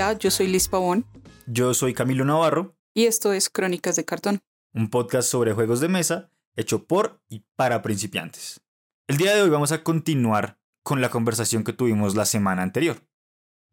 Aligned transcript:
Hola, 0.00 0.16
yo 0.16 0.30
soy 0.30 0.46
Liz 0.46 0.68
Pavón. 0.68 1.04
Yo 1.48 1.74
soy 1.74 1.92
Camilo 1.92 2.24
Navarro. 2.24 2.76
Y 2.94 3.06
esto 3.06 3.32
es 3.32 3.50
Crónicas 3.50 3.96
de 3.96 4.04
Cartón. 4.04 4.38
Un 4.72 4.90
podcast 4.90 5.28
sobre 5.28 5.54
juegos 5.54 5.80
de 5.80 5.88
mesa 5.88 6.30
hecho 6.54 6.86
por 6.86 7.20
y 7.28 7.44
para 7.56 7.82
principiantes. 7.82 8.60
El 9.08 9.16
día 9.16 9.34
de 9.34 9.42
hoy 9.42 9.50
vamos 9.50 9.72
a 9.72 9.82
continuar 9.82 10.60
con 10.84 11.00
la 11.00 11.10
conversación 11.10 11.64
que 11.64 11.72
tuvimos 11.72 12.14
la 12.14 12.26
semana 12.26 12.62
anterior. 12.62 13.08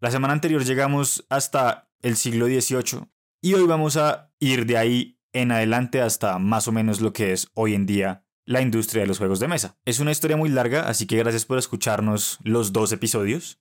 La 0.02 0.10
semana 0.10 0.34
anterior 0.34 0.66
llegamos 0.66 1.28
hasta 1.30 1.92
el 2.02 2.18
siglo 2.18 2.48
XVIII 2.48 3.08
y 3.44 3.54
hoy 3.54 3.68
vamos 3.68 3.96
a 3.96 4.34
ir 4.40 4.66
de 4.66 4.80
ahí 4.80 5.20
en 5.32 5.52
adelante 5.52 6.02
hasta 6.02 6.40
más 6.40 6.68
o 6.68 6.72
menos 6.72 7.02
lo 7.02 7.14
que 7.14 7.34
es 7.34 7.52
hoy 7.54 7.76
en 7.76 7.86
día 7.86 8.26
la 8.46 8.62
industria 8.62 9.04
de 9.04 9.08
los 9.08 9.20
juegos 9.20 9.40
de 9.40 9.48
mesa. 9.48 9.78
Es 9.86 10.00
una 10.00 10.12
historia 10.12 10.38
muy 10.38 10.50
larga, 10.50 10.90
así 10.90 11.06
que 11.06 11.18
gracias 11.18 11.46
por 11.46 11.60
escucharnos 11.60 12.40
los 12.42 12.74
dos 12.74 12.92
episodios. 12.92 13.60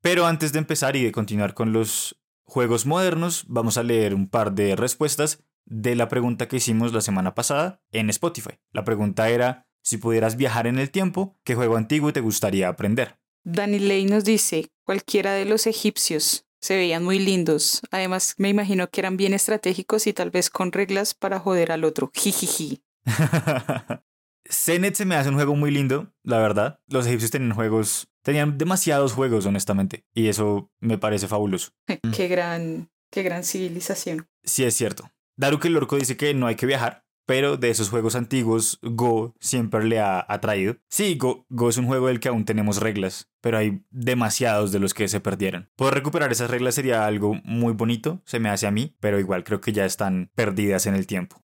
Pero 0.00 0.26
antes 0.26 0.52
de 0.52 0.58
empezar 0.58 0.96
y 0.96 1.04
de 1.04 1.12
continuar 1.12 1.54
con 1.54 1.72
los 1.72 2.20
juegos 2.44 2.86
modernos, 2.86 3.44
vamos 3.48 3.76
a 3.78 3.82
leer 3.82 4.14
un 4.14 4.28
par 4.28 4.52
de 4.52 4.76
respuestas 4.76 5.44
de 5.66 5.94
la 5.94 6.08
pregunta 6.08 6.48
que 6.48 6.56
hicimos 6.56 6.92
la 6.92 7.00
semana 7.00 7.34
pasada 7.34 7.82
en 7.92 8.08
Spotify. 8.10 8.58
La 8.72 8.84
pregunta 8.84 9.28
era, 9.28 9.66
si 9.82 9.98
pudieras 9.98 10.36
viajar 10.36 10.66
en 10.66 10.78
el 10.78 10.90
tiempo, 10.90 11.36
¿qué 11.44 11.54
juego 11.54 11.76
antiguo 11.76 12.12
te 12.12 12.20
gustaría 12.20 12.68
aprender? 12.68 13.18
Dani 13.44 13.78
Ley 13.78 14.04
nos 14.04 14.24
dice, 14.24 14.70
cualquiera 14.84 15.32
de 15.32 15.44
los 15.44 15.66
egipcios. 15.66 16.46
Se 16.60 16.76
veían 16.76 17.04
muy 17.04 17.18
lindos. 17.18 17.82
Además, 17.90 18.34
me 18.36 18.48
imagino 18.48 18.88
que 18.90 19.00
eran 19.00 19.16
bien 19.16 19.32
estratégicos 19.32 20.06
y 20.06 20.12
tal 20.12 20.30
vez 20.30 20.50
con 20.50 20.72
reglas 20.72 21.14
para 21.14 21.38
joder 21.38 21.70
al 21.70 21.84
otro. 21.84 22.10
Jijiji. 22.14 22.82
Zenet 24.50 24.94
se 24.94 25.04
me 25.04 25.14
hace 25.14 25.28
un 25.28 25.34
juego 25.34 25.54
muy 25.54 25.70
lindo, 25.70 26.12
la 26.22 26.38
verdad. 26.38 26.80
Los 26.88 27.06
egipcios 27.06 27.30
tenían 27.30 27.54
juegos, 27.54 28.08
tenían 28.22 28.58
demasiados 28.58 29.12
juegos, 29.12 29.46
honestamente, 29.46 30.04
y 30.14 30.28
eso 30.28 30.70
me 30.80 30.98
parece 30.98 31.28
fabuloso. 31.28 31.72
qué 32.14 32.28
gran, 32.28 32.90
qué 33.10 33.22
gran 33.22 33.44
civilización. 33.44 34.28
Sí, 34.44 34.64
es 34.64 34.74
cierto. 34.74 35.10
Daruke 35.36 35.66
el 35.66 35.76
Orco 35.76 35.96
dice 35.96 36.16
que 36.16 36.34
no 36.34 36.46
hay 36.46 36.56
que 36.56 36.66
viajar, 36.66 37.04
pero 37.28 37.58
de 37.58 37.68
esos 37.68 37.90
juegos 37.90 38.16
antiguos, 38.16 38.78
Go 38.80 39.34
siempre 39.38 39.84
le 39.84 40.00
ha 40.00 40.24
atraído. 40.26 40.78
Sí, 40.88 41.14
Go, 41.16 41.44
Go 41.50 41.68
es 41.68 41.76
un 41.76 41.86
juego 41.86 42.06
del 42.06 42.20
que 42.20 42.28
aún 42.28 42.46
tenemos 42.46 42.80
reglas, 42.80 43.30
pero 43.42 43.58
hay 43.58 43.84
demasiados 43.90 44.72
de 44.72 44.78
los 44.78 44.94
que 44.94 45.08
se 45.08 45.20
perdieron. 45.20 45.70
Poder 45.76 45.94
recuperar 45.94 46.32
esas 46.32 46.50
reglas 46.50 46.74
sería 46.74 47.04
algo 47.04 47.34
muy 47.44 47.74
bonito, 47.74 48.22
se 48.24 48.40
me 48.40 48.48
hace 48.48 48.66
a 48.66 48.70
mí, 48.70 48.96
pero 48.98 49.20
igual 49.20 49.44
creo 49.44 49.60
que 49.60 49.72
ya 49.72 49.84
están 49.84 50.30
perdidas 50.34 50.86
en 50.86 50.94
el 50.94 51.06
tiempo. 51.06 51.44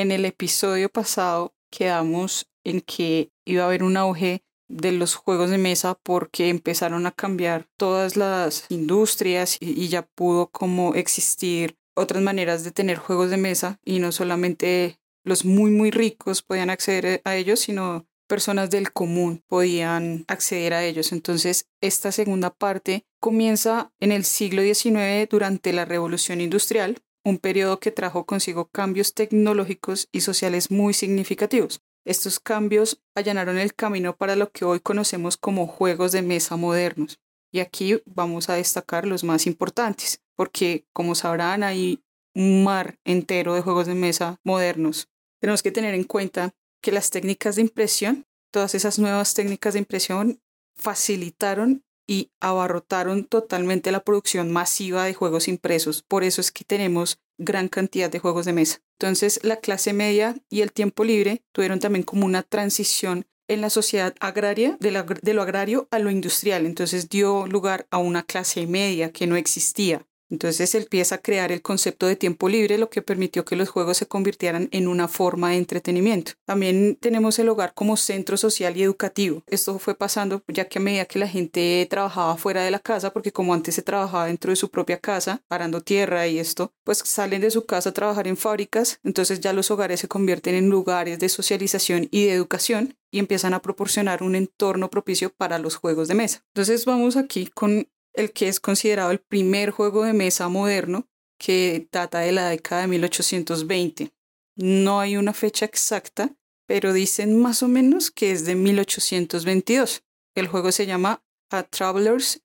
En 0.00 0.12
el 0.12 0.24
episodio 0.24 0.88
pasado 0.88 1.54
quedamos 1.70 2.48
en 2.64 2.80
que 2.80 3.32
iba 3.44 3.64
a 3.64 3.66
haber 3.66 3.82
un 3.82 3.98
auge 3.98 4.42
de 4.66 4.92
los 4.92 5.14
juegos 5.14 5.50
de 5.50 5.58
mesa 5.58 5.94
porque 6.02 6.48
empezaron 6.48 7.04
a 7.04 7.12
cambiar 7.12 7.68
todas 7.76 8.16
las 8.16 8.64
industrias 8.70 9.58
y, 9.60 9.88
ya 9.88 10.06
pudo 10.06 10.46
como 10.46 10.94
existir 10.94 11.76
otras 11.94 12.22
maneras 12.22 12.64
de 12.64 12.70
tener 12.70 12.96
juegos 12.96 13.28
de 13.28 13.36
mesa 13.36 13.78
y 13.84 13.98
no 13.98 14.10
solamente 14.10 14.98
los 15.22 15.44
muy 15.44 15.70
muy 15.70 15.90
ricos 15.90 16.40
podían 16.40 16.70
acceder 16.70 17.20
a 17.26 17.36
ellos, 17.36 17.60
sino 17.60 18.06
personas 18.26 18.70
del 18.70 18.92
común 18.92 19.44
podían 19.48 20.24
acceder 20.28 20.72
a 20.72 20.82
ellos. 20.82 21.12
Entonces, 21.12 21.66
esta 21.82 22.10
segunda 22.10 22.48
parte 22.48 23.04
comienza 23.20 23.92
en 24.00 24.12
el 24.12 24.24
siglo 24.24 24.62
XIX 24.62 25.28
durante 25.28 25.74
la 25.74 25.84
Revolución 25.84 26.40
Industrial, 26.40 26.96
un 27.24 27.38
periodo 27.38 27.80
que 27.80 27.90
trajo 27.90 28.24
consigo 28.24 28.68
cambios 28.68 29.14
tecnológicos 29.14 30.08
y 30.12 30.22
sociales 30.22 30.70
muy 30.70 30.94
significativos. 30.94 31.82
Estos 32.04 32.40
cambios 32.40 33.02
allanaron 33.14 33.58
el 33.58 33.74
camino 33.74 34.16
para 34.16 34.36
lo 34.36 34.50
que 34.50 34.64
hoy 34.64 34.80
conocemos 34.80 35.36
como 35.36 35.66
juegos 35.66 36.12
de 36.12 36.22
mesa 36.22 36.56
modernos. 36.56 37.20
Y 37.52 37.60
aquí 37.60 38.00
vamos 38.06 38.48
a 38.48 38.54
destacar 38.54 39.06
los 39.06 39.24
más 39.24 39.46
importantes, 39.46 40.22
porque 40.34 40.86
como 40.92 41.14
sabrán 41.14 41.62
hay 41.62 42.02
un 42.34 42.64
mar 42.64 42.98
entero 43.04 43.54
de 43.54 43.60
juegos 43.60 43.86
de 43.86 43.94
mesa 43.94 44.40
modernos. 44.44 45.08
Tenemos 45.40 45.62
que 45.62 45.72
tener 45.72 45.94
en 45.94 46.04
cuenta 46.04 46.54
que 46.80 46.92
las 46.92 47.10
técnicas 47.10 47.56
de 47.56 47.62
impresión, 47.62 48.26
todas 48.50 48.74
esas 48.74 48.98
nuevas 48.98 49.34
técnicas 49.34 49.74
de 49.74 49.80
impresión 49.80 50.40
facilitaron 50.74 51.84
y 52.10 52.32
abarrotaron 52.40 53.24
totalmente 53.24 53.92
la 53.92 54.02
producción 54.02 54.50
masiva 54.50 55.04
de 55.04 55.14
juegos 55.14 55.46
impresos. 55.46 56.02
Por 56.02 56.24
eso 56.24 56.40
es 56.40 56.50
que 56.50 56.64
tenemos 56.64 57.20
gran 57.38 57.68
cantidad 57.68 58.10
de 58.10 58.18
juegos 58.18 58.46
de 58.46 58.52
mesa. 58.52 58.80
Entonces, 58.98 59.38
la 59.44 59.60
clase 59.60 59.92
media 59.92 60.34
y 60.48 60.62
el 60.62 60.72
tiempo 60.72 61.04
libre 61.04 61.44
tuvieron 61.52 61.78
también 61.78 62.02
como 62.02 62.26
una 62.26 62.42
transición 62.42 63.26
en 63.46 63.60
la 63.60 63.70
sociedad 63.70 64.12
agraria, 64.18 64.76
de, 64.80 65.04
de 65.22 65.34
lo 65.34 65.42
agrario 65.42 65.86
a 65.92 66.00
lo 66.00 66.10
industrial. 66.10 66.66
Entonces 66.66 67.08
dio 67.08 67.46
lugar 67.46 67.86
a 67.92 67.98
una 67.98 68.24
clase 68.24 68.66
media 68.66 69.12
que 69.12 69.28
no 69.28 69.36
existía. 69.36 70.04
Entonces 70.30 70.74
empieza 70.74 71.16
a 71.16 71.18
crear 71.18 71.52
el 71.52 71.62
concepto 71.62 72.06
de 72.06 72.16
tiempo 72.16 72.48
libre, 72.48 72.78
lo 72.78 72.88
que 72.88 73.02
permitió 73.02 73.44
que 73.44 73.56
los 73.56 73.68
juegos 73.68 73.98
se 73.98 74.06
convirtieran 74.06 74.68
en 74.72 74.88
una 74.88 75.08
forma 75.08 75.50
de 75.50 75.56
entretenimiento. 75.56 76.32
También 76.44 76.96
tenemos 77.00 77.38
el 77.38 77.48
hogar 77.48 77.74
como 77.74 77.96
centro 77.96 78.36
social 78.36 78.76
y 78.76 78.82
educativo. 78.82 79.42
Esto 79.46 79.78
fue 79.78 79.94
pasando 79.94 80.42
ya 80.48 80.68
que 80.68 80.78
a 80.78 80.82
medida 80.82 81.04
que 81.04 81.18
la 81.18 81.28
gente 81.28 81.86
trabajaba 81.90 82.36
fuera 82.36 82.62
de 82.62 82.70
la 82.70 82.78
casa, 82.78 83.12
porque 83.12 83.32
como 83.32 83.54
antes 83.54 83.74
se 83.74 83.82
trabajaba 83.82 84.26
dentro 84.26 84.50
de 84.50 84.56
su 84.56 84.70
propia 84.70 84.98
casa, 84.98 85.42
parando 85.48 85.80
tierra 85.80 86.26
y 86.26 86.38
esto, 86.38 86.72
pues 86.84 86.98
salen 86.98 87.40
de 87.40 87.50
su 87.50 87.66
casa 87.66 87.90
a 87.90 87.94
trabajar 87.94 88.28
en 88.28 88.36
fábricas, 88.36 89.00
entonces 89.02 89.40
ya 89.40 89.52
los 89.52 89.70
hogares 89.70 90.00
se 90.00 90.08
convierten 90.08 90.54
en 90.54 90.70
lugares 90.70 91.18
de 91.18 91.28
socialización 91.28 92.08
y 92.10 92.26
de 92.26 92.32
educación 92.32 92.96
y 93.10 93.18
empiezan 93.18 93.54
a 93.54 93.62
proporcionar 93.62 94.22
un 94.22 94.36
entorno 94.36 94.90
propicio 94.90 95.30
para 95.30 95.58
los 95.58 95.76
juegos 95.76 96.08
de 96.08 96.14
mesa. 96.14 96.44
Entonces 96.54 96.84
vamos 96.84 97.16
aquí 97.16 97.46
con 97.46 97.88
el 98.14 98.32
que 98.32 98.48
es 98.48 98.60
considerado 98.60 99.10
el 99.10 99.20
primer 99.20 99.70
juego 99.70 100.04
de 100.04 100.12
mesa 100.12 100.48
moderno 100.48 101.08
que 101.38 101.88
data 101.90 102.20
de 102.20 102.32
la 102.32 102.48
década 102.48 102.82
de 102.82 102.88
1820. 102.88 104.12
No 104.56 105.00
hay 105.00 105.16
una 105.16 105.32
fecha 105.32 105.64
exacta, 105.64 106.36
pero 106.66 106.92
dicen 106.92 107.40
más 107.40 107.62
o 107.62 107.68
menos 107.68 108.10
que 108.10 108.32
es 108.32 108.44
de 108.44 108.54
1822. 108.54 110.02
El 110.34 110.48
juego 110.48 110.70
se 110.70 110.86
llama 110.86 111.22
A 111.50 111.62
Traveler's 111.62 112.42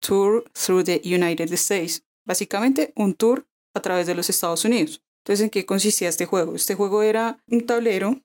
Tour 0.00 0.44
Through 0.52 0.84
the 0.84 1.02
United 1.04 1.52
States. 1.52 2.02
Básicamente 2.24 2.92
un 2.96 3.14
tour 3.14 3.46
a 3.74 3.80
través 3.80 4.06
de 4.06 4.14
los 4.14 4.30
Estados 4.30 4.64
Unidos. 4.64 5.02
Entonces, 5.22 5.44
¿en 5.44 5.50
qué 5.50 5.66
consistía 5.66 6.08
este 6.08 6.26
juego? 6.26 6.54
Este 6.54 6.74
juego 6.74 7.02
era 7.02 7.42
un 7.46 7.66
tablero 7.66 8.20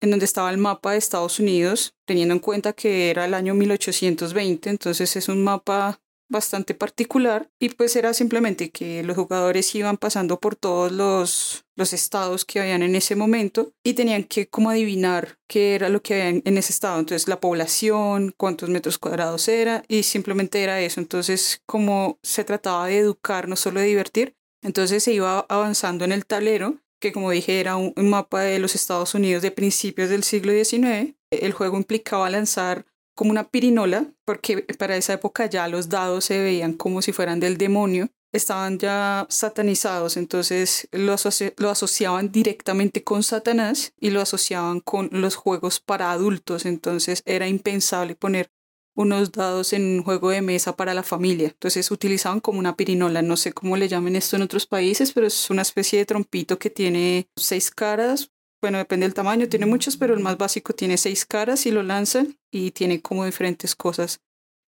en 0.00 0.10
donde 0.10 0.24
estaba 0.24 0.50
el 0.50 0.56
mapa 0.56 0.92
de 0.92 0.98
Estados 0.98 1.38
Unidos, 1.38 1.94
teniendo 2.06 2.34
en 2.34 2.40
cuenta 2.40 2.72
que 2.72 3.10
era 3.10 3.26
el 3.26 3.34
año 3.34 3.54
1820, 3.54 4.70
entonces 4.70 5.14
es 5.16 5.28
un 5.28 5.44
mapa 5.44 6.00
bastante 6.30 6.74
particular 6.74 7.50
y 7.58 7.68
pues 7.70 7.96
era 7.96 8.14
simplemente 8.14 8.70
que 8.70 9.02
los 9.02 9.16
jugadores 9.16 9.74
iban 9.74 9.98
pasando 9.98 10.40
por 10.40 10.56
todos 10.56 10.92
los, 10.92 11.66
los 11.76 11.92
estados 11.92 12.44
que 12.44 12.60
habían 12.60 12.82
en 12.82 12.94
ese 12.94 13.16
momento 13.16 13.72
y 13.84 13.94
tenían 13.94 14.24
que 14.24 14.48
como 14.48 14.70
adivinar 14.70 15.38
qué 15.48 15.74
era 15.74 15.88
lo 15.88 16.02
que 16.02 16.14
había 16.14 16.40
en 16.44 16.56
ese 16.56 16.72
estado, 16.72 17.00
entonces 17.00 17.28
la 17.28 17.40
población, 17.40 18.32
cuántos 18.36 18.70
metros 18.70 18.98
cuadrados 18.98 19.48
era 19.48 19.82
y 19.88 20.04
simplemente 20.04 20.62
era 20.62 20.80
eso, 20.80 21.00
entonces 21.00 21.60
como 21.66 22.18
se 22.22 22.44
trataba 22.44 22.86
de 22.86 22.98
educar, 22.98 23.48
no 23.48 23.56
solo 23.56 23.80
de 23.80 23.86
divertir, 23.86 24.36
entonces 24.62 25.02
se 25.02 25.12
iba 25.12 25.44
avanzando 25.48 26.04
en 26.04 26.12
el 26.12 26.24
tablero 26.26 26.78
que 27.00 27.12
como 27.12 27.30
dije 27.30 27.60
era 27.60 27.76
un, 27.76 27.92
un 27.96 28.10
mapa 28.10 28.42
de 28.42 28.58
los 28.58 28.74
Estados 28.74 29.14
Unidos 29.14 29.42
de 29.42 29.50
principios 29.50 30.10
del 30.10 30.22
siglo 30.22 30.52
XIX. 30.52 31.14
El 31.30 31.52
juego 31.52 31.76
implicaba 31.76 32.28
lanzar 32.28 32.84
como 33.20 33.32
una 33.32 33.50
pirinola, 33.50 34.06
porque 34.24 34.62
para 34.78 34.96
esa 34.96 35.12
época 35.12 35.44
ya 35.44 35.68
los 35.68 35.90
dados 35.90 36.24
se 36.24 36.40
veían 36.40 36.72
como 36.72 37.02
si 37.02 37.12
fueran 37.12 37.38
del 37.38 37.58
demonio, 37.58 38.08
estaban 38.32 38.78
ya 38.78 39.26
satanizados, 39.28 40.16
entonces 40.16 40.88
lo, 40.90 41.14
lo 41.58 41.68
asociaban 41.68 42.32
directamente 42.32 43.04
con 43.04 43.22
Satanás 43.22 43.92
y 44.00 44.08
lo 44.08 44.22
asociaban 44.22 44.80
con 44.80 45.10
los 45.12 45.34
juegos 45.34 45.80
para 45.80 46.12
adultos, 46.12 46.64
entonces 46.64 47.22
era 47.26 47.46
impensable 47.46 48.14
poner 48.14 48.50
unos 48.94 49.32
dados 49.32 49.74
en 49.74 49.82
un 49.98 50.02
juego 50.02 50.30
de 50.30 50.40
mesa 50.40 50.74
para 50.74 50.94
la 50.94 51.02
familia. 51.02 51.48
Entonces 51.48 51.90
utilizaban 51.90 52.40
como 52.40 52.58
una 52.58 52.74
pirinola, 52.74 53.20
no 53.20 53.36
sé 53.36 53.52
cómo 53.52 53.76
le 53.76 53.88
llamen 53.88 54.16
esto 54.16 54.36
en 54.36 54.42
otros 54.42 54.66
países, 54.66 55.12
pero 55.12 55.26
es 55.26 55.50
una 55.50 55.60
especie 55.60 55.98
de 55.98 56.06
trompito 56.06 56.58
que 56.58 56.70
tiene 56.70 57.28
seis 57.36 57.70
caras, 57.70 58.30
bueno, 58.60 58.78
depende 58.78 59.06
del 59.06 59.14
tamaño, 59.14 59.48
tiene 59.48 59.66
muchos, 59.66 59.96
pero 59.96 60.14
el 60.14 60.20
más 60.20 60.36
básico 60.36 60.74
tiene 60.74 60.96
seis 60.96 61.24
caras 61.24 61.66
y 61.66 61.70
lo 61.70 61.82
lanzan 61.82 62.38
y 62.50 62.72
tiene 62.72 63.00
como 63.00 63.24
diferentes 63.24 63.74
cosas 63.74 64.20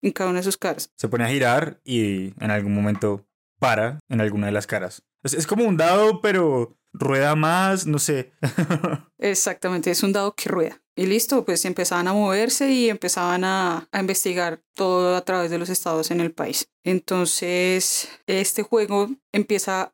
en 0.02 0.12
cada 0.12 0.30
una 0.30 0.40
de 0.40 0.44
sus 0.44 0.58
caras. 0.58 0.92
Se 0.98 1.08
pone 1.08 1.26
a 1.26 1.30
girar 1.30 1.80
y 1.84 2.34
en 2.44 2.52
algún 2.52 2.74
momento 2.74 3.26
para 3.60 4.00
en 4.10 4.22
alguna 4.22 4.48
de 4.48 4.54
las 4.54 4.68
caras. 4.68 5.04
Es, 5.24 5.46
como 5.46 5.66
un 5.66 5.78
dado, 5.78 6.20
pero 6.22 6.78
rueda 6.94 7.36
más, 7.36 7.86
no 7.86 8.00
sé. 8.00 8.34
Exactamente, 9.20 9.92
es 9.92 10.02
un 10.04 10.14
dado 10.14 10.34
que 10.34 10.50
rueda. 10.50 10.82
Y 10.96 11.06
listo, 11.06 11.46
pues 11.46 11.64
empezaban 11.66 12.08
a 12.08 12.14
moverse 12.14 12.72
y 12.72 12.90
empezaban 12.90 13.44
a, 13.44 13.88
a, 13.92 14.00
investigar 14.00 14.62
todo 14.76 15.16
a 15.16 15.24
través 15.24 15.52
de 15.52 15.58
los 15.58 15.70
estados 15.70 16.12
en 16.12 16.20
el 16.22 16.34
país. 16.34 16.70
Entonces, 16.84 18.10
este 18.26 18.64
juego 18.64 19.10
empieza 19.32 19.94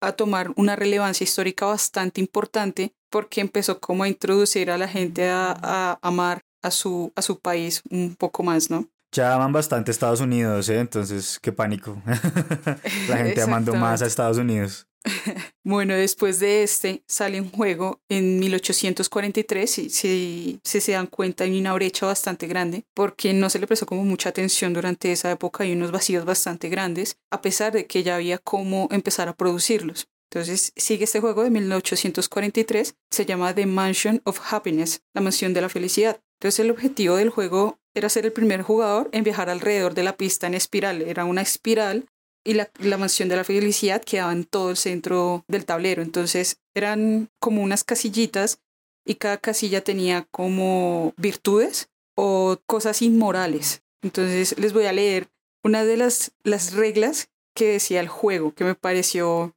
a 0.00 0.12
tomar 0.12 0.52
una 0.56 0.76
relevancia 0.76 1.24
histórica 1.24 1.66
bastante 1.66 2.20
importante 2.20 2.94
porque 3.10 3.40
empezó 3.40 3.80
como 3.80 4.04
a 4.04 4.08
introducir 4.08 4.70
a 4.70 4.78
la 4.78 4.88
gente 4.88 5.28
a, 5.28 5.98
amar 6.02 6.42
a 6.62 6.70
su, 6.70 7.12
a 7.14 7.22
su 7.22 7.38
país 7.38 7.82
un 7.90 8.16
poco 8.16 8.42
más, 8.42 8.70
¿no? 8.70 8.88
Ya 9.12 9.34
aman 9.34 9.52
bastante 9.52 9.90
Estados 9.90 10.20
Unidos, 10.20 10.68
¿eh? 10.68 10.80
entonces 10.80 11.38
qué 11.40 11.50
pánico. 11.50 12.02
La 13.08 13.16
gente 13.18 13.40
amando 13.40 13.74
más 13.74 14.02
a 14.02 14.06
Estados 14.06 14.38
Unidos. 14.38 14.86
Bueno, 15.64 15.94
después 15.94 16.40
de 16.40 16.62
este 16.62 17.02
sale 17.06 17.40
un 17.42 17.50
juego 17.50 18.00
en 18.08 18.38
1843 18.38 19.78
y 19.78 19.90
si, 19.90 20.60
si, 20.64 20.80
se 20.80 20.92
dan 20.92 21.06
cuenta 21.06 21.44
hay 21.44 21.60
una 21.60 21.74
brecha 21.74 22.06
bastante 22.06 22.46
grande 22.46 22.86
porque 22.94 23.34
no 23.34 23.50
se 23.50 23.58
le 23.58 23.66
prestó 23.66 23.84
como 23.84 24.02
mucha 24.02 24.30
atención 24.30 24.72
durante 24.72 25.12
esa 25.12 25.30
época 25.30 25.66
y 25.66 25.72
unos 25.72 25.92
vacíos 25.92 26.24
bastante 26.24 26.70
grandes 26.70 27.18
a 27.30 27.42
pesar 27.42 27.72
de 27.72 27.86
que 27.86 28.02
ya 28.02 28.14
había 28.14 28.38
cómo 28.38 28.88
empezar 28.90 29.28
a 29.28 29.34
producirlos. 29.34 30.08
Entonces 30.30 30.72
sigue 30.76 31.04
este 31.04 31.20
juego 31.20 31.42
de 31.42 31.50
1843, 31.50 32.94
se 33.10 33.26
llama 33.26 33.54
The 33.54 33.66
Mansion 33.66 34.20
of 34.24 34.40
Happiness, 34.52 35.00
la 35.14 35.22
mansión 35.22 35.54
de 35.54 35.62
la 35.62 35.68
felicidad. 35.68 36.20
Entonces 36.38 36.60
el 36.60 36.70
objetivo 36.70 37.16
del 37.16 37.30
juego 37.30 37.78
era 37.94 38.08
ser 38.08 38.26
el 38.26 38.32
primer 38.32 38.62
jugador 38.62 39.08
en 39.12 39.24
viajar 39.24 39.48
alrededor 39.48 39.94
de 39.94 40.02
la 40.02 40.16
pista 40.16 40.46
en 40.46 40.54
espiral. 40.54 41.02
Era 41.02 41.24
una 41.24 41.42
espiral 41.42 42.06
y 42.44 42.54
la, 42.54 42.70
mansión 42.98 43.28
de 43.28 43.36
la 43.36 43.44
felicidad 43.44 44.02
quedaba 44.02 44.32
en 44.32 44.44
todo 44.44 44.70
el 44.70 44.76
centro 44.76 45.44
del 45.48 45.64
tablero. 45.64 46.02
Entonces 46.02 46.58
eran 46.74 47.28
como 47.40 47.62
unas 47.62 47.84
casillitas 47.84 48.60
y 49.06 49.14
cada 49.14 49.38
casilla 49.38 49.82
tenía 49.82 50.26
como 50.30 51.14
virtudes 51.16 51.88
o 52.14 52.58
cosas 52.66 53.02
inmorales. 53.02 53.82
Entonces 54.02 54.58
les 54.58 54.72
voy 54.72 54.86
a 54.86 54.92
leer 54.92 55.28
una 55.64 55.84
de 55.84 55.96
las, 55.96 56.32
las 56.44 56.74
reglas 56.74 57.28
que 57.58 57.72
decía 57.72 57.98
el 57.98 58.06
juego, 58.06 58.54
que 58.54 58.62
me 58.62 58.76
pareció 58.76 59.52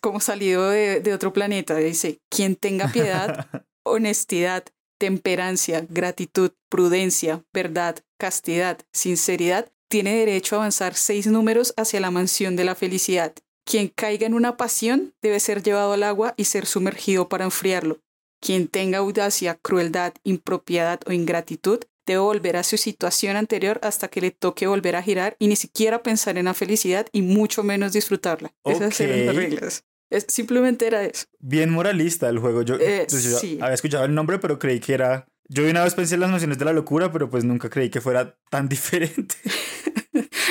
como 0.00 0.20
salido 0.20 0.70
de, 0.70 1.00
de 1.00 1.12
otro 1.12 1.34
planeta. 1.34 1.76
Dice, 1.76 2.18
quien 2.30 2.56
tenga 2.56 2.88
piedad, 2.88 3.46
honestidad, 3.84 4.64
temperancia, 4.98 5.86
gratitud, 5.90 6.52
prudencia, 6.70 7.44
verdad, 7.52 7.98
castidad, 8.18 8.78
sinceridad, 8.90 9.70
tiene 9.90 10.16
derecho 10.16 10.56
a 10.56 10.60
avanzar 10.60 10.94
seis 10.94 11.26
números 11.26 11.74
hacia 11.76 12.00
la 12.00 12.10
mansión 12.10 12.56
de 12.56 12.64
la 12.64 12.74
felicidad. 12.74 13.34
Quien 13.66 13.88
caiga 13.88 14.26
en 14.26 14.32
una 14.32 14.56
pasión 14.56 15.12
debe 15.20 15.38
ser 15.38 15.62
llevado 15.62 15.92
al 15.92 16.04
agua 16.04 16.32
y 16.38 16.44
ser 16.44 16.64
sumergido 16.64 17.28
para 17.28 17.44
enfriarlo. 17.44 17.98
Quien 18.40 18.66
tenga 18.66 18.98
audacia, 18.98 19.58
crueldad, 19.60 20.14
impropiedad 20.24 21.00
o 21.06 21.12
ingratitud 21.12 21.80
debe 22.06 22.20
volver 22.20 22.56
a 22.56 22.62
su 22.62 22.76
situación 22.76 23.36
anterior 23.36 23.78
hasta 23.82 24.08
que 24.08 24.20
le 24.20 24.30
toque 24.30 24.66
volver 24.66 24.96
a 24.96 25.02
girar 25.02 25.36
y 25.38 25.48
ni 25.48 25.56
siquiera 25.56 26.02
pensar 26.02 26.38
en 26.38 26.46
la 26.46 26.54
felicidad 26.54 27.06
y 27.12 27.22
mucho 27.22 27.62
menos 27.62 27.92
disfrutarla. 27.92 28.54
Esas 28.64 28.98
eran 29.00 29.26
las 29.26 29.36
reglas. 29.36 29.84
Es, 30.08 30.24
simplemente 30.28 30.86
era 30.86 31.02
eso. 31.04 31.26
Bien 31.40 31.68
moralista 31.70 32.28
el 32.28 32.38
juego. 32.38 32.62
Yo, 32.62 32.76
Eh, 32.76 33.06
pues, 33.10 33.24
yo 33.24 33.36
sí. 33.38 33.58
había 33.60 33.74
escuchado 33.74 34.04
el 34.04 34.14
nombre, 34.14 34.38
pero 34.38 34.58
creí 34.58 34.78
que 34.80 34.94
era. 34.94 35.26
Yo 35.48 35.68
una 35.68 35.82
vez 35.84 35.94
pensé 35.94 36.14
en 36.14 36.20
las 36.20 36.30
nociones 36.30 36.58
de 36.58 36.64
la 36.64 36.72
locura, 36.72 37.10
pero 37.12 37.28
pues 37.28 37.44
nunca 37.44 37.68
creí 37.70 37.90
que 37.90 38.00
fuera 38.00 38.36
tan 38.50 38.68
diferente. 38.68 39.34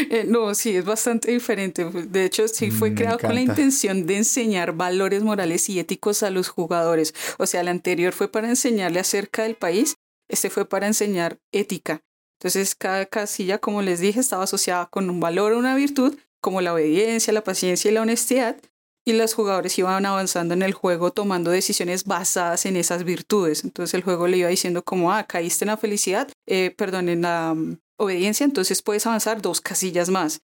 Eh, 0.10 0.26
no, 0.28 0.54
sí, 0.54 0.76
es 0.76 0.86
bastante 0.86 1.32
diferente. 1.32 1.86
De 1.86 2.26
hecho, 2.26 2.48
sí 2.48 2.70
fue 2.70 2.90
Me 2.92 2.96
creado 2.98 3.18
con 3.18 3.34
la 3.34 3.42
encanta. 3.42 3.62
intención 3.62 4.06
de 4.06 4.18
enseñar 4.18 4.74
valores 4.74 5.24
morales 5.24 5.70
y 5.70 5.80
éticos 5.80 6.22
a 6.22 6.30
los 6.30 6.50
jugadores. 6.50 7.14
O 7.40 7.46
sea, 7.48 7.62
el 7.62 7.70
anterior 7.70 8.14
fue 8.14 8.30
para 8.32 8.50
enseñarle 8.50 9.00
acerca 9.00 9.44
del 9.44 9.56
país, 9.56 9.96
este 10.30 10.50
fue 10.50 10.68
para 10.68 10.88
enseñar 10.88 11.40
ética. 11.52 12.02
Entonces, 12.40 12.76
cada 12.76 13.06
casilla, 13.06 13.60
como 13.60 13.82
les 13.82 14.00
dije, 14.00 14.20
estaba 14.20 14.44
asociada 14.44 14.88
con 14.88 15.10
un 15.10 15.20
valor 15.20 15.54
o 15.54 15.58
una 15.58 15.76
virtud, 15.76 16.18
como 16.42 16.62
la 16.62 16.74
obediencia, 16.74 17.34
la 17.34 17.44
paciencia 17.44 17.90
y 17.90 17.94
la 17.94 18.02
honestidad. 18.02 18.58
Y 19.08 19.14
los 19.14 19.36
jugadores 19.36 19.78
iban 19.78 20.06
avanzando 20.06 20.56
en 20.56 20.64
el 20.64 20.74
juego 20.74 21.12
tomando 21.12 21.52
decisiones 21.52 22.06
basadas 22.06 22.66
en 22.66 22.76
esas 22.76 23.04
virtudes. 23.04 23.64
Entonces 23.64 23.94
el 23.94 24.04
juego 24.04 24.28
le 24.28 24.38
iba 24.38 24.50
diciendo 24.50 24.84
como, 24.84 25.12
ah, 25.12 25.24
caíste 25.24 25.64
en 25.66 25.68
la 25.68 25.78
felicidad, 25.78 26.28
eh, 26.48 26.74
perdón, 26.76 27.10
en 27.10 27.22
la 27.22 27.54
mm, 27.54 27.78
obediencia, 27.98 28.44
entonces 28.44 28.82
puedes 28.82 29.06
avanzar 29.06 29.42
dos 29.42 29.62
casillas 29.62 30.10
más. 30.10 30.42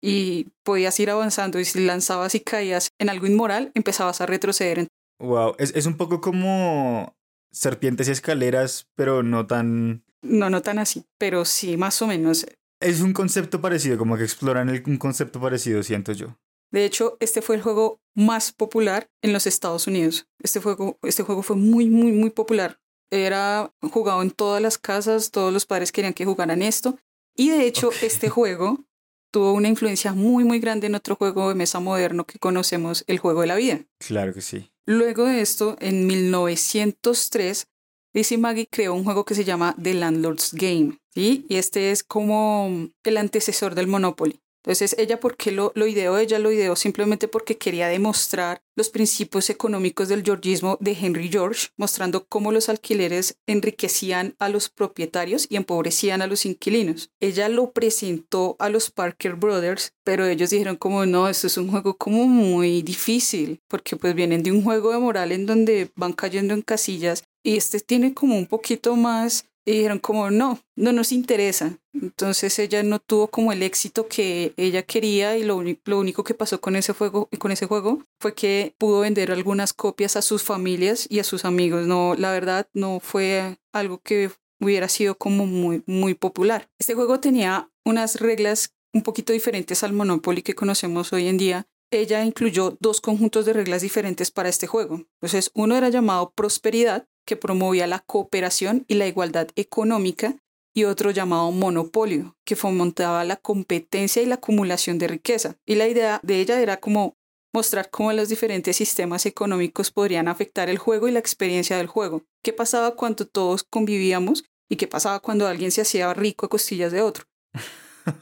Y 0.00 0.48
podías 0.62 0.98
ir 1.00 1.10
avanzando 1.10 1.58
y 1.58 1.64
si 1.64 1.84
lanzabas 1.84 2.34
y 2.36 2.40
caías 2.40 2.90
en 3.00 3.08
algo 3.08 3.26
inmoral, 3.26 3.72
empezabas 3.74 4.20
a 4.20 4.26
retroceder. 4.26 4.86
Wow, 5.18 5.56
es, 5.58 5.74
es 5.74 5.86
un 5.86 5.96
poco 5.96 6.20
como 6.20 7.16
serpientes 7.56 8.08
y 8.08 8.12
escaleras, 8.12 8.86
pero 8.94 9.22
no 9.22 9.46
tan. 9.46 10.04
No, 10.22 10.50
no 10.50 10.60
tan 10.62 10.78
así, 10.78 11.04
pero 11.18 11.44
sí, 11.44 11.76
más 11.76 12.00
o 12.02 12.06
menos. 12.06 12.46
Es 12.80 13.00
un 13.00 13.12
concepto 13.12 13.60
parecido, 13.60 13.96
como 13.96 14.16
que 14.16 14.24
exploran 14.24 14.68
el- 14.68 14.82
un 14.86 14.98
concepto 14.98 15.40
parecido, 15.40 15.82
siento 15.82 16.12
yo. 16.12 16.36
De 16.70 16.84
hecho, 16.84 17.16
este 17.20 17.40
fue 17.42 17.56
el 17.56 17.62
juego 17.62 18.00
más 18.14 18.52
popular 18.52 19.08
en 19.22 19.32
los 19.32 19.46
Estados 19.46 19.86
Unidos. 19.86 20.26
Este 20.42 20.60
juego, 20.60 20.98
este 21.02 21.22
juego 21.22 21.42
fue 21.42 21.56
muy, 21.56 21.88
muy, 21.88 22.12
muy 22.12 22.30
popular. 22.30 22.78
Era 23.10 23.72
jugado 23.80 24.20
en 24.20 24.30
todas 24.32 24.60
las 24.60 24.76
casas, 24.78 25.30
todos 25.30 25.52
los 25.52 25.64
padres 25.64 25.92
querían 25.92 26.12
que 26.12 26.24
jugaran 26.24 26.60
esto. 26.62 26.98
Y 27.36 27.50
de 27.50 27.66
hecho, 27.66 27.90
este 28.02 28.28
juego 28.28 28.84
tuvo 29.30 29.52
una 29.52 29.68
influencia 29.68 30.12
muy, 30.12 30.44
muy 30.44 30.58
grande 30.58 30.88
en 30.88 30.94
otro 30.96 31.14
juego 31.14 31.48
de 31.48 31.54
mesa 31.54 31.78
moderno 31.78 32.26
que 32.26 32.38
conocemos, 32.38 33.04
el 33.06 33.18
juego 33.18 33.42
de 33.42 33.46
la 33.46 33.54
vida. 33.56 33.80
Claro 33.98 34.34
que 34.34 34.40
sí. 34.40 34.70
Luego 34.86 35.24
de 35.24 35.40
esto, 35.40 35.76
en 35.80 36.06
1903, 36.06 37.66
Lizzie 38.14 38.38
Maggie 38.38 38.68
creó 38.70 38.94
un 38.94 39.02
juego 39.02 39.24
que 39.24 39.34
se 39.34 39.44
llama 39.44 39.74
The 39.82 39.94
Landlord's 39.94 40.54
Game. 40.54 40.98
Y 41.14 41.44
este 41.48 41.90
es 41.90 42.04
como 42.04 42.88
el 43.02 43.16
antecesor 43.16 43.74
del 43.74 43.88
Monopoly. 43.88 44.40
Entonces, 44.66 44.96
ella, 44.98 45.20
¿por 45.20 45.36
qué 45.36 45.52
lo, 45.52 45.72
ideó? 45.86 46.18
Ella 46.18 46.40
lo 46.40 46.50
ideó 46.50 46.74
simplemente 46.74 47.28
porque 47.28 47.56
quería 47.56 47.86
demostrar 47.86 48.60
los 48.74 48.90
principios 48.90 49.48
económicos 49.48 50.08
del 50.08 50.24
georgismo 50.24 50.76
de 50.80 50.90
Henry 51.00 51.28
George, 51.28 51.68
mostrando 51.76 52.26
cómo 52.26 52.50
los 52.50 52.68
alquileres 52.68 53.38
enriquecían 53.46 54.34
a 54.40 54.48
los 54.48 54.68
propietarios 54.68 55.46
y 55.48 55.54
empobrecían 55.54 56.20
a 56.20 56.26
los 56.26 56.44
inquilinos. 56.44 57.10
Ella 57.20 57.48
lo 57.48 57.70
presentó 57.70 58.56
a 58.58 58.68
los 58.68 58.90
Parker 58.90 59.36
Brothers, 59.36 59.92
pero 60.02 60.26
ellos 60.26 60.50
dijeron 60.50 60.74
como, 60.74 61.06
no, 61.06 61.28
esto 61.28 61.46
es 61.46 61.56
un 61.58 61.70
juego 61.70 61.96
como 61.96 62.26
muy 62.26 62.82
difícil, 62.82 63.60
porque 63.68 63.94
pues 63.94 64.16
vienen 64.16 64.42
de 64.42 64.50
un 64.50 64.64
juego 64.64 64.90
de 64.90 64.98
moral 64.98 65.30
en 65.30 65.46
donde 65.46 65.92
van 65.94 66.12
cayendo 66.12 66.54
en 66.54 66.62
casillas 66.62 67.22
y 67.44 67.56
este 67.56 67.78
tiene 67.78 68.14
como 68.14 68.36
un 68.36 68.46
poquito 68.46 68.96
más 68.96 69.46
y 69.66 69.72
dijeron 69.72 69.98
como 69.98 70.30
no, 70.30 70.60
no 70.76 70.92
nos 70.92 71.12
interesa. 71.12 71.78
Entonces 71.92 72.58
ella 72.58 72.82
no 72.84 73.00
tuvo 73.00 73.26
como 73.26 73.52
el 73.52 73.62
éxito 73.62 74.06
que 74.06 74.54
ella 74.56 74.84
quería 74.84 75.36
y 75.36 75.42
lo, 75.42 75.62
lo 75.84 75.98
único 75.98 76.22
que 76.24 76.34
pasó 76.34 76.60
con 76.60 76.76
ese 76.76 76.92
juego 76.92 77.28
con 77.38 77.50
ese 77.50 77.66
juego 77.66 78.04
fue 78.20 78.34
que 78.34 78.74
pudo 78.78 79.00
vender 79.00 79.32
algunas 79.32 79.72
copias 79.72 80.16
a 80.16 80.22
sus 80.22 80.42
familias 80.42 81.06
y 81.10 81.18
a 81.18 81.24
sus 81.24 81.44
amigos. 81.44 81.86
No, 81.86 82.14
la 82.14 82.30
verdad 82.30 82.68
no 82.72 83.00
fue 83.00 83.58
algo 83.72 83.98
que 83.98 84.30
hubiera 84.60 84.88
sido 84.88 85.18
como 85.18 85.46
muy 85.46 85.82
muy 85.86 86.14
popular. 86.14 86.70
Este 86.78 86.94
juego 86.94 87.18
tenía 87.18 87.68
unas 87.84 88.20
reglas 88.20 88.72
un 88.94 89.02
poquito 89.02 89.32
diferentes 89.32 89.82
al 89.82 89.92
Monopoly 89.92 90.42
que 90.42 90.54
conocemos 90.54 91.12
hoy 91.12 91.26
en 91.26 91.38
día. 91.38 91.66
Ella 91.90 92.24
incluyó 92.24 92.76
dos 92.80 93.00
conjuntos 93.00 93.44
de 93.46 93.52
reglas 93.52 93.82
diferentes 93.82 94.30
para 94.30 94.48
este 94.48 94.66
juego. 94.66 95.02
Entonces, 95.20 95.50
uno 95.54 95.76
era 95.76 95.88
llamado 95.88 96.32
Prosperidad, 96.34 97.06
que 97.26 97.36
promovía 97.36 97.86
la 97.86 97.98
cooperación 97.98 98.84
y 98.88 98.94
la 98.94 99.06
igualdad 99.06 99.48
económica, 99.56 100.36
y 100.74 100.84
otro 100.84 101.10
llamado 101.10 101.50
monopolio, 101.52 102.36
que 102.44 102.54
fomentaba 102.54 103.24
la 103.24 103.36
competencia 103.36 104.20
y 104.20 104.26
la 104.26 104.34
acumulación 104.34 104.98
de 104.98 105.08
riqueza. 105.08 105.56
Y 105.64 105.76
la 105.76 105.88
idea 105.88 106.20
de 106.22 106.38
ella 106.38 106.60
era 106.60 106.76
como 106.76 107.16
mostrar 107.54 107.88
cómo 107.88 108.12
los 108.12 108.28
diferentes 108.28 108.76
sistemas 108.76 109.24
económicos 109.24 109.90
podrían 109.90 110.28
afectar 110.28 110.68
el 110.68 110.76
juego 110.76 111.08
y 111.08 111.12
la 111.12 111.18
experiencia 111.18 111.78
del 111.78 111.86
juego. 111.86 112.24
¿Qué 112.44 112.52
pasaba 112.52 112.94
cuando 112.94 113.26
todos 113.26 113.64
convivíamos 113.64 114.44
y 114.68 114.76
qué 114.76 114.86
pasaba 114.86 115.20
cuando 115.20 115.46
alguien 115.46 115.70
se 115.70 115.80
hacía 115.80 116.12
rico 116.12 116.44
a 116.44 116.50
costillas 116.50 116.92
de 116.92 117.00
otro? 117.00 117.24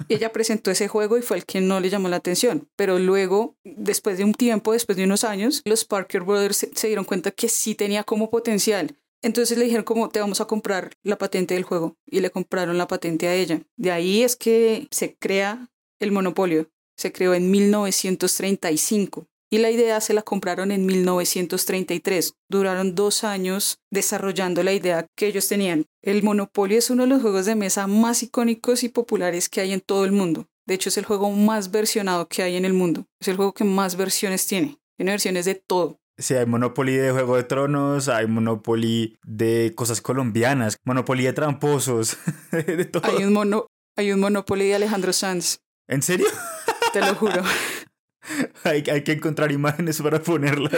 Ella 0.09 0.33
presentó 0.33 0.71
ese 0.71 0.89
juego 0.89 1.19
y 1.19 1.23
fue 1.23 1.37
el 1.39 1.45
que 1.45 1.61
no 1.61 1.81
le 1.81 1.91
llamó 1.91 2.09
la 2.09 2.17
atención. 2.17 2.69
Pero 2.77 2.99
luego, 2.99 3.57
después 3.65 4.19
de 4.19 4.25
un 4.25 4.35
tiempo, 4.35 4.73
después 4.73 4.97
de 4.97 5.05
unos 5.05 5.25
años, 5.25 5.63
los 5.65 5.85
Parker 5.85 6.23
Brothers 6.23 6.57
se, 6.57 6.75
se 6.75 6.87
dieron 6.89 7.05
cuenta 7.05 7.31
que 7.31 7.49
sí 7.49 7.75
tenía 7.75 8.05
como 8.05 8.31
potencial. 8.31 8.97
Entonces 9.23 9.57
le 9.57 9.65
dijeron 9.65 9.85
como 9.85 10.11
te 10.11 10.21
vamos 10.21 10.41
a 10.41 10.47
comprar 10.47 10.91
la 11.03 11.17
patente 11.17 11.55
del 11.55 11.65
juego 11.65 11.97
y 12.05 12.21
le 12.21 12.31
compraron 12.31 12.77
la 12.77 12.87
patente 12.87 13.27
a 13.29 13.35
ella. 13.35 13.63
De 13.77 13.91
ahí 13.91 14.23
es 14.23 14.37
que 14.37 14.87
se 14.91 15.17
crea 15.17 15.71
el 15.99 16.13
monopolio. 16.13 16.69
Se 16.97 17.11
creó 17.11 17.35
en 17.35 17.51
1935 17.51 19.27
y 19.55 19.59
la 19.59 19.71
idea 19.71 20.01
se 20.01 20.15
la 20.15 20.23
compraron 20.23 20.73
en 20.73 20.85
1933. 20.85 22.35
Duraron 22.51 22.97
dos 22.97 23.23
años 23.23 23.79
desarrollando 23.89 24.65
la 24.65 24.73
idea 24.73 25.07
que 25.17 25.29
ellos 25.29 25.47
tenían. 25.47 25.87
El 26.03 26.25
Monopoly 26.25 26.75
es 26.75 26.91
uno 26.91 27.05
de 27.05 27.11
los 27.11 27.23
juegos 27.23 27.47
de 27.47 27.55
mesa 27.55 27.87
más 27.87 28.25
icónicos 28.25 28.83
y 28.83 28.89
populares 28.89 29.49
que 29.49 29.61
hay 29.61 29.73
en 29.73 29.81
todo 29.81 30.05
el 30.07 30.11
mundo. 30.11 30.49
De 30.67 30.75
hecho, 30.75 30.89
es 30.89 30.99
el 30.99 31.05
juego 31.05 31.31
más 31.31 31.71
versionado 31.71 32.27
que 32.27 32.43
hay 32.43 32.57
en 32.57 32.65
el 32.65 32.73
mundo. 32.73 33.07
Es 33.21 33.29
el 33.29 33.37
juego 33.37 33.55
que 33.55 33.63
más 33.63 33.95
versiones 33.95 34.45
tiene. 34.49 34.77
Tiene 34.97 35.13
versiones 35.13 35.45
de 35.45 35.55
todo. 35.55 36.01
Sí, 36.19 36.35
hay 36.35 36.47
Monopoly 36.47 36.97
de 36.97 37.13
Juego 37.13 37.37
de 37.37 37.45
Tronos, 37.45 38.09
hay 38.09 38.27
Monopoly 38.27 39.17
de 39.23 39.73
cosas 39.77 40.01
colombianas, 40.01 40.79
Monopoly 40.83 41.23
de 41.23 41.33
tramposos, 41.33 42.19
de 42.51 42.87
todo. 42.87 43.05
Hay 43.07 43.23
un, 43.23 43.33
mono, 43.33 43.69
hay 43.95 44.11
un 44.11 44.19
Monopoly 44.19 44.67
de 44.67 44.75
Alejandro 44.75 45.13
Sanz, 45.13 45.61
¿En 45.87 46.03
serio? 46.03 46.27
te 46.93 47.01
lo 47.01 47.15
juro. 47.15 47.43
hay, 48.65 48.85
hay 48.91 49.05
que 49.05 49.13
encontrar 49.13 49.53
imágenes 49.53 50.01
para 50.01 50.23
ponerlas. 50.23 50.73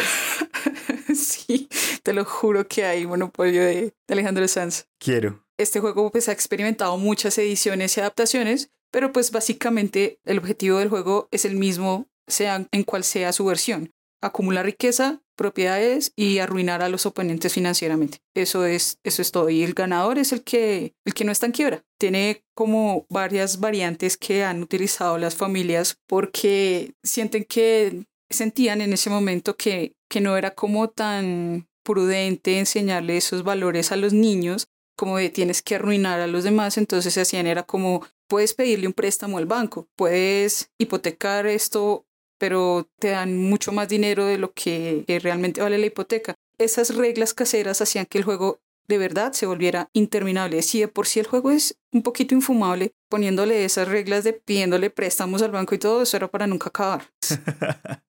sí, 1.15 1.69
Te 2.03 2.12
lo 2.12 2.25
juro 2.25 2.67
que 2.67 2.85
hay 2.85 3.07
monopolio 3.07 3.62
de, 3.62 3.95
de 4.07 4.12
Alejandro 4.15 4.47
Sanz. 4.49 4.87
Quiero. 4.99 5.45
Este 5.59 5.81
juego 5.81 6.11
pues 6.11 6.29
ha 6.29 6.33
experimentado 6.33 6.97
muchas 6.99 7.38
ediciones 7.38 7.97
y 7.97 8.00
adaptaciones, 8.00 8.71
pero 8.91 9.12
pues 9.12 9.31
básicamente 9.31 10.21
el 10.25 10.38
objetivo 10.38 10.79
del 10.79 10.88
juego 10.88 11.29
es 11.31 11.45
el 11.45 11.57
mismo, 11.57 12.09
sea 12.26 12.67
en 12.71 12.83
cual 12.85 13.05
sea 13.05 13.33
su 13.33 13.45
versión. 13.45 13.93
Acumular 14.23 14.64
riqueza, 14.64 15.23
propiedades 15.37 16.12
y 16.16 16.38
arruinar 16.38 16.82
a 16.82 16.88
los 16.88 17.06
oponentes 17.06 17.52
financieramente. 17.52 18.18
Eso 18.35 18.64
es, 18.64 18.99
eso 19.04 19.23
es 19.23 19.30
todo. 19.30 19.50
Y 19.50 19.62
el 19.62 19.75
ganador 19.75 20.18
es 20.18 20.32
el 20.32 20.42
que, 20.42 20.94
el 21.04 21.14
que 21.14 21.25
no 21.25 21.32
está 21.32 21.46
en 21.46 21.52
quiebra. 21.52 21.85
Tiene 21.99 22.42
como 22.54 23.06
varias 23.08 23.61
variantes 23.61 24.16
que 24.16 24.44
han 24.44 24.62
utilizado 24.62 25.18
las 25.18 25.37
familias 25.37 25.99
porque 26.06 26.94
sienten 27.04 27.44
que 27.44 28.06
sentían 28.30 28.80
en 28.80 28.92
ese 28.92 29.11
momento 29.11 29.56
que, 29.56 29.94
que 30.11 30.20
no 30.20 30.37
era 30.37 30.52
como 30.52 30.88
tan 30.88 31.68
prudente 31.85 32.58
enseñarle 32.58 33.16
esos 33.16 33.44
valores 33.44 33.92
a 33.92 33.96
los 33.96 34.12
niños 34.12 34.68
como 34.96 35.18
de 35.18 35.28
tienes 35.28 35.62
que 35.62 35.76
arruinar 35.76 36.20
a 36.20 36.26
los 36.26 36.42
demás, 36.42 36.78
entonces 36.78 37.12
se 37.12 37.20
hacían 37.20 37.46
era 37.46 37.62
como 37.62 38.04
puedes 38.28 38.54
pedirle 38.54 38.87
un 38.87 38.92
préstamo 38.92 39.38
al 39.38 39.46
banco, 39.46 39.88
puedes 39.94 40.70
hipotecar 40.78 41.46
esto, 41.46 42.06
pero 42.38 42.88
te 42.99 43.11
dan 43.11 43.37
mucho 43.37 43.73
más 43.73 43.88
dinero 43.88 44.25
de 44.26 44.38
lo 44.38 44.52
que, 44.52 45.05
realmente 45.23 45.61
vale 45.61 45.78
la 45.78 45.87
hipoteca. 45.87 46.35
Esas 46.59 46.95
reglas 46.95 47.35
caseras 47.35 47.81
hacían 47.81 48.07
que 48.07 48.19
el 48.19 48.25
juego 48.25 48.61
de 48.88 48.99
verdad 48.99 49.33
se 49.33 49.47
volviera 49.47 49.90
interminable. 49.93 50.62
Si 50.62 50.81
de 50.81 50.88
por 50.88 51.07
sí 51.07 51.21
el 51.21 51.26
juego 51.26 51.50
es 51.50 51.76
un 51.93 52.02
poquito 52.02 52.35
infumable, 52.35 52.93
poniéndole 53.09 53.64
esas 53.64 53.88
reglas 53.88 54.25
de 54.25 54.33
pidiéndole 54.33 54.90
préstamos 54.90 55.43
al 55.43 55.50
banco 55.50 55.75
y 55.75 55.78
todo 55.78 56.02
eso 56.02 56.16
era 56.16 56.28
para 56.28 56.47
nunca 56.47 56.69
acabar. 56.69 57.11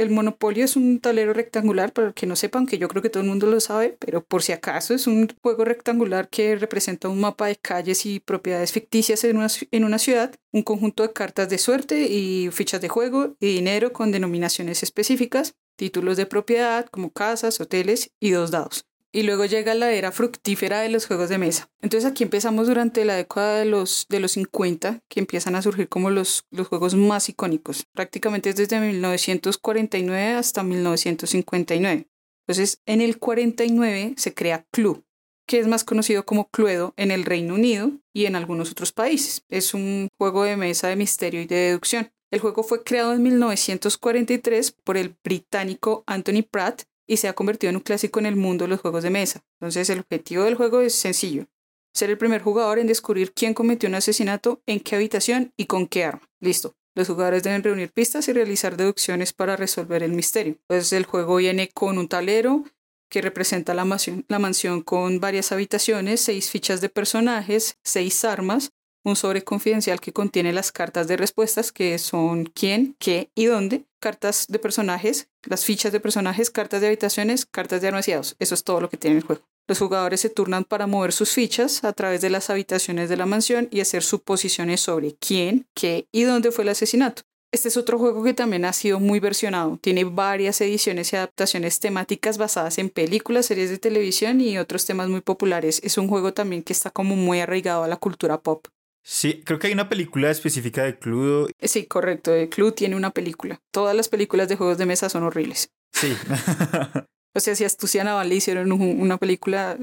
El 0.00 0.08
Monopolio 0.08 0.64
es 0.64 0.76
un 0.76 0.98
tablero 0.98 1.34
rectangular, 1.34 1.92
para 1.92 2.14
que 2.14 2.24
no 2.24 2.34
sepan, 2.34 2.64
que 2.64 2.78
yo 2.78 2.88
creo 2.88 3.02
que 3.02 3.10
todo 3.10 3.22
el 3.22 3.28
mundo 3.28 3.46
lo 3.46 3.60
sabe, 3.60 3.98
pero 4.00 4.24
por 4.24 4.42
si 4.42 4.52
acaso 4.52 4.94
es 4.94 5.06
un 5.06 5.28
juego 5.42 5.62
rectangular 5.66 6.30
que 6.30 6.56
representa 6.56 7.10
un 7.10 7.20
mapa 7.20 7.48
de 7.48 7.56
calles 7.56 8.06
y 8.06 8.18
propiedades 8.18 8.72
ficticias 8.72 9.24
en 9.24 9.36
una, 9.36 9.48
en 9.70 9.84
una 9.84 9.98
ciudad, 9.98 10.34
un 10.52 10.62
conjunto 10.62 11.02
de 11.02 11.12
cartas 11.12 11.50
de 11.50 11.58
suerte 11.58 12.06
y 12.08 12.48
fichas 12.50 12.80
de 12.80 12.88
juego 12.88 13.36
y 13.40 13.52
dinero 13.52 13.92
con 13.92 14.10
denominaciones 14.10 14.82
específicas, 14.82 15.54
títulos 15.76 16.16
de 16.16 16.24
propiedad 16.24 16.86
como 16.86 17.12
casas, 17.12 17.60
hoteles 17.60 18.10
y 18.18 18.30
dos 18.30 18.50
dados 18.50 18.89
y 19.12 19.22
luego 19.22 19.44
llega 19.44 19.74
la 19.74 19.92
era 19.92 20.12
fructífera 20.12 20.80
de 20.80 20.88
los 20.88 21.06
juegos 21.06 21.28
de 21.28 21.38
mesa. 21.38 21.70
Entonces 21.82 22.10
aquí 22.10 22.22
empezamos 22.22 22.68
durante 22.68 23.04
la 23.04 23.16
década 23.16 23.58
de 23.58 23.64
los, 23.64 24.06
de 24.08 24.20
los 24.20 24.32
50, 24.32 25.02
que 25.08 25.20
empiezan 25.20 25.56
a 25.56 25.62
surgir 25.62 25.88
como 25.88 26.10
los, 26.10 26.44
los 26.50 26.68
juegos 26.68 26.94
más 26.94 27.28
icónicos, 27.28 27.86
prácticamente 27.92 28.52
desde 28.52 28.80
1949 28.80 30.32
hasta 30.34 30.62
1959. 30.62 32.06
Entonces 32.46 32.80
en 32.86 33.00
el 33.00 33.18
49 33.18 34.14
se 34.16 34.34
crea 34.34 34.66
Clue, 34.70 35.02
que 35.46 35.58
es 35.58 35.66
más 35.66 35.84
conocido 35.84 36.24
como 36.24 36.48
Cluedo 36.48 36.94
en 36.96 37.10
el 37.10 37.24
Reino 37.24 37.54
Unido 37.54 37.92
y 38.12 38.26
en 38.26 38.36
algunos 38.36 38.70
otros 38.70 38.92
países. 38.92 39.44
Es 39.48 39.74
un 39.74 40.08
juego 40.18 40.44
de 40.44 40.56
mesa 40.56 40.88
de 40.88 40.96
misterio 40.96 41.42
y 41.42 41.46
de 41.46 41.56
deducción. 41.56 42.12
El 42.30 42.38
juego 42.38 42.62
fue 42.62 42.84
creado 42.84 43.12
en 43.12 43.24
1943 43.24 44.70
por 44.84 44.96
el 44.96 45.16
británico 45.24 46.04
Anthony 46.06 46.44
Pratt 46.48 46.82
y 47.10 47.16
se 47.16 47.26
ha 47.26 47.32
convertido 47.32 47.70
en 47.70 47.76
un 47.76 47.82
clásico 47.82 48.20
en 48.20 48.26
el 48.26 48.36
mundo 48.36 48.64
de 48.64 48.68
los 48.68 48.80
juegos 48.80 49.02
de 49.02 49.10
mesa. 49.10 49.42
Entonces 49.58 49.90
el 49.90 49.98
objetivo 49.98 50.44
del 50.44 50.54
juego 50.54 50.80
es 50.80 50.94
sencillo. 50.94 51.48
Ser 51.92 52.08
el 52.08 52.18
primer 52.18 52.40
jugador 52.40 52.78
en 52.78 52.86
descubrir 52.86 53.32
quién 53.32 53.52
cometió 53.52 53.88
un 53.88 53.96
asesinato, 53.96 54.62
en 54.66 54.78
qué 54.78 54.94
habitación 54.94 55.52
y 55.56 55.66
con 55.66 55.88
qué 55.88 56.04
arma. 56.04 56.22
Listo. 56.38 56.76
Los 56.94 57.08
jugadores 57.08 57.42
deben 57.42 57.64
reunir 57.64 57.90
pistas 57.90 58.28
y 58.28 58.32
realizar 58.32 58.76
deducciones 58.76 59.32
para 59.32 59.56
resolver 59.56 60.04
el 60.04 60.12
misterio. 60.12 60.56
Entonces 60.68 60.92
el 60.92 61.04
juego 61.04 61.36
viene 61.36 61.68
con 61.68 61.98
un 61.98 62.06
tablero 62.06 62.64
que 63.08 63.22
representa 63.22 63.74
la 63.74 63.84
mansión, 63.84 64.24
la 64.28 64.38
mansión 64.38 64.80
con 64.80 65.18
varias 65.18 65.50
habitaciones, 65.50 66.20
seis 66.20 66.48
fichas 66.48 66.80
de 66.80 66.90
personajes, 66.90 67.76
seis 67.82 68.24
armas, 68.24 68.70
un 69.02 69.16
sobre 69.16 69.42
confidencial 69.42 70.00
que 70.00 70.12
contiene 70.12 70.52
las 70.52 70.70
cartas 70.70 71.08
de 71.08 71.16
respuestas 71.16 71.72
que 71.72 71.98
son 71.98 72.44
quién, 72.44 72.94
qué 73.00 73.30
y 73.34 73.46
dónde, 73.46 73.84
cartas 74.00 74.46
de 74.48 74.58
personajes, 74.58 75.28
las 75.44 75.64
fichas 75.64 75.92
de 75.92 76.00
personajes, 76.00 76.50
cartas 76.50 76.80
de 76.80 76.88
habitaciones, 76.88 77.46
cartas 77.46 77.80
de 77.80 77.90
dados. 77.90 78.36
Eso 78.38 78.54
es 78.54 78.64
todo 78.64 78.80
lo 78.80 78.88
que 78.90 78.96
tiene 78.96 79.18
el 79.18 79.22
juego. 79.22 79.42
Los 79.68 79.78
jugadores 79.78 80.20
se 80.20 80.30
turnan 80.30 80.64
para 80.64 80.88
mover 80.88 81.12
sus 81.12 81.30
fichas 81.30 81.84
a 81.84 81.92
través 81.92 82.20
de 82.20 82.30
las 82.30 82.50
habitaciones 82.50 83.08
de 83.08 83.16
la 83.16 83.26
mansión 83.26 83.68
y 83.70 83.80
hacer 83.80 84.02
suposiciones 84.02 84.80
sobre 84.80 85.14
quién, 85.14 85.66
qué 85.74 86.08
y 86.10 86.24
dónde 86.24 86.50
fue 86.50 86.64
el 86.64 86.70
asesinato. 86.70 87.22
Este 87.52 87.68
es 87.68 87.76
otro 87.76 87.98
juego 87.98 88.22
que 88.22 88.32
también 88.32 88.64
ha 88.64 88.72
sido 88.72 89.00
muy 89.00 89.18
versionado. 89.18 89.78
Tiene 89.80 90.04
varias 90.04 90.60
ediciones 90.60 91.12
y 91.12 91.16
adaptaciones 91.16 91.80
temáticas 91.80 92.38
basadas 92.38 92.78
en 92.78 92.90
películas, 92.90 93.46
series 93.46 93.70
de 93.70 93.78
televisión 93.78 94.40
y 94.40 94.56
otros 94.56 94.86
temas 94.86 95.08
muy 95.08 95.20
populares. 95.20 95.80
Es 95.82 95.98
un 95.98 96.06
juego 96.08 96.32
también 96.32 96.62
que 96.62 96.72
está 96.72 96.90
como 96.90 97.16
muy 97.16 97.40
arraigado 97.40 97.82
a 97.82 97.88
la 97.88 97.96
cultura 97.96 98.40
pop. 98.40 98.66
Sí, 99.02 99.42
creo 99.44 99.58
que 99.58 99.68
hay 99.68 99.72
una 99.72 99.88
película 99.88 100.30
específica 100.30 100.84
de 100.84 100.98
Cluedo. 100.98 101.48
Sí, 101.60 101.86
correcto. 101.86 102.32
Clue 102.50 102.72
tiene 102.72 102.96
una 102.96 103.10
película. 103.10 103.60
Todas 103.70 103.96
las 103.96 104.08
películas 104.08 104.48
de 104.48 104.56
juegos 104.56 104.78
de 104.78 104.86
mesa 104.86 105.08
son 105.08 105.22
horribles. 105.22 105.70
Sí. 105.92 106.16
o 107.34 107.40
sea, 107.40 107.54
si 107.54 107.64
Astucia 107.64 108.04
Naval 108.04 108.28
le 108.28 108.36
hicieron 108.36 108.72
una 108.72 109.16
película. 109.16 109.76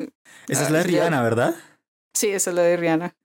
Esa 0.48 0.64
es 0.64 0.72
la 0.72 0.80
de 0.80 0.84
ah, 0.84 0.88
Rihanna, 0.88 1.24
¿verdad? 1.24 1.56
Sí, 2.14 2.30
esa 2.30 2.50
es 2.50 2.56
la 2.56 2.64
de 2.64 2.78
Rihanna. 2.78 3.16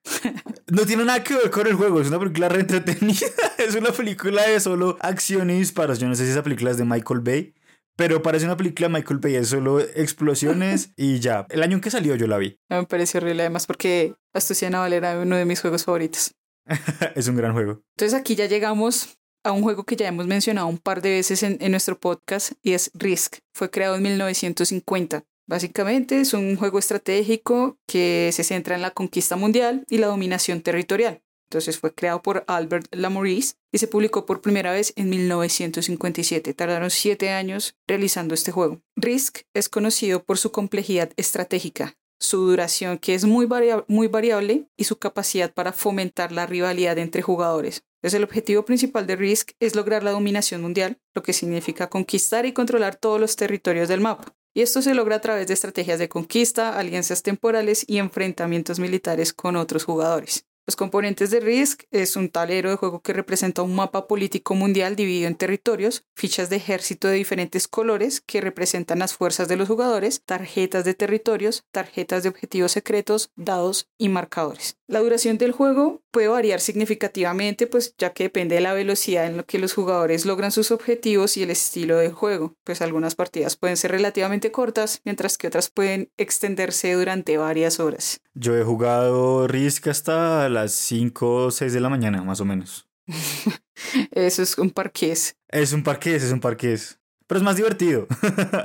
no 0.71 0.85
tiene 0.85 1.05
nada 1.05 1.23
que 1.25 1.35
ver 1.35 1.51
con 1.51 1.67
el 1.67 1.75
juego, 1.75 2.01
es 2.01 2.09
una 2.09 2.19
película 2.19 2.49
re 2.49 2.61
entretenida. 2.61 3.27
es 3.59 3.75
una 3.75 3.91
película 3.91 4.47
de 4.47 4.61
solo 4.61 4.99
acción 5.01 5.51
y 5.51 5.59
disparos. 5.59 5.99
Yo 5.99 6.09
no 6.09 6.15
sé 6.15 6.25
si 6.25 6.33
esa 6.33 6.43
película 6.43 6.71
es 6.71 6.77
de 6.77 6.85
Michael 6.85 7.21
Bay. 7.21 7.55
Pero 8.03 8.21
parece 8.21 8.47
una 8.47 8.57
película 8.57 8.89
de 8.89 8.95
Michael 8.95 9.21
Bay, 9.21 9.37
es 9.37 9.51
solo 9.51 9.79
explosiones 9.79 10.91
y 10.97 11.21
ya. 11.21 11.47
El 11.51 11.63
año 11.63 11.77
en 11.77 11.81
que 11.81 11.89
salió 11.89 12.17
yo 12.17 12.27
la 12.27 12.37
vi. 12.37 12.59
Me 12.69 12.83
pareció 12.85 13.19
horrible, 13.19 13.45
además 13.45 13.69
porque 13.69 14.17
Astucia 14.35 14.69
Naval 14.71 14.93
era 14.93 15.21
uno 15.21 15.37
de 15.37 15.45
mis 15.45 15.61
juegos 15.61 15.85
favoritos. 15.85 16.35
es 17.15 17.29
un 17.29 17.37
gran 17.37 17.53
juego. 17.53 17.81
Entonces 17.97 18.19
aquí 18.19 18.35
ya 18.35 18.47
llegamos 18.47 19.17
a 19.45 19.53
un 19.53 19.63
juego 19.63 19.85
que 19.85 19.95
ya 19.95 20.09
hemos 20.09 20.27
mencionado 20.27 20.67
un 20.67 20.79
par 20.79 21.01
de 21.01 21.11
veces 21.11 21.45
en, 21.45 21.59
en 21.61 21.71
nuestro 21.71 21.97
podcast 21.97 22.55
y 22.61 22.73
es 22.73 22.91
Risk. 22.93 23.37
Fue 23.55 23.71
creado 23.71 23.95
en 23.95 24.03
1950. 24.03 25.23
Básicamente 25.47 26.21
es 26.21 26.35
un 26.35 26.57
juego 26.57 26.81
estratégico 26.81 27.79
que 27.87 28.31
se 28.33 28.43
centra 28.43 28.75
en 28.75 28.83
la 28.83 28.91
conquista 28.91 29.37
mundial 29.37 29.85
y 29.89 29.99
la 29.99 30.09
dominación 30.09 30.61
territorial. 30.61 31.22
Entonces 31.53 31.79
fue 31.79 31.93
creado 31.93 32.23
por 32.23 32.45
Albert 32.47 32.87
Lamourise 32.93 33.57
y 33.71 33.77
se 33.77 33.87
publicó 33.87 34.25
por 34.25 34.41
primera 34.41 34.73
vez 34.73 34.95
en 34.97 35.11
1957. 35.11 36.55
Tardaron 36.55 36.89
siete 36.89 37.29
años 37.29 37.77
realizando 37.87 38.33
este 38.33 38.53
juego. 38.53 38.81
Risk 38.97 39.41
es 39.53 39.69
conocido 39.69 40.25
por 40.25 40.39
su 40.39 40.51
complejidad 40.51 41.11
estratégica, 41.19 41.95
su 42.19 42.39
duración 42.39 42.97
que 42.97 43.15
es 43.15 43.27
muy, 43.27 43.47
muy 43.87 44.07
variable 44.07 44.65
y 44.79 44.85
su 44.85 44.97
capacidad 44.97 45.53
para 45.53 45.75
fomentar 45.75 46.33
la 46.33 46.47
rivalidad 46.47 46.97
entre 46.97 47.21
jugadores. 47.21 47.85
Entonces 48.01 48.17
el 48.17 48.25
objetivo 48.25 48.65
principal 48.65 49.07
de 49.07 49.17
Risk 49.17 49.51
es 49.61 49.77
lograr 49.77 50.03
la 50.03 50.13
dominación 50.13 50.63
mundial, 50.63 51.03
lo 51.13 51.23
que 51.23 51.35
significa 51.35 51.91
conquistar 51.91 52.47
y 52.47 52.53
controlar 52.53 52.97
todos 52.97 53.21
los 53.21 53.37
territorios 53.37 53.91
del 53.91 54.01
mapa. 54.01 54.35
Y 54.55 54.63
esto 54.63 54.81
se 54.81 54.95
logra 54.95 55.17
a 55.17 55.21
través 55.21 55.49
de 55.49 55.55
estrategias 55.55 55.99
de 55.99 56.09
conquista, 56.09 56.79
alianzas 56.79 57.23
temporales 57.23 57.85
y 57.87 57.99
enfrentamientos 57.99 58.79
militares 58.81 59.35
con 59.35 59.57
otros 59.57 59.85
jugadores. 59.85 60.47
Los 60.65 60.77
componentes 60.77 61.33
de 61.33 61.41
Risk 61.41 61.83
es 61.91 62.15
un 62.15 62.29
tablero 62.29 62.71
de 62.71 62.77
juego 62.77 63.03
que 63.03 63.13
representa 63.13 63.63
un 63.63 63.75
mapa 63.75 64.07
político 64.07 64.55
mundial 64.55 64.95
dividido 64.95 65.27
en 65.27 65.35
territorios, 65.35 66.05
fichas 66.15 66.51
de 66.51 66.57
ejército 66.57 67.09
de 67.09 67.15
diferentes 67.15 67.67
colores 67.67 68.21
que 68.21 68.41
representan 68.41 69.01
las 69.01 69.13
fuerzas 69.15 69.49
de 69.49 69.57
los 69.57 69.67
jugadores, 69.67 70.23
tarjetas 70.25 70.85
de 70.85 70.95
territorios, 70.95 71.65
tarjetas 71.73 72.23
de 72.23 72.29
objetivos 72.29 72.71
secretos, 72.71 73.33
dados 73.35 73.89
y 73.99 74.09
marcadores. 74.09 74.77
La 74.93 75.01
duración 75.01 75.39
del 75.39 75.53
juego 75.53 76.03
puede 76.11 76.29
variar 76.29 76.61
significativamente, 76.61 77.67
pues 77.67 77.95
ya 77.97 78.13
que 78.13 78.25
depende 78.25 78.57
de 78.57 78.61
la 78.61 78.75
velocidad 78.75 79.25
en 79.25 79.39
la 79.39 79.43
que 79.43 79.59
los 79.59 79.73
jugadores 79.73 80.27
logran 80.27 80.53
sus 80.53 80.71
objetivos 80.71 81.39
y 81.39 81.43
el 81.43 81.51
estilo 81.51 81.97
de 81.97 82.11
juego. 82.11 82.57
Pues 82.63 82.83
algunas 82.83 83.15
partidas 83.15 83.57
pueden 83.57 83.79
ser 83.79 83.93
relativamente 83.93 84.53
cortas, 84.53 85.01
mientras 85.07 85.39
que 85.39 85.47
otras 85.47 85.71
pueden 85.71 86.11
extenderse 86.19 86.93
durante 86.93 87.39
varias 87.39 87.81
horas. 87.81 88.21
Yo 88.35 88.55
he 88.55 88.65
jugado 88.65 89.49
Risk 89.49 89.87
hasta 89.87 90.51
las 90.51 90.73
5 90.73 91.37
o 91.47 91.51
6 91.51 91.73
de 91.73 91.81
la 91.81 91.89
mañana, 91.89 92.23
más 92.23 92.43
o 92.43 92.45
menos. 92.45 92.87
Eso 94.11 94.43
es 94.43 94.59
un 94.59 94.73
parqués. 94.73 95.39
Es 95.49 95.73
un 95.73 95.83
parqués, 95.85 96.23
es 96.23 96.33
un 96.33 96.41
parqués. 96.41 96.99
Pero 97.27 97.39
es 97.39 97.45
más 97.45 97.57
divertido. 97.57 98.09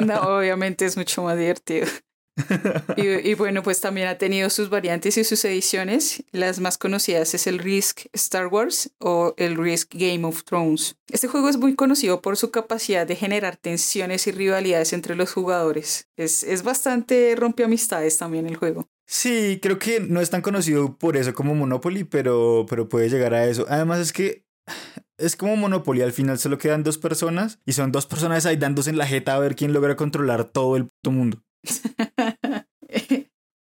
no, 0.02 0.20
obviamente 0.40 0.86
es 0.86 0.98
mucho 0.98 1.24
más 1.24 1.38
divertido. 1.38 1.88
y, 2.98 3.34
bueno, 3.34 3.64
pues 3.64 3.82
también 3.82 4.08
ha 4.08 4.18
tenido 4.18 4.50
sus 4.50 4.70
variantes 4.70 5.18
y 5.18 5.24
sus 5.24 5.44
ediciones. 5.46 6.24
Las 6.32 6.60
más 6.60 6.78
conocidas 6.78 7.34
es 7.34 7.48
el 7.48 7.60
Risk 7.60 8.06
Star 8.14 8.48
Wars 8.48 8.92
o 9.00 9.34
el 9.38 9.58
Risk 9.58 9.94
Game 9.96 10.26
of 10.26 10.44
Thrones. 10.44 10.96
Este 11.12 11.28
juego 11.28 11.50
es 11.50 11.58
muy 11.58 11.76
conocido 11.76 12.22
por 12.22 12.38
su 12.38 12.52
capacidad 12.52 13.08
de 13.08 13.16
generar 13.16 13.58
tensiones 13.58 14.28
y 14.28 14.32
rivalidades 14.32 14.94
entre 14.94 15.16
los 15.16 15.32
jugadores. 15.32 16.08
Es, 16.16 16.44
es 16.44 16.64
bastante 16.64 17.36
amistades 17.64 18.18
también 18.18 18.48
el 18.48 18.56
juego. 18.56 18.88
Sí, 19.06 19.60
creo 19.62 19.80
que 19.80 20.02
no 20.02 20.20
es 20.20 20.30
tan 20.30 20.42
conocido 20.42 20.98
por 20.98 21.16
eso 21.16 21.34
como 21.34 21.56
Monopoly, 21.56 22.04
pero, 22.04 22.66
pero 22.70 22.90
puede 22.90 23.10
llegar 23.10 23.34
a 23.34 23.46
eso. 23.46 23.66
Además 23.70 24.00
es 24.00 24.14
que 24.14 24.46
es 25.18 25.36
como 25.36 25.56
Monopoly, 25.56 26.02
al 26.02 26.12
final 26.12 26.38
solo 26.38 26.58
quedan 26.58 26.84
dos 26.84 26.98
personas 26.98 27.60
y 27.66 27.72
son 27.74 27.92
dos 27.92 28.06
personas 28.06 28.46
ahí 28.46 28.58
dándose 28.58 28.90
en 28.90 28.98
la 28.98 29.08
jeta 29.08 29.36
a 29.36 29.40
ver 29.40 29.56
quién 29.56 29.74
logra 29.74 29.96
controlar 29.96 30.46
todo 30.46 30.76
el 30.76 30.90
mundo. 31.10 31.42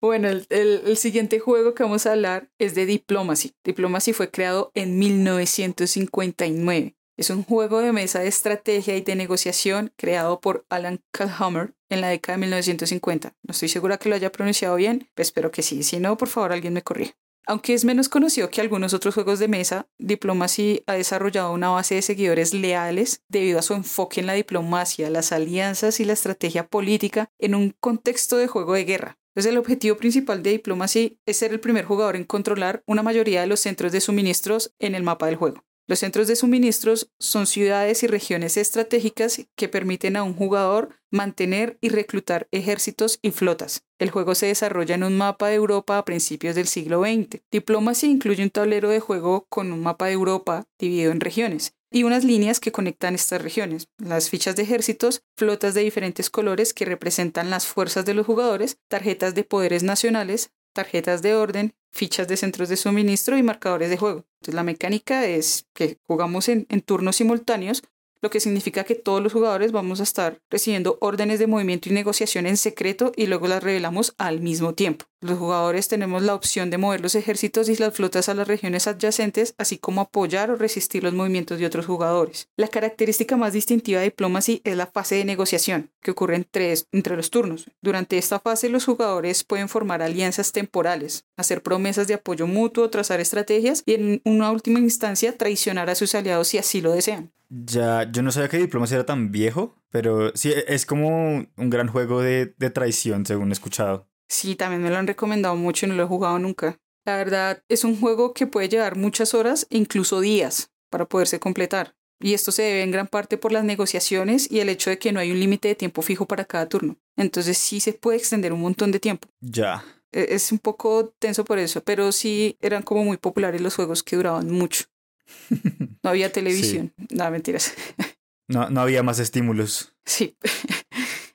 bueno, 0.01 0.29
el, 0.29 0.97
siguiente 0.97 1.39
juego 1.39 1.73
que 1.73 1.83
vamos 1.83 2.05
a 2.05 2.13
hablar 2.13 2.49
es 2.57 2.75
de 2.75 2.85
Diplomacy. 2.85 3.53
Diplomacy 3.63 4.13
fue 4.13 4.31
creado 4.31 4.71
en 4.73 4.97
1959. 4.99 6.95
Es 7.17 7.29
un 7.31 7.43
juego 7.43 7.79
de 7.79 7.93
mesa 7.93 8.19
de 8.19 8.27
estrategia 8.27 8.95
y 8.95 9.01
de 9.01 9.15
negociación 9.15 9.91
creado 9.95 10.39
por 10.39 10.65
Alan 10.69 11.01
Kalhammer 11.11 11.73
en 11.89 12.01
la 12.01 12.09
década 12.09 12.37
de 12.37 12.41
1950. 12.41 13.35
No 13.41 13.51
estoy 13.51 13.69
segura 13.69 13.97
que 13.97 14.09
lo 14.09 14.15
haya 14.15 14.31
pronunciado 14.31 14.75
bien, 14.75 15.09
pero 15.15 15.23
espero 15.23 15.51
que 15.51 15.63
sí. 15.63 15.81
Si 15.81 15.99
no, 15.99 16.15
por 16.17 16.27
favor, 16.27 16.51
alguien 16.51 16.73
me 16.73 16.83
corrija. 16.83 17.15
Aunque 17.49 17.73
es 17.73 17.85
menos 17.85 18.09
conocido 18.09 18.49
que 18.49 18.59
algunos 18.59 18.93
otros 18.93 19.15
juegos 19.15 19.39
de 19.39 19.47
mesa, 19.47 19.87
Diplomacy 19.99 20.83
ha 20.85 20.95
desarrollado 20.95 21.53
una 21.53 21.69
base 21.69 21.95
de 21.95 22.01
seguidores 22.01 22.53
leales 22.53 23.23
debido 23.29 23.57
a 23.57 23.61
su 23.61 23.73
enfoque 23.73 24.19
en 24.19 24.27
la 24.27 24.33
diplomacia, 24.33 25.09
las 25.09 25.31
alianzas 25.31 26.01
y 26.01 26.05
la 26.05 26.11
estrategia 26.11 26.67
política 26.67 27.31
en 27.39 27.55
un 27.55 27.73
contexto 27.79 28.35
de 28.35 28.47
juego 28.47 28.73
de 28.73 28.83
guerra. 28.83 29.17
Entonces 29.29 29.53
el 29.53 29.57
objetivo 29.59 29.95
principal 29.95 30.43
de 30.43 30.51
Diplomacy 30.51 31.21
es 31.25 31.37
ser 31.37 31.53
el 31.53 31.61
primer 31.61 31.85
jugador 31.85 32.17
en 32.17 32.25
controlar 32.25 32.83
una 32.85 33.01
mayoría 33.01 33.39
de 33.39 33.47
los 33.47 33.61
centros 33.61 33.93
de 33.93 34.01
suministros 34.01 34.73
en 34.79 34.93
el 34.93 35.03
mapa 35.03 35.27
del 35.27 35.37
juego. 35.37 35.63
Los 35.87 35.99
centros 35.99 36.27
de 36.27 36.35
suministros 36.35 37.09
son 37.17 37.47
ciudades 37.47 38.03
y 38.03 38.07
regiones 38.07 38.57
estratégicas 38.57 39.47
que 39.55 39.69
permiten 39.69 40.17
a 40.17 40.23
un 40.23 40.33
jugador 40.33 40.89
mantener 41.11 41.77
y 41.79 41.87
reclutar 41.87 42.49
ejércitos 42.51 43.19
y 43.21 43.31
flotas. 43.31 43.85
El 43.97 44.11
juego 44.11 44.35
se 44.35 44.47
desarrolla 44.47 44.95
en 44.95 45.05
un 45.05 45.17
mapa 45.17 45.47
de 45.47 45.55
Europa 45.55 45.97
a 45.97 46.03
principios 46.03 46.55
del 46.55 46.67
siglo 46.67 47.01
XX. 47.01 47.41
Diplomacy 47.51 48.07
incluye 48.07 48.43
un 48.43 48.49
tablero 48.49 48.89
de 48.89 48.99
juego 48.99 49.45
con 49.47 49.71
un 49.71 49.81
mapa 49.81 50.07
de 50.07 50.13
Europa 50.13 50.65
dividido 50.77 51.13
en 51.13 51.21
regiones 51.21 51.73
y 51.89 52.03
unas 52.03 52.23
líneas 52.23 52.59
que 52.59 52.71
conectan 52.71 53.15
estas 53.15 53.41
regiones, 53.41 53.87
las 53.97 54.29
fichas 54.29 54.55
de 54.55 54.63
ejércitos, 54.63 55.21
flotas 55.37 55.73
de 55.73 55.83
diferentes 55.83 56.29
colores 56.29 56.73
que 56.73 56.85
representan 56.85 57.49
las 57.49 57.65
fuerzas 57.65 58.05
de 58.05 58.13
los 58.13 58.25
jugadores, 58.25 58.77
tarjetas 58.89 59.35
de 59.35 59.45
poderes 59.45 59.83
nacionales, 59.83 60.51
tarjetas 60.77 61.21
de 61.21 61.33
orden, 61.33 61.73
fichas 61.91 62.27
de 62.27 62.37
centros 62.37 62.69
de 62.69 62.77
suministro 62.77 63.37
y 63.37 63.43
marcadores 63.43 63.89
de 63.89 63.97
juego. 63.97 64.25
Entonces 64.35 64.55
la 64.55 64.63
mecánica 64.63 65.25
es 65.25 65.67
que 65.73 65.97
jugamos 66.05 66.47
en, 66.49 66.67
en 66.69 66.81
turnos 66.81 67.15
simultáneos 67.15 67.83
lo 68.21 68.29
que 68.29 68.39
significa 68.39 68.83
que 68.83 68.95
todos 68.95 69.21
los 69.21 69.33
jugadores 69.33 69.71
vamos 69.71 69.99
a 69.99 70.03
estar 70.03 70.39
recibiendo 70.49 70.97
órdenes 71.01 71.39
de 71.39 71.47
movimiento 71.47 71.89
y 71.89 71.93
negociación 71.93 72.47
en 72.47 72.57
secreto 72.57 73.11
y 73.15 73.27
luego 73.27 73.47
las 73.47 73.63
revelamos 73.63 74.15
al 74.17 74.39
mismo 74.39 74.73
tiempo. 74.73 75.05
Los 75.19 75.39
jugadores 75.39 75.87
tenemos 75.87 76.21
la 76.21 76.35
opción 76.35 76.69
de 76.69 76.77
mover 76.77 77.01
los 77.01 77.15
ejércitos 77.15 77.69
y 77.69 77.75
las 77.75 77.95
flotas 77.95 78.29
a 78.29 78.35
las 78.35 78.47
regiones 78.47 78.85
adyacentes, 78.85 79.55
así 79.57 79.79
como 79.79 80.01
apoyar 80.01 80.51
o 80.51 80.57
resistir 80.57 81.03
los 81.03 81.13
movimientos 81.13 81.57
de 81.57 81.65
otros 81.65 81.87
jugadores. 81.87 82.49
La 82.55 82.67
característica 82.67 83.35
más 83.35 83.53
distintiva 83.53 83.99
de 83.99 84.05
Diplomacy 84.05 84.61
es 84.63 84.77
la 84.77 84.85
fase 84.85 85.15
de 85.15 85.25
negociación, 85.25 85.89
que 86.03 86.11
ocurre 86.11 86.35
entre, 86.35 86.71
entre 86.91 87.15
los 87.15 87.31
turnos. 87.31 87.65
Durante 87.81 88.19
esta 88.19 88.39
fase 88.39 88.69
los 88.69 88.85
jugadores 88.85 89.43
pueden 89.43 89.69
formar 89.69 90.03
alianzas 90.03 90.51
temporales, 90.51 91.25
hacer 91.35 91.63
promesas 91.63 92.07
de 92.07 92.13
apoyo 92.13 92.45
mutuo, 92.45 92.91
trazar 92.91 93.19
estrategias 93.19 93.81
y 93.87 93.95
en 93.95 94.21
una 94.23 94.51
última 94.51 94.79
instancia 94.79 95.35
traicionar 95.35 95.89
a 95.89 95.95
sus 95.95 96.13
aliados 96.13 96.49
si 96.49 96.59
así 96.59 96.79
lo 96.79 96.91
desean. 96.91 97.31
Ya, 97.49 98.07
yo 98.11 98.21
no 98.21 98.31
sabía 98.31 98.49
que 98.49 98.57
Diplomacy 98.59 98.93
era 98.93 99.05
tan 99.07 99.31
viejo, 99.31 99.81
pero 99.89 100.31
sí, 100.35 100.53
es 100.67 100.85
como 100.85 101.47
un 101.55 101.69
gran 101.71 101.87
juego 101.87 102.21
de, 102.21 102.53
de 102.57 102.69
traición, 102.69 103.25
según 103.25 103.49
he 103.49 103.53
escuchado. 103.53 104.07
Sí, 104.29 104.55
también 104.55 104.81
me 104.81 104.89
lo 104.89 104.97
han 104.97 105.07
recomendado 105.07 105.55
mucho 105.55 105.85
y 105.85 105.89
no 105.89 105.95
lo 105.95 106.03
he 106.03 106.07
jugado 106.07 106.39
nunca. 106.39 106.79
La 107.05 107.15
verdad, 107.17 107.63
es 107.69 107.83
un 107.83 107.99
juego 107.99 108.33
que 108.33 108.47
puede 108.47 108.67
llevar 108.67 108.97
muchas 108.97 109.33
horas 109.33 109.65
e 109.69 109.77
incluso 109.77 110.19
días 110.19 110.71
para 110.89 111.05
poderse 111.05 111.39
completar. 111.39 111.95
Y 112.19 112.33
esto 112.33 112.51
se 112.51 112.63
debe 112.63 112.83
en 112.83 112.91
gran 112.91 113.07
parte 113.07 113.37
por 113.37 113.51
las 113.51 113.63
negociaciones 113.63 114.51
y 114.51 114.59
el 114.59 114.69
hecho 114.69 114.89
de 114.89 114.97
que 114.97 115.11
no 115.11 115.19
hay 115.19 115.31
un 115.31 115.39
límite 115.39 115.67
de 115.67 115.75
tiempo 115.75 116.01
fijo 116.01 116.25
para 116.25 116.45
cada 116.45 116.67
turno. 116.67 116.97
Entonces 117.15 117.57
sí 117.57 117.79
se 117.79 117.93
puede 117.93 118.17
extender 118.17 118.51
un 118.53 118.61
montón 118.61 118.91
de 118.91 118.99
tiempo. 118.99 119.29
Ya. 119.39 119.85
E, 120.11 120.27
es 120.31 120.51
un 120.51 120.59
poco 120.59 121.13
tenso 121.19 121.45
por 121.45 121.59
eso, 121.59 121.83
pero 121.83 122.11
sí 122.11 122.57
eran 122.59 122.81
como 122.83 123.03
muy 123.03 123.17
populares 123.17 123.61
los 123.61 123.75
juegos 123.75 124.03
que 124.03 124.15
duraban 124.15 124.49
mucho. 124.51 124.85
No 126.03 126.11
había 126.11 126.31
televisión. 126.31 126.93
No, 127.09 127.29
mentiras. 127.31 127.73
No, 128.49 128.69
no 128.69 128.79
había 128.79 129.03
más 129.03 129.19
estímulos. 129.19 129.93
Sí. 130.05 130.37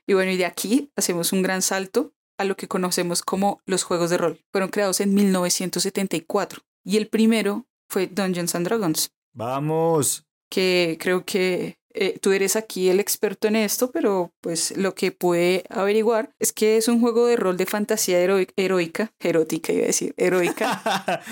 Y 0.04 0.14
bueno, 0.14 0.32
y 0.32 0.36
de 0.36 0.46
aquí 0.46 0.90
hacemos 0.96 1.32
un 1.32 1.42
gran 1.42 1.62
salto 1.62 2.12
a 2.42 2.44
lo 2.44 2.56
que 2.56 2.68
conocemos 2.68 3.22
como 3.22 3.60
los 3.64 3.82
juegos 3.82 4.10
de 4.10 4.18
rol. 4.18 4.40
Fueron 4.52 4.70
creados 4.70 5.00
en 5.00 5.14
1974 5.14 6.62
y 6.84 6.96
el 6.98 7.08
primero 7.08 7.66
fue 7.88 8.06
Dungeons 8.06 8.54
and 8.54 8.66
Dragons. 8.66 9.12
Vamos. 9.32 10.26
Que 10.50 10.98
creo 11.00 11.24
que 11.24 11.78
eh, 11.94 12.18
tú 12.20 12.32
eres 12.32 12.56
aquí 12.56 12.88
el 12.88 13.00
experto 13.00 13.48
en 13.48 13.56
esto, 13.56 13.90
pero 13.90 14.32
pues 14.40 14.76
lo 14.76 14.94
que 14.94 15.12
pude 15.12 15.64
averiguar 15.68 16.30
es 16.38 16.52
que 16.52 16.76
es 16.76 16.88
un 16.88 17.00
juego 17.00 17.26
de 17.26 17.36
rol 17.36 17.56
de 17.56 17.66
fantasía 17.66 18.18
heroica, 18.18 19.12
erótica 19.20 19.72
iba 19.72 19.84
a 19.84 19.86
decir, 19.86 20.14
heroica. 20.16 20.82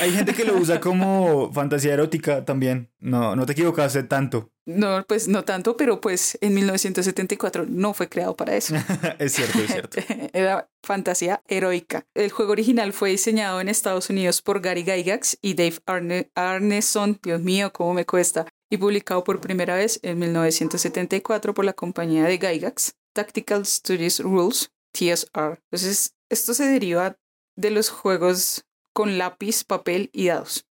Hay 0.00 0.12
gente 0.12 0.34
que 0.34 0.44
lo 0.44 0.56
usa 0.56 0.80
como 0.80 1.52
fantasía 1.52 1.94
erótica 1.94 2.44
también. 2.44 2.90
No, 2.98 3.34
no 3.34 3.46
te 3.46 3.52
equivocaste 3.52 4.04
tanto. 4.04 4.50
No, 4.76 5.04
pues 5.06 5.28
no 5.28 5.44
tanto, 5.44 5.76
pero 5.76 6.00
pues 6.00 6.38
en 6.40 6.54
1974 6.54 7.66
no 7.68 7.94
fue 7.94 8.08
creado 8.08 8.36
para 8.36 8.56
eso. 8.56 8.74
es 9.18 9.32
cierto, 9.32 9.58
es 9.58 9.70
cierto. 9.70 10.00
Era 10.32 10.68
fantasía 10.82 11.42
heroica. 11.48 12.06
El 12.14 12.30
juego 12.30 12.52
original 12.52 12.92
fue 12.92 13.10
diseñado 13.10 13.60
en 13.60 13.68
Estados 13.68 14.10
Unidos 14.10 14.42
por 14.42 14.60
Gary 14.60 14.84
Gygax 14.84 15.38
y 15.42 15.54
Dave 15.54 15.78
Arne 15.86 16.30
Arneson. 16.34 17.18
Dios 17.22 17.40
mío, 17.40 17.72
cómo 17.72 17.94
me 17.94 18.06
cuesta 18.06 18.46
y 18.70 18.78
publicado 18.78 19.24
por 19.24 19.40
primera 19.40 19.74
vez 19.74 19.98
en 20.02 20.18
1974 20.18 21.54
por 21.54 21.64
la 21.64 21.72
compañía 21.72 22.24
de 22.24 22.38
Gygax, 22.38 22.94
Tactical 23.12 23.66
Studies 23.66 24.20
Rules, 24.20 24.70
TSR. 24.92 25.58
Entonces, 25.64 26.14
esto 26.28 26.54
se 26.54 26.66
deriva 26.66 27.16
de 27.56 27.70
los 27.70 27.90
juegos 27.90 28.64
con 28.94 29.18
lápiz, 29.18 29.64
papel 29.64 30.10
y 30.12 30.28
dados. 30.28 30.66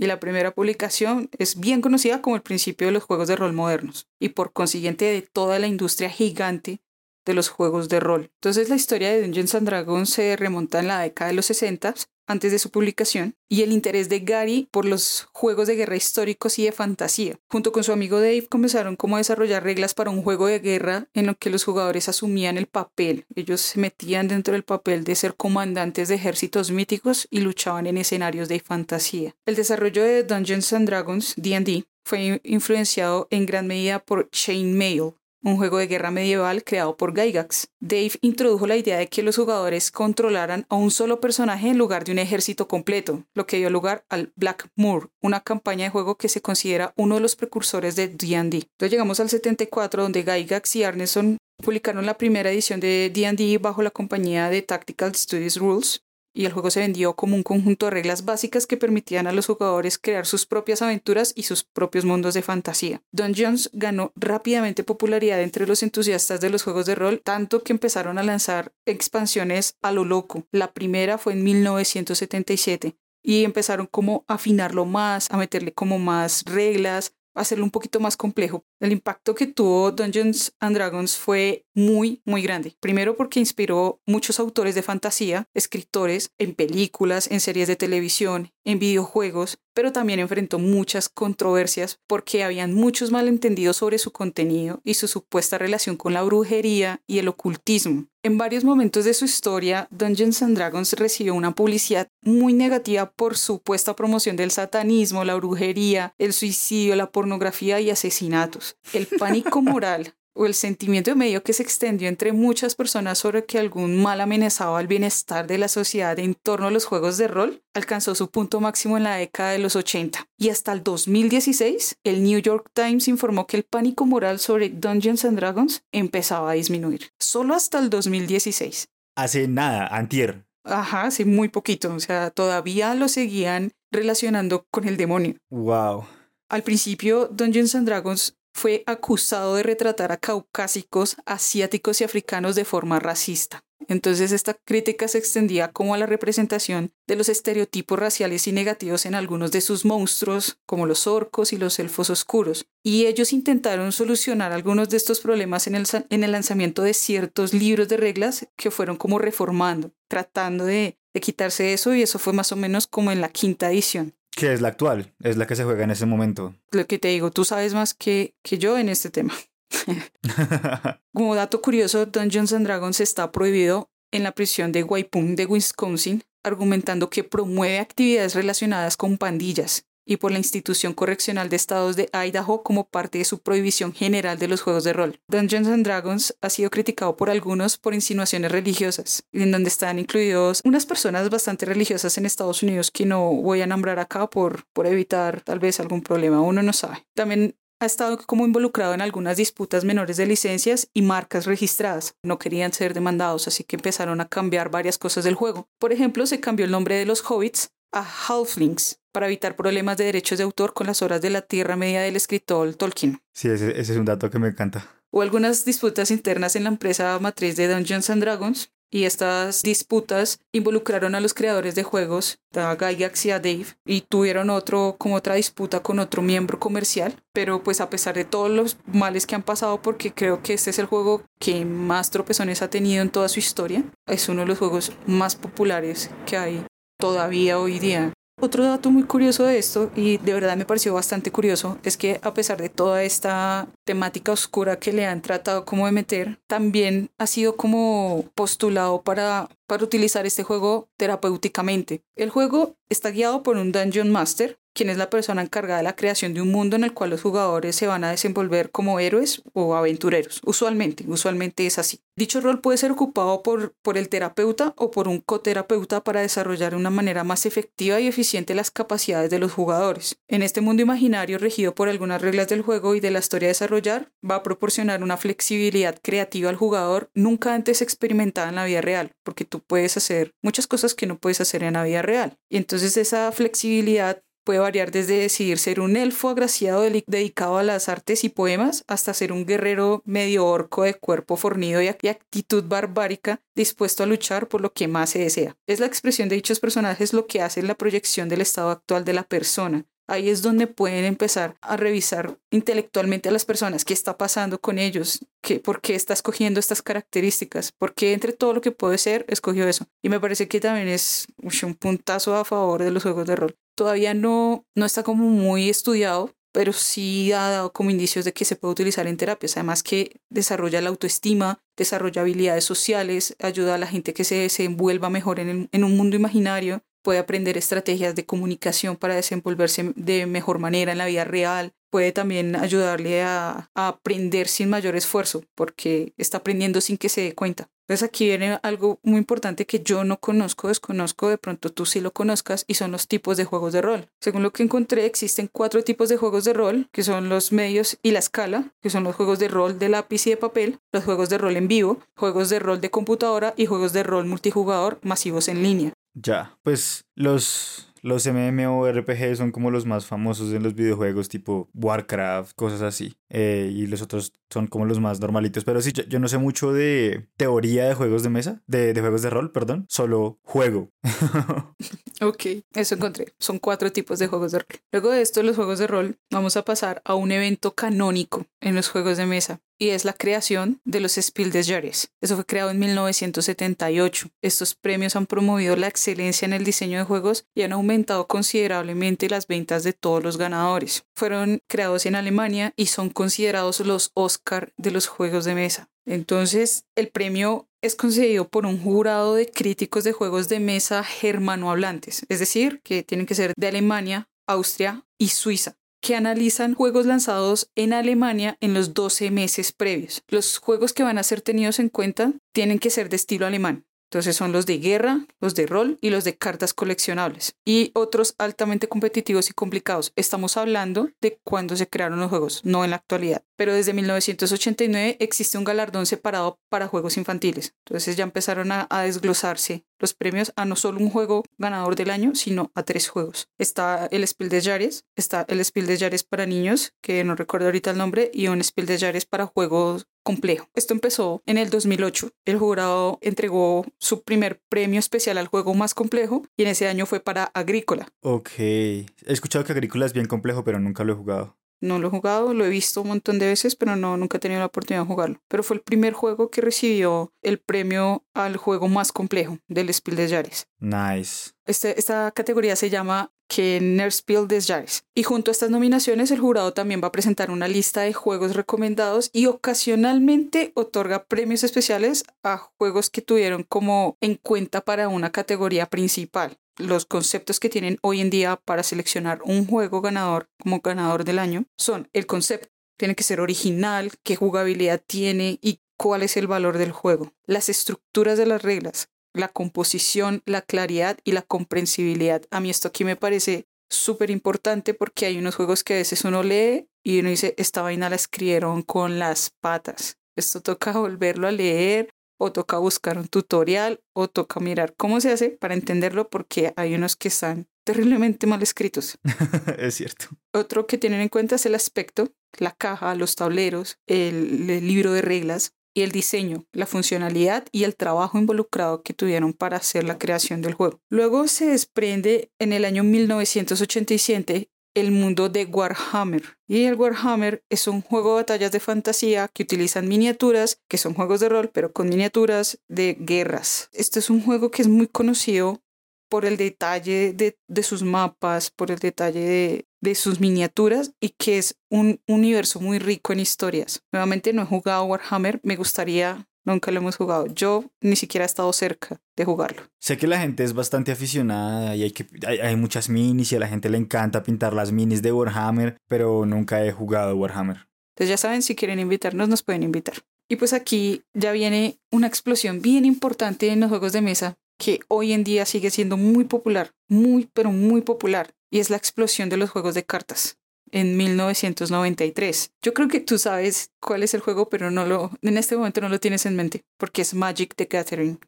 Y 0.00 0.06
la 0.06 0.20
primera 0.20 0.52
publicación 0.52 1.28
es 1.38 1.58
bien 1.58 1.80
conocida 1.80 2.22
como 2.22 2.36
el 2.36 2.42
principio 2.42 2.86
de 2.86 2.92
los 2.92 3.02
juegos 3.02 3.26
de 3.26 3.34
rol 3.34 3.52
modernos 3.52 4.06
y 4.20 4.28
por 4.28 4.52
consiguiente 4.52 5.06
de 5.06 5.22
toda 5.22 5.58
la 5.58 5.66
industria 5.66 6.08
gigante 6.08 6.80
de 7.26 7.34
los 7.34 7.48
juegos 7.48 7.88
de 7.88 7.98
rol. 7.98 8.30
Entonces 8.34 8.68
la 8.68 8.76
historia 8.76 9.10
de 9.10 9.22
Dungeons 9.22 9.56
and 9.56 9.66
Dragons 9.66 10.10
se 10.10 10.36
remonta 10.36 10.78
en 10.78 10.86
la 10.86 11.00
década 11.00 11.30
de 11.30 11.34
los 11.34 11.46
60 11.46 11.96
antes 12.28 12.52
de 12.52 12.60
su 12.60 12.70
publicación, 12.70 13.34
y 13.48 13.62
el 13.62 13.72
interés 13.72 14.08
de 14.08 14.20
Gary 14.20 14.68
por 14.70 14.84
los 14.84 15.26
juegos 15.32 15.66
de 15.66 15.74
guerra 15.74 15.96
históricos 15.96 16.58
y 16.58 16.64
de 16.64 16.72
fantasía. 16.72 17.38
Junto 17.48 17.72
con 17.72 17.82
su 17.82 17.92
amigo 17.92 18.20
Dave 18.20 18.46
comenzaron 18.48 18.94
como 18.94 19.16
a 19.16 19.18
desarrollar 19.18 19.64
reglas 19.64 19.94
para 19.94 20.10
un 20.10 20.22
juego 20.22 20.46
de 20.46 20.60
guerra 20.60 21.08
en 21.14 21.26
lo 21.26 21.34
que 21.34 21.50
los 21.50 21.64
jugadores 21.64 22.08
asumían 22.08 22.58
el 22.58 22.66
papel. 22.66 23.24
Ellos 23.34 23.60
se 23.60 23.80
metían 23.80 24.28
dentro 24.28 24.52
del 24.52 24.62
papel 24.62 25.04
de 25.04 25.14
ser 25.14 25.34
comandantes 25.34 26.08
de 26.08 26.14
ejércitos 26.14 26.70
míticos 26.70 27.26
y 27.30 27.40
luchaban 27.40 27.86
en 27.86 27.98
escenarios 27.98 28.48
de 28.48 28.60
fantasía. 28.60 29.34
El 29.46 29.56
desarrollo 29.56 30.04
de 30.04 30.22
Dungeons 30.22 30.72
and 30.72 30.86
Dragons, 30.86 31.34
D&D, 31.36 31.84
fue 32.04 32.40
influenciado 32.42 33.28
en 33.30 33.44
gran 33.44 33.66
medida 33.66 33.98
por 33.98 34.30
Shane 34.32 34.72
Mail, 34.72 35.12
un 35.42 35.56
juego 35.56 35.78
de 35.78 35.86
guerra 35.86 36.10
medieval 36.10 36.64
creado 36.64 36.96
por 36.96 37.14
Gygax. 37.14 37.68
Dave 37.80 38.12
introdujo 38.20 38.66
la 38.66 38.76
idea 38.76 38.98
de 38.98 39.08
que 39.08 39.22
los 39.22 39.36
jugadores 39.36 39.90
controlaran 39.90 40.66
a 40.68 40.76
un 40.76 40.90
solo 40.90 41.20
personaje 41.20 41.68
en 41.68 41.78
lugar 41.78 42.04
de 42.04 42.12
un 42.12 42.18
ejército 42.18 42.68
completo, 42.68 43.24
lo 43.34 43.46
que 43.46 43.58
dio 43.58 43.70
lugar 43.70 44.04
al 44.08 44.32
Black 44.36 44.70
Moor, 44.74 45.10
una 45.22 45.40
campaña 45.40 45.84
de 45.84 45.90
juego 45.90 46.16
que 46.16 46.28
se 46.28 46.42
considera 46.42 46.92
uno 46.96 47.16
de 47.16 47.20
los 47.20 47.36
precursores 47.36 47.96
de 47.96 48.08
D&D. 48.08 48.56
Entonces 48.56 48.90
llegamos 48.90 49.20
al 49.20 49.28
74 49.28 50.02
donde 50.02 50.24
Gygax 50.24 50.76
y 50.76 50.84
Arneson 50.84 51.38
publicaron 51.62 52.06
la 52.06 52.18
primera 52.18 52.50
edición 52.50 52.80
de 52.80 53.10
D&D 53.12 53.58
bajo 53.58 53.82
la 53.82 53.90
compañía 53.90 54.48
de 54.50 54.62
Tactical 54.62 55.14
Studies 55.14 55.56
Rules 55.56 56.02
y 56.38 56.46
el 56.46 56.52
juego 56.52 56.70
se 56.70 56.78
vendió 56.78 57.16
como 57.16 57.34
un 57.34 57.42
conjunto 57.42 57.86
de 57.86 57.90
reglas 57.90 58.24
básicas 58.24 58.68
que 58.68 58.76
permitían 58.76 59.26
a 59.26 59.32
los 59.32 59.46
jugadores 59.46 59.98
crear 59.98 60.24
sus 60.24 60.46
propias 60.46 60.82
aventuras 60.82 61.32
y 61.34 61.42
sus 61.42 61.64
propios 61.64 62.04
mundos 62.04 62.32
de 62.32 62.42
fantasía. 62.42 63.02
Dungeons 63.10 63.70
ganó 63.72 64.12
rápidamente 64.14 64.84
popularidad 64.84 65.42
entre 65.42 65.66
los 65.66 65.82
entusiastas 65.82 66.40
de 66.40 66.50
los 66.50 66.62
juegos 66.62 66.86
de 66.86 66.94
rol, 66.94 67.20
tanto 67.24 67.64
que 67.64 67.72
empezaron 67.72 68.18
a 68.18 68.22
lanzar 68.22 68.72
expansiones 68.86 69.78
a 69.82 69.90
lo 69.90 70.04
loco. 70.04 70.46
La 70.52 70.72
primera 70.72 71.18
fue 71.18 71.32
en 71.32 71.42
1977 71.42 72.96
y 73.20 73.42
empezaron 73.42 73.86
como 73.86 74.24
a 74.28 74.34
afinarlo 74.34 74.84
más, 74.84 75.32
a 75.32 75.38
meterle 75.38 75.72
como 75.72 75.98
más 75.98 76.44
reglas, 76.44 77.14
hacerlo 77.38 77.64
un 77.64 77.70
poquito 77.70 78.00
más 78.00 78.16
complejo. 78.16 78.64
El 78.80 78.92
impacto 78.92 79.34
que 79.34 79.46
tuvo 79.46 79.92
Dungeons 79.92 80.52
and 80.60 80.76
Dragons 80.76 81.16
fue 81.16 81.64
muy, 81.74 82.20
muy 82.24 82.42
grande. 82.42 82.76
Primero 82.80 83.16
porque 83.16 83.40
inspiró 83.40 84.00
muchos 84.06 84.40
autores 84.40 84.74
de 84.74 84.82
fantasía, 84.82 85.46
escritores, 85.54 86.30
en 86.38 86.54
películas, 86.54 87.30
en 87.30 87.40
series 87.40 87.68
de 87.68 87.76
televisión, 87.76 88.52
en 88.64 88.78
videojuegos, 88.78 89.58
pero 89.74 89.92
también 89.92 90.18
enfrentó 90.18 90.58
muchas 90.58 91.08
controversias 91.08 92.00
porque 92.06 92.42
habían 92.42 92.74
muchos 92.74 93.10
malentendidos 93.10 93.76
sobre 93.76 93.98
su 93.98 94.10
contenido 94.10 94.80
y 94.84 94.94
su 94.94 95.08
supuesta 95.08 95.56
relación 95.56 95.96
con 95.96 96.12
la 96.12 96.22
brujería 96.22 97.00
y 97.06 97.18
el 97.18 97.28
ocultismo. 97.28 98.06
En 98.28 98.36
varios 98.36 98.62
momentos 98.62 99.06
de 99.06 99.14
su 99.14 99.24
historia, 99.24 99.88
Dungeons 99.90 100.42
and 100.42 100.54
Dragons 100.54 100.92
recibió 100.92 101.34
una 101.34 101.54
publicidad 101.54 102.10
muy 102.20 102.52
negativa 102.52 103.10
por 103.10 103.38
supuesta 103.38 103.96
promoción 103.96 104.36
del 104.36 104.50
satanismo, 104.50 105.24
la 105.24 105.34
brujería, 105.34 106.12
el 106.18 106.34
suicidio, 106.34 106.94
la 106.94 107.10
pornografía 107.10 107.80
y 107.80 107.88
asesinatos. 107.88 108.76
El 108.92 109.06
pánico 109.06 109.62
moral 109.62 110.12
o 110.38 110.46
el 110.46 110.54
sentimiento 110.54 111.10
de 111.10 111.16
medio 111.16 111.42
que 111.42 111.52
se 111.52 111.64
extendió 111.64 112.08
entre 112.08 112.32
muchas 112.32 112.76
personas 112.76 113.18
sobre 113.18 113.44
que 113.44 113.58
algún 113.58 114.00
mal 114.00 114.20
amenazaba 114.20 114.80
el 114.80 114.86
bienestar 114.86 115.48
de 115.48 115.58
la 115.58 115.66
sociedad 115.66 116.16
en 116.20 116.34
torno 116.34 116.68
a 116.68 116.70
los 116.70 116.84
juegos 116.84 117.18
de 117.18 117.26
rol 117.26 117.60
alcanzó 117.74 118.14
su 118.14 118.30
punto 118.30 118.60
máximo 118.60 118.96
en 118.96 119.02
la 119.02 119.16
década 119.16 119.50
de 119.50 119.58
los 119.58 119.74
80. 119.74 120.28
Y 120.38 120.50
hasta 120.50 120.72
el 120.72 120.84
2016, 120.84 121.96
el 122.04 122.22
New 122.22 122.38
York 122.38 122.70
Times 122.72 123.08
informó 123.08 123.48
que 123.48 123.56
el 123.56 123.64
pánico 123.64 124.06
moral 124.06 124.38
sobre 124.38 124.68
Dungeons 124.68 125.24
and 125.24 125.38
Dragons 125.38 125.82
empezaba 125.90 126.52
a 126.52 126.54
disminuir. 126.54 127.10
Solo 127.18 127.54
hasta 127.54 127.80
el 127.80 127.90
2016. 127.90 128.88
Hace 129.16 129.48
nada, 129.48 129.88
antier. 129.88 130.44
Ajá, 130.62 131.02
hace 131.02 131.24
muy 131.24 131.48
poquito. 131.48 131.92
O 131.92 132.00
sea, 132.00 132.30
todavía 132.30 132.94
lo 132.94 133.08
seguían 133.08 133.72
relacionando 133.90 134.66
con 134.70 134.86
el 134.86 134.96
demonio. 134.96 135.34
Wow. 135.50 136.06
Al 136.48 136.62
principio, 136.62 137.26
Dungeons 137.26 137.74
and 137.74 137.86
Dragons 137.86 138.37
fue 138.52 138.82
acusado 138.86 139.54
de 139.56 139.62
retratar 139.62 140.12
a 140.12 140.16
caucásicos, 140.16 141.16
asiáticos 141.26 142.00
y 142.00 142.04
africanos 142.04 142.54
de 142.54 142.64
forma 142.64 142.98
racista. 142.98 143.64
Entonces 143.86 144.32
esta 144.32 144.54
crítica 144.54 145.08
se 145.08 145.18
extendía 145.18 145.70
como 145.72 145.94
a 145.94 145.98
la 145.98 146.06
representación 146.06 146.92
de 147.06 147.16
los 147.16 147.28
estereotipos 147.28 147.98
raciales 147.98 148.46
y 148.46 148.52
negativos 148.52 149.06
en 149.06 149.14
algunos 149.14 149.52
de 149.52 149.60
sus 149.60 149.84
monstruos, 149.84 150.58
como 150.66 150.86
los 150.86 151.06
orcos 151.06 151.52
y 151.52 151.56
los 151.56 151.78
elfos 151.78 152.10
oscuros. 152.10 152.66
Y 152.82 153.06
ellos 153.06 153.32
intentaron 153.32 153.92
solucionar 153.92 154.52
algunos 154.52 154.88
de 154.88 154.96
estos 154.96 155.20
problemas 155.20 155.66
en 155.68 155.76
el, 155.76 155.86
en 156.10 156.24
el 156.24 156.32
lanzamiento 156.32 156.82
de 156.82 156.92
ciertos 156.92 157.54
libros 157.54 157.88
de 157.88 157.96
reglas 157.96 158.48
que 158.56 158.70
fueron 158.70 158.96
como 158.96 159.18
reformando, 159.18 159.92
tratando 160.08 160.64
de, 160.64 160.98
de 161.14 161.20
quitarse 161.20 161.72
eso 161.72 161.94
y 161.94 162.02
eso 162.02 162.18
fue 162.18 162.32
más 162.32 162.52
o 162.52 162.56
menos 162.56 162.86
como 162.86 163.10
en 163.12 163.20
la 163.20 163.30
quinta 163.30 163.70
edición. 163.70 164.14
Que 164.38 164.52
es 164.52 164.60
la 164.60 164.68
actual, 164.68 165.12
es 165.20 165.36
la 165.36 165.48
que 165.48 165.56
se 165.56 165.64
juega 165.64 165.82
en 165.82 165.90
ese 165.90 166.06
momento. 166.06 166.54
Lo 166.70 166.86
que 166.86 167.00
te 167.00 167.08
digo, 167.08 167.32
tú 167.32 167.44
sabes 167.44 167.74
más 167.74 167.92
que, 167.92 168.36
que 168.44 168.56
yo 168.56 168.78
en 168.78 168.88
este 168.88 169.10
tema. 169.10 169.34
Como 171.12 171.34
dato 171.34 171.60
curioso, 171.60 172.06
Dungeons 172.06 172.52
and 172.52 172.64
Dragons 172.64 173.00
está 173.00 173.32
prohibido 173.32 173.90
en 174.12 174.22
la 174.22 174.30
prisión 174.30 174.70
de 174.70 174.84
Waipum 174.84 175.34
de 175.34 175.46
Wisconsin, 175.46 176.22
argumentando 176.44 177.10
que 177.10 177.24
promueve 177.24 177.80
actividades 177.80 178.36
relacionadas 178.36 178.96
con 178.96 179.18
pandillas 179.18 179.88
y 180.08 180.16
por 180.16 180.32
la 180.32 180.38
institución 180.38 180.94
correccional 180.94 181.50
de 181.50 181.56
estados 181.56 181.94
de 181.94 182.08
Idaho 182.12 182.62
como 182.62 182.88
parte 182.88 183.18
de 183.18 183.24
su 183.24 183.38
prohibición 183.38 183.92
general 183.92 184.38
de 184.38 184.48
los 184.48 184.62
juegos 184.62 184.82
de 184.82 184.94
rol. 184.94 185.20
Dungeons 185.28 185.68
and 185.68 185.84
Dragons 185.84 186.34
ha 186.40 186.48
sido 186.48 186.70
criticado 186.70 187.16
por 187.16 187.28
algunos 187.28 187.76
por 187.76 187.94
insinuaciones 187.94 188.50
religiosas, 188.50 189.22
en 189.32 189.52
donde 189.52 189.68
están 189.68 189.98
incluidos 189.98 190.62
unas 190.64 190.86
personas 190.86 191.28
bastante 191.28 191.66
religiosas 191.66 192.16
en 192.16 192.24
Estados 192.24 192.62
Unidos 192.62 192.90
que 192.90 193.04
no 193.04 193.30
voy 193.34 193.60
a 193.60 193.66
nombrar 193.66 193.98
acá 193.98 194.28
por, 194.30 194.64
por 194.72 194.86
evitar 194.86 195.42
tal 195.42 195.58
vez 195.58 195.78
algún 195.78 196.00
problema, 196.00 196.40
uno 196.40 196.62
no 196.62 196.72
sabe. 196.72 197.06
También 197.14 197.54
ha 197.80 197.86
estado 197.86 198.18
como 198.18 198.44
involucrado 198.44 198.94
en 198.94 199.00
algunas 199.00 199.36
disputas 199.36 199.84
menores 199.84 200.16
de 200.16 200.26
licencias 200.26 200.88
y 200.94 201.02
marcas 201.02 201.46
registradas. 201.46 202.16
No 202.24 202.38
querían 202.38 202.72
ser 202.72 202.92
demandados, 202.92 203.46
así 203.46 203.62
que 203.62 203.76
empezaron 203.76 204.20
a 204.20 204.28
cambiar 204.28 204.70
varias 204.70 204.98
cosas 204.98 205.24
del 205.24 205.34
juego. 205.34 205.68
Por 205.78 205.92
ejemplo, 205.92 206.26
se 206.26 206.40
cambió 206.40 206.64
el 206.64 206.72
nombre 206.72 206.96
de 206.96 207.06
los 207.06 207.22
hobbits 207.30 207.70
a 207.92 208.06
halflings 208.28 209.00
para 209.12 209.26
evitar 209.26 209.56
problemas 209.56 209.96
de 209.96 210.04
derechos 210.04 210.38
de 210.38 210.44
autor 210.44 210.74
con 210.74 210.86
las 210.86 211.02
horas 211.02 211.20
de 211.20 211.30
la 211.30 211.42
Tierra 211.42 211.76
Media 211.76 212.02
del 212.02 212.16
escritor 212.16 212.74
Tolkien. 212.74 213.20
Sí, 213.32 213.48
ese, 213.48 213.70
ese 213.80 213.92
es 213.92 213.98
un 213.98 214.04
dato 214.04 214.30
que 214.30 214.38
me 214.38 214.48
encanta. 214.48 214.86
Hubo 215.10 215.22
algunas 215.22 215.64
disputas 215.64 216.10
internas 216.10 216.54
en 216.56 216.64
la 216.64 216.68
empresa 216.68 217.18
matriz 217.18 217.56
de 217.56 217.68
Dungeons 217.68 218.10
and 218.10 218.22
Dragons 218.22 218.70
y 218.90 219.04
estas 219.04 219.62
disputas 219.62 220.40
involucraron 220.52 221.14
a 221.14 221.20
los 221.20 221.34
creadores 221.34 221.74
de 221.74 221.82
juegos, 221.82 222.40
a 222.54 222.74
Gygax 222.74 223.26
y 223.26 223.30
a 223.30 223.38
Dave, 223.38 223.66
y 223.84 224.02
tuvieron 224.02 224.50
otro, 224.50 224.96
como 224.98 225.16
otra 225.16 225.34
disputa 225.34 225.80
con 225.80 225.98
otro 225.98 226.22
miembro 226.22 226.58
comercial, 226.58 227.22
pero 227.32 227.62
pues 227.62 227.80
a 227.80 227.90
pesar 227.90 228.14
de 228.14 228.24
todos 228.24 228.50
los 228.50 228.78
males 228.86 229.26
que 229.26 229.34
han 229.34 229.42
pasado, 229.42 229.82
porque 229.82 230.12
creo 230.12 230.42
que 230.42 230.54
este 230.54 230.70
es 230.70 230.78
el 230.78 230.86
juego 230.86 231.22
que 231.38 231.64
más 231.64 232.10
tropezones 232.10 232.62
ha 232.62 232.70
tenido 232.70 233.02
en 233.02 233.10
toda 233.10 233.28
su 233.28 233.40
historia, 233.40 233.84
es 234.06 234.28
uno 234.28 234.42
de 234.42 234.46
los 234.46 234.58
juegos 234.58 234.92
más 235.06 235.36
populares 235.36 236.10
que 236.26 236.36
hay 236.36 236.64
todavía 236.98 237.58
hoy 237.58 237.78
día. 237.78 238.12
Otro 238.40 238.64
dato 238.64 238.92
muy 238.92 239.02
curioso 239.02 239.44
de 239.46 239.58
esto, 239.58 239.90
y 239.96 240.18
de 240.18 240.32
verdad 240.32 240.56
me 240.56 240.64
pareció 240.64 240.94
bastante 240.94 241.32
curioso, 241.32 241.78
es 241.82 241.96
que 241.96 242.20
a 242.22 242.34
pesar 242.34 242.60
de 242.62 242.68
toda 242.68 243.02
esta 243.02 243.66
temática 243.84 244.30
oscura 244.30 244.78
que 244.78 244.92
le 244.92 245.06
han 245.06 245.22
tratado 245.22 245.64
como 245.64 245.86
de 245.86 245.92
meter, 245.92 246.38
también 246.46 247.10
ha 247.18 247.26
sido 247.26 247.56
como 247.56 248.26
postulado 248.36 249.02
para, 249.02 249.48
para 249.66 249.82
utilizar 249.82 250.24
este 250.24 250.44
juego 250.44 250.88
terapéuticamente. 250.96 252.02
El 252.14 252.30
juego 252.30 252.76
está 252.88 253.10
guiado 253.10 253.42
por 253.42 253.56
un 253.56 253.72
Dungeon 253.72 254.10
Master, 254.12 254.56
quien 254.78 254.90
es 254.90 254.96
la 254.96 255.10
persona 255.10 255.42
encargada 255.42 255.78
de 255.78 255.82
la 255.82 255.96
creación 255.96 256.34
de 256.34 256.40
un 256.40 256.52
mundo 256.52 256.76
en 256.76 256.84
el 256.84 256.94
cual 256.94 257.10
los 257.10 257.20
jugadores 257.20 257.74
se 257.74 257.88
van 257.88 258.04
a 258.04 258.12
desenvolver 258.12 258.70
como 258.70 259.00
héroes 259.00 259.42
o 259.52 259.74
aventureros. 259.74 260.40
Usualmente, 260.44 261.04
usualmente 261.08 261.66
es 261.66 261.80
así. 261.80 261.98
Dicho 262.14 262.40
rol 262.40 262.60
puede 262.60 262.78
ser 262.78 262.92
ocupado 262.92 263.42
por, 263.42 263.74
por 263.82 263.98
el 263.98 264.08
terapeuta 264.08 264.74
o 264.76 264.92
por 264.92 265.08
un 265.08 265.20
coterapeuta 265.20 266.04
para 266.04 266.20
desarrollar 266.20 266.70
de 266.70 266.76
una 266.76 266.90
manera 266.90 267.24
más 267.24 267.44
efectiva 267.44 267.98
y 267.98 268.06
eficiente 268.06 268.54
las 268.54 268.70
capacidades 268.70 269.30
de 269.30 269.40
los 269.40 269.52
jugadores. 269.52 270.16
En 270.28 270.42
este 270.42 270.60
mundo 270.60 270.82
imaginario 270.82 271.38
regido 271.38 271.74
por 271.74 271.88
algunas 271.88 272.22
reglas 272.22 272.46
del 272.46 272.62
juego 272.62 272.94
y 272.94 273.00
de 273.00 273.10
la 273.10 273.18
historia 273.18 273.48
a 273.48 273.50
desarrollar, 273.50 274.12
va 274.28 274.36
a 274.36 274.42
proporcionar 274.44 275.02
una 275.02 275.16
flexibilidad 275.16 275.98
creativa 276.00 276.50
al 276.50 276.56
jugador 276.56 277.10
nunca 277.14 277.54
antes 277.54 277.82
experimentada 277.82 278.48
en 278.48 278.56
la 278.56 278.64
vida 278.64 278.80
real, 278.80 279.10
porque 279.24 279.44
tú 279.44 279.60
puedes 279.60 279.96
hacer 279.96 280.32
muchas 280.40 280.68
cosas 280.68 280.94
que 280.94 281.06
no 281.06 281.18
puedes 281.18 281.40
hacer 281.40 281.64
en 281.64 281.74
la 281.74 281.84
vida 281.84 282.02
real. 282.02 282.36
Y 282.48 282.58
entonces 282.58 282.96
esa 282.96 283.30
flexibilidad 283.32 284.22
Puede 284.48 284.60
variar 284.60 284.90
desde 284.92 285.18
decidir 285.18 285.58
ser 285.58 285.78
un 285.78 285.94
elfo 285.94 286.30
agraciado 286.30 286.80
dedicado 286.80 287.58
a 287.58 287.62
las 287.62 287.90
artes 287.90 288.24
y 288.24 288.30
poemas 288.30 288.82
hasta 288.86 289.12
ser 289.12 289.30
un 289.30 289.44
guerrero 289.44 290.00
medio 290.06 290.46
orco 290.46 290.84
de 290.84 290.94
cuerpo 290.94 291.36
fornido 291.36 291.82
y 291.82 291.88
actitud 291.88 292.64
barbárica 292.64 293.42
dispuesto 293.54 294.04
a 294.04 294.06
luchar 294.06 294.48
por 294.48 294.62
lo 294.62 294.72
que 294.72 294.88
más 294.88 295.10
se 295.10 295.18
desea. 295.18 295.54
Es 295.66 295.80
la 295.80 295.86
expresión 295.86 296.30
de 296.30 296.36
dichos 296.36 296.60
personajes 296.60 297.12
lo 297.12 297.26
que 297.26 297.42
hace 297.42 297.62
la 297.62 297.74
proyección 297.74 298.30
del 298.30 298.40
estado 298.40 298.70
actual 298.70 299.04
de 299.04 299.12
la 299.12 299.24
persona. 299.24 299.84
Ahí 300.06 300.30
es 300.30 300.40
donde 300.40 300.66
pueden 300.66 301.04
empezar 301.04 301.58
a 301.60 301.76
revisar 301.76 302.38
intelectualmente 302.50 303.28
a 303.28 303.32
las 303.32 303.44
personas, 303.44 303.84
qué 303.84 303.92
está 303.92 304.16
pasando 304.16 304.58
con 304.58 304.78
ellos, 304.78 305.26
¿Qué, 305.42 305.60
por 305.60 305.82
qué 305.82 305.94
está 305.94 306.14
escogiendo 306.14 306.58
estas 306.58 306.80
características, 306.80 307.72
por 307.72 307.92
qué 307.92 308.14
entre 308.14 308.32
todo 308.32 308.54
lo 308.54 308.62
que 308.62 308.72
puede 308.72 308.96
ser 308.96 309.26
escogió 309.28 309.68
eso. 309.68 309.84
Y 310.00 310.08
me 310.08 310.20
parece 310.20 310.48
que 310.48 310.58
también 310.58 310.88
es 310.88 311.26
un 311.62 311.74
puntazo 311.74 312.34
a 312.34 312.46
favor 312.46 312.82
de 312.82 312.92
los 312.92 313.02
juegos 313.02 313.26
de 313.26 313.36
rol 313.36 313.54
todavía 313.78 314.12
no, 314.12 314.66
no 314.74 314.84
está 314.84 315.04
como 315.04 315.24
muy 315.28 315.68
estudiado, 315.68 316.34
pero 316.52 316.72
sí 316.72 317.30
ha 317.30 317.48
dado 317.48 317.72
como 317.72 317.90
indicios 317.90 318.24
de 318.24 318.32
que 318.32 318.44
se 318.44 318.56
puede 318.56 318.72
utilizar 318.72 319.06
en 319.06 319.16
terapias. 319.16 319.56
Además 319.56 319.84
que 319.84 320.20
desarrolla 320.28 320.82
la 320.82 320.88
autoestima, 320.88 321.60
desarrolla 321.76 322.22
habilidades 322.22 322.64
sociales, 322.64 323.36
ayuda 323.38 323.76
a 323.76 323.78
la 323.78 323.86
gente 323.86 324.14
que 324.14 324.24
se 324.24 324.34
desenvuelva 324.34 325.10
mejor 325.10 325.38
en, 325.38 325.68
en 325.70 325.84
un 325.84 325.96
mundo 325.96 326.16
imaginario, 326.16 326.82
puede 327.04 327.20
aprender 327.20 327.56
estrategias 327.56 328.16
de 328.16 328.26
comunicación 328.26 328.96
para 328.96 329.14
desenvolverse 329.14 329.92
de 329.94 330.26
mejor 330.26 330.58
manera 330.58 330.90
en 330.90 330.98
la 330.98 331.06
vida 331.06 331.22
real, 331.22 331.72
puede 331.90 332.12
también 332.12 332.56
ayudarle 332.56 333.22
a, 333.22 333.70
aprender 333.74 334.48
sin 334.48 334.70
mayor 334.70 334.96
esfuerzo, 334.96 335.44
porque 335.54 336.12
está 336.16 336.38
aprendiendo 336.38 336.80
sin 336.80 336.98
que 336.98 337.08
se 337.08 337.22
dé 337.22 337.34
cuenta. 337.34 337.68
Entonces 337.82 338.06
aquí 338.06 338.26
viene 338.26 338.58
algo 338.62 338.98
muy 339.02 339.16
importante 339.16 339.64
que 339.64 339.80
yo 339.80 340.04
no 340.04 340.18
conozco, 340.18 340.68
desconozco, 340.68 341.30
de 341.30 341.38
pronto 341.38 341.70
tú 341.70 341.86
sí 341.86 342.00
lo 342.00 342.12
conozcas, 342.12 342.64
y 342.66 342.74
son 342.74 342.92
los 342.92 343.08
tipos 343.08 343.38
de 343.38 343.46
juegos 343.46 343.72
de 343.72 343.80
rol. 343.80 344.08
Según 344.20 344.42
lo 344.42 344.52
que 344.52 344.62
encontré, 344.62 345.06
existen 345.06 345.48
cuatro 345.50 345.82
tipos 345.82 346.10
de 346.10 346.18
juegos 346.18 346.44
de 346.44 346.52
rol, 346.52 346.88
que 346.92 347.02
son 347.02 347.30
los 347.30 347.50
medios 347.50 347.98
y 348.02 348.10
la 348.10 348.18
escala, 348.18 348.74
que 348.82 348.90
son 348.90 349.04
los 349.04 349.16
juegos 349.16 349.38
de 349.38 349.48
rol 349.48 349.78
de 349.78 349.88
lápiz 349.88 350.26
y 350.26 350.30
de 350.30 350.36
papel, 350.36 350.80
los 350.92 351.04
juegos 351.04 351.30
de 351.30 351.38
rol 351.38 351.56
en 351.56 351.68
vivo, 351.68 352.00
juegos 352.14 352.50
de 352.50 352.58
rol 352.58 352.80
de 352.80 352.90
computadora 352.90 353.54
y 353.56 353.64
juegos 353.64 353.94
de 353.94 354.02
rol 354.02 354.26
multijugador 354.26 354.98
masivos 355.02 355.48
en 355.48 355.62
línea. 355.62 355.92
Ya, 356.14 356.58
pues 356.62 357.04
los 357.14 357.87
los 358.02 358.26
MMORPG 358.26 359.36
son 359.36 359.52
como 359.52 359.70
los 359.70 359.86
más 359.86 360.06
famosos 360.06 360.52
en 360.52 360.62
los 360.62 360.74
videojuegos, 360.74 361.28
tipo 361.28 361.68
Warcraft, 361.74 362.54
cosas 362.54 362.82
así. 362.82 363.17
Eh, 363.30 363.70
y 363.74 363.86
los 363.86 364.02
otros 364.02 364.32
son 364.50 364.66
como 364.66 364.84
los 364.84 365.00
más 365.00 365.20
normalitos. 365.20 365.64
Pero 365.64 365.80
sí, 365.80 365.92
yo, 365.92 366.18
no 366.18 366.28
sé 366.28 366.38
mucho 366.38 366.72
de 366.72 367.26
teoría 367.36 367.86
de 367.86 367.94
juegos 367.94 368.22
de 368.22 368.30
mesa, 368.30 368.62
de, 368.66 368.94
juegos 368.98 369.22
de 369.22 369.30
rol, 369.30 369.52
perdón. 369.52 369.86
Solo 369.88 370.38
juego. 370.42 370.90
ok, 372.20 372.44
eso 372.74 372.94
encontré. 372.94 373.34
Son 373.38 373.58
cuatro 373.58 373.92
tipos 373.92 374.18
de 374.18 374.28
juegos 374.28 374.52
de 374.52 374.60
rol. 374.60 374.80
Luego 374.92 375.10
de 375.10 375.22
esto, 375.22 375.42
los 375.42 375.56
juegos 375.56 375.78
de 375.78 375.86
rol, 375.86 376.18
vamos 376.30 376.56
a 376.56 376.64
pasar 376.64 377.02
a 377.04 377.14
un 377.14 377.32
evento 377.32 377.74
canónico 377.74 378.46
en 378.60 378.74
los 378.74 378.88
juegos 378.88 379.16
de 379.18 379.26
mesa 379.26 379.60
y 379.78 379.90
es 379.90 380.04
la 380.04 380.12
creación 380.12 380.80
de 380.84 381.00
los 381.00 381.12
Spiel 381.12 381.52
des 381.52 381.68
Jahres. 381.68 382.10
Eso 382.20 382.34
fue 382.34 382.44
creado 382.44 382.70
en 382.70 382.78
1978. 382.80 384.28
Estos 384.42 384.74
premios 384.74 385.14
han 385.14 385.26
promovido 385.26 385.76
la 385.76 385.86
excelencia 385.86 386.46
en 386.46 386.52
el 386.52 386.64
diseño 386.64 386.98
de 386.98 387.04
juegos 387.04 387.46
y 387.54 387.62
han 387.62 387.72
aumentado 387.72 388.26
considerablemente 388.26 389.28
las 389.28 389.46
ventas 389.46 389.84
de 389.84 389.92
todos 389.92 390.22
los 390.22 390.36
ganadores. 390.36 391.04
Fueron 391.14 391.60
creados 391.68 392.06
en 392.06 392.16
Alemania 392.16 392.72
y 392.76 392.86
son 392.86 393.10
considerados 393.18 393.80
los 393.80 394.12
Oscar 394.14 394.72
de 394.76 394.92
los 394.92 395.08
juegos 395.08 395.44
de 395.44 395.56
mesa. 395.56 395.90
Entonces, 396.06 396.84
el 396.94 397.08
premio 397.08 397.68
es 397.82 397.96
concedido 397.96 398.48
por 398.48 398.64
un 398.64 398.80
jurado 398.80 399.34
de 399.34 399.50
críticos 399.50 400.04
de 400.04 400.12
juegos 400.12 400.48
de 400.48 400.60
mesa 400.60 401.02
germanohablantes, 401.02 402.24
es 402.28 402.38
decir, 402.38 402.80
que 402.84 403.02
tienen 403.02 403.26
que 403.26 403.34
ser 403.34 403.54
de 403.56 403.66
Alemania, 403.66 404.28
Austria 404.46 405.04
y 405.18 405.30
Suiza 405.30 405.74
que 406.00 406.14
analizan 406.14 406.76
juegos 406.76 407.06
lanzados 407.06 407.72
en 407.74 407.92
Alemania 407.92 408.56
en 408.60 408.72
los 408.72 408.94
12 408.94 409.32
meses 409.32 409.72
previos. 409.72 410.22
Los 410.28 410.58
juegos 410.58 410.92
que 410.92 411.02
van 411.02 411.18
a 411.18 411.24
ser 411.24 411.40
tenidos 411.40 411.80
en 411.80 411.88
cuenta 411.88 412.34
tienen 412.52 412.78
que 412.78 412.90
ser 412.90 413.08
de 413.08 413.16
estilo 413.16 413.46
alemán. 413.46 413.84
Entonces 414.10 414.36
son 414.36 414.52
los 414.52 414.64
de 414.64 414.78
guerra, 414.78 415.26
los 415.38 415.54
de 415.54 415.66
rol 415.66 415.98
y 416.00 416.08
los 416.08 416.24
de 416.24 416.36
cartas 416.36 416.72
coleccionables. 416.72 417.56
Y 417.64 417.90
otros 417.94 418.34
altamente 418.38 418.88
competitivos 418.88 419.50
y 419.50 419.52
complicados. 419.52 420.12
Estamos 420.16 420.56
hablando 420.56 421.10
de 421.20 421.38
cuando 421.44 421.76
se 421.76 421.88
crearon 421.88 422.20
los 422.20 422.30
juegos, 422.30 422.62
no 422.64 422.84
en 422.84 422.90
la 422.90 422.96
actualidad. 422.96 423.44
Pero 423.58 423.74
desde 423.74 423.92
1989 423.92 425.16
existe 425.18 425.58
un 425.58 425.64
galardón 425.64 426.06
separado 426.06 426.60
para 426.68 426.86
juegos 426.86 427.16
infantiles. 427.16 427.74
Entonces 427.84 428.16
ya 428.16 428.22
empezaron 428.22 428.70
a, 428.70 428.86
desglosarse 429.02 429.84
los 429.98 430.14
premios 430.14 430.52
a 430.54 430.64
no 430.64 430.76
solo 430.76 431.00
un 431.00 431.10
juego 431.10 431.42
ganador 431.58 431.96
del 431.96 432.10
año, 432.10 432.36
sino 432.36 432.70
a 432.76 432.84
tres 432.84 433.08
juegos. 433.08 433.48
Está 433.58 434.06
el 434.12 434.24
Spiel 434.26 434.48
de 434.48 434.62
Jares, 434.62 435.04
está 435.16 435.44
el 435.48 435.64
Spiel 435.64 435.88
de 435.88 435.98
Jares 435.98 436.22
para 436.22 436.46
niños, 436.46 436.94
que 437.02 437.24
no 437.24 437.34
recuerdo 437.34 437.66
ahorita 437.66 437.90
el 437.90 437.98
nombre, 437.98 438.30
y 438.32 438.46
un 438.46 438.62
Spiel 438.62 438.86
de 438.86 438.98
Jares 438.98 439.26
para 439.26 439.46
juegos 439.46 440.06
complejo. 440.22 440.68
Esto 440.74 440.94
empezó 440.94 441.42
en 441.46 441.58
el 441.58 441.68
2008. 441.70 442.30
El 442.44 442.58
jurado 442.58 443.18
entregó 443.22 443.86
su 443.98 444.22
primer 444.22 444.60
premio 444.68 445.00
especial 445.00 445.36
al 445.36 445.48
juego 445.48 445.74
más 445.74 445.94
complejo 445.94 446.42
y 446.56 446.62
en 446.62 446.68
ese 446.68 446.86
año 446.86 447.06
fue 447.06 447.18
para 447.18 447.44
Agrícola. 447.54 448.06
Ok. 448.20 448.50
He 448.58 449.06
escuchado 449.26 449.64
que 449.64 449.72
Agrícola 449.72 450.06
es 450.06 450.12
bien 450.12 450.26
complejo, 450.26 450.62
pero 450.62 450.78
nunca 450.78 451.02
lo 451.02 451.14
he 451.14 451.16
jugado. 451.16 451.56
No 451.80 451.98
lo 451.98 452.08
he 452.08 452.10
jugado, 452.10 452.54
lo 452.54 452.64
he 452.64 452.68
visto 452.68 453.02
un 453.02 453.08
montón 453.08 453.38
de 453.38 453.46
veces, 453.46 453.76
pero 453.76 453.96
no, 453.96 454.16
nunca 454.16 454.38
he 454.38 454.40
tenido 454.40 454.60
la 454.60 454.66
oportunidad 454.66 455.02
de 455.02 455.08
jugarlo. 455.08 455.40
Pero 455.48 455.62
fue 455.62 455.76
el 455.76 455.82
primer 455.82 456.12
juego 456.12 456.50
que 456.50 456.60
recibió 456.60 457.32
el 457.42 457.58
premio 457.58 458.24
al 458.34 458.56
juego 458.56 458.88
más 458.88 459.12
complejo 459.12 459.58
del 459.68 459.92
Spiel 459.92 460.16
des 460.16 460.30
Jahres. 460.30 460.68
Nice. 460.78 461.52
Este, 461.66 461.98
esta 461.98 462.30
categoría 462.32 462.76
se 462.76 462.90
llama 462.90 463.32
Spiel 463.50 464.48
des 464.48 464.66
Jahres. 464.66 465.04
Y 465.14 465.22
junto 465.22 465.50
a 465.50 465.52
estas 465.52 465.70
nominaciones, 465.70 466.30
el 466.30 466.40
jurado 466.40 466.72
también 466.72 467.00
va 467.02 467.08
a 467.08 467.12
presentar 467.12 467.50
una 467.50 467.68
lista 467.68 468.02
de 468.02 468.12
juegos 468.12 468.54
recomendados 468.54 469.30
y 469.32 469.46
ocasionalmente 469.46 470.72
otorga 470.74 471.24
premios 471.24 471.64
especiales 471.64 472.24
a 472.42 472.58
juegos 472.58 473.10
que 473.10 473.22
tuvieron 473.22 473.62
como 473.62 474.16
en 474.20 474.36
cuenta 474.36 474.80
para 474.82 475.08
una 475.08 475.30
categoría 475.30 475.86
principal 475.86 476.58
los 476.78 477.06
conceptos 477.06 477.60
que 477.60 477.68
tienen 477.68 477.98
hoy 478.02 478.20
en 478.20 478.30
día 478.30 478.56
para 478.56 478.82
seleccionar 478.82 479.40
un 479.44 479.66
juego 479.66 480.00
ganador 480.00 480.48
como 480.60 480.80
ganador 480.80 481.24
del 481.24 481.38
año 481.38 481.64
son 481.76 482.08
el 482.12 482.26
concepto, 482.26 482.68
tiene 482.98 483.14
que 483.14 483.22
ser 483.22 483.40
original, 483.40 484.12
qué 484.22 484.36
jugabilidad 484.36 485.02
tiene 485.06 485.58
y 485.60 485.80
cuál 485.96 486.22
es 486.22 486.36
el 486.36 486.46
valor 486.46 486.78
del 486.78 486.92
juego, 486.92 487.32
las 487.46 487.68
estructuras 487.68 488.38
de 488.38 488.46
las 488.46 488.62
reglas, 488.62 489.08
la 489.34 489.48
composición, 489.48 490.42
la 490.46 490.62
claridad 490.62 491.18
y 491.24 491.32
la 491.32 491.42
comprensibilidad. 491.42 492.42
A 492.50 492.60
mí 492.60 492.70
esto 492.70 492.88
aquí 492.88 493.04
me 493.04 493.16
parece 493.16 493.66
súper 493.90 494.30
importante 494.30 494.94
porque 494.94 495.26
hay 495.26 495.38
unos 495.38 495.56
juegos 495.56 495.82
que 495.82 495.94
a 495.94 495.98
veces 495.98 496.24
uno 496.24 496.42
lee 496.42 496.88
y 497.02 497.20
uno 497.20 497.30
dice, 497.30 497.54
esta 497.56 497.82
vaina 497.82 498.10
la 498.10 498.16
escribieron 498.16 498.82
con 498.82 499.18
las 499.18 499.50
patas. 499.60 500.18
Esto 500.36 500.60
toca 500.60 500.92
volverlo 500.98 501.48
a 501.48 501.52
leer 501.52 502.10
o 502.38 502.52
toca 502.52 502.78
buscar 502.78 503.18
un 503.18 503.28
tutorial 503.28 504.00
o 504.14 504.28
toca 504.28 504.60
mirar 504.60 504.94
cómo 504.96 505.20
se 505.20 505.32
hace 505.32 505.50
para 505.50 505.74
entenderlo 505.74 506.30
porque 506.30 506.72
hay 506.76 506.94
unos 506.94 507.16
que 507.16 507.28
están 507.28 507.68
terriblemente 507.84 508.46
mal 508.46 508.62
escritos. 508.62 509.18
es 509.78 509.94
cierto. 509.94 510.26
Otro 510.52 510.86
que 510.86 510.98
tienen 510.98 511.20
en 511.20 511.28
cuenta 511.28 511.56
es 511.56 511.66
el 511.66 511.74
aspecto, 511.74 512.32
la 512.58 512.72
caja, 512.72 513.14
los 513.14 513.34
tableros, 513.34 513.98
el, 514.06 514.66
libro 514.86 515.12
de 515.12 515.22
reglas 515.22 515.72
y 515.94 516.02
el 516.02 516.12
diseño, 516.12 516.66
la 516.72 516.86
funcionalidad 516.86 517.66
y 517.72 517.84
el 517.84 517.96
trabajo 517.96 518.38
involucrado 518.38 519.02
que 519.02 519.14
tuvieron 519.14 519.52
para 519.52 519.78
hacer 519.78 520.04
la 520.04 520.18
creación 520.18 520.62
del 520.62 520.74
juego. 520.74 521.00
Luego 521.10 521.48
se 521.48 521.66
desprende 521.66 522.52
en 522.58 522.72
el 522.72 522.84
año 522.84 523.04
1987 523.04 524.70
el 524.94 525.12
mundo 525.12 525.48
de 525.48 525.64
Warhammer. 525.64 526.58
Y 526.66 526.84
el 526.84 526.94
Warhammer 526.94 527.62
es 527.70 527.86
un 527.86 528.02
juego 528.02 528.30
de 528.30 528.42
batallas 528.42 528.72
de 528.72 528.80
fantasía 528.80 529.48
que 529.48 529.62
utilizan 529.62 530.08
miniaturas, 530.08 530.80
que 530.88 530.98
son 530.98 531.14
juegos 531.14 531.40
de 531.40 531.48
rol, 531.48 531.70
pero 531.72 531.92
con 531.92 532.08
miniaturas 532.08 532.80
de 532.88 533.16
guerras. 533.18 533.88
Este 533.92 534.18
es 534.18 534.30
un 534.30 534.42
juego 534.42 534.70
que 534.70 534.82
es 534.82 534.88
muy 534.88 535.06
conocido 535.06 535.82
por 536.28 536.44
el 536.44 536.56
detalle 536.56 537.32
de, 537.32 537.82
sus 537.82 538.02
mapas, 538.02 538.70
por 538.70 538.90
el 538.90 538.98
detalle 538.98 539.40
de, 539.40 539.88
de, 540.00 540.14
sus 540.14 540.40
miniaturas 540.40 541.12
y 541.20 541.30
que 541.30 541.58
es 541.58 541.78
un 541.90 542.20
universo 542.26 542.80
muy 542.80 542.98
rico 542.98 543.32
en 543.32 543.40
historias. 543.40 544.02
Nuevamente 544.12 544.52
no 544.52 544.62
he 544.62 544.66
jugado 544.66 545.04
Warhammer, 545.04 545.60
me 545.62 545.76
gustaría 545.76 546.47
Nunca 546.68 546.90
lo 546.90 546.98
hemos 546.98 547.16
jugado. 547.16 547.46
Yo 547.46 547.86
ni 548.02 548.14
siquiera 548.14 548.44
he 548.44 548.46
estado 548.46 548.70
cerca 548.74 549.22
de 549.34 549.46
jugarlo. 549.46 549.84
Sé 549.98 550.18
que 550.18 550.26
la 550.26 550.38
gente 550.38 550.64
es 550.64 550.74
bastante 550.74 551.10
aficionada 551.10 551.96
y 551.96 552.02
hay, 552.02 552.10
que, 552.10 552.26
hay, 552.46 552.76
muchas 552.76 553.08
minis 553.08 553.52
y 553.52 553.56
a 553.56 553.58
la 553.58 553.68
gente 553.68 553.88
le 553.88 553.96
encanta 553.96 554.42
pintar 554.42 554.74
las 554.74 554.92
minis 554.92 555.22
de 555.22 555.32
Warhammer, 555.32 555.96
pero 556.08 556.44
nunca 556.44 556.84
he 556.84 556.92
jugado 556.92 557.34
Warhammer. 557.36 557.88
Entonces 558.14 558.28
ya 558.28 558.36
saben, 558.36 558.60
si 558.60 558.74
quieren 558.74 559.00
invitarnos, 559.00 559.48
nos 559.48 559.62
pueden 559.62 559.82
invitar. 559.82 560.16
Y 560.46 560.56
pues 560.56 560.74
aquí 560.74 561.22
ya 561.32 561.52
viene 561.52 561.96
una 562.12 562.26
explosión 562.26 562.82
bien 562.82 563.06
importante 563.06 563.68
en 563.68 563.80
los 563.80 563.88
juegos 563.88 564.12
de 564.12 564.20
mesa 564.20 564.58
que 564.78 565.00
hoy 565.08 565.32
en 565.32 565.44
día 565.44 565.64
sigue 565.64 565.88
siendo 565.88 566.18
muy 566.18 566.44
popular, 566.44 566.90
muy, 567.08 567.48
pero 567.54 567.72
muy 567.72 568.02
popular, 568.02 568.52
y 568.70 568.80
es 568.80 568.90
la 568.90 568.98
explosión 568.98 569.48
de 569.48 569.56
los 569.56 569.70
juegos 569.70 569.94
de 569.94 570.04
cartas 570.04 570.57
en 570.92 571.16
1993. 571.16 572.70
Yo 572.82 572.94
creo 572.94 573.08
que 573.08 573.20
tú 573.20 573.38
sabes 573.38 573.90
cuál 574.00 574.22
es 574.22 574.34
el 574.34 574.40
juego, 574.40 574.68
pero 574.68 574.90
no 574.90 575.06
lo, 575.06 575.30
en 575.42 575.58
este 575.58 575.76
momento 575.76 576.00
no 576.00 576.08
lo 576.08 576.20
tienes 576.20 576.46
en 576.46 576.56
mente, 576.56 576.82
porque 576.96 577.22
es 577.22 577.34
Magic 577.34 577.74
the 577.74 577.86
Gathering. 577.86 578.38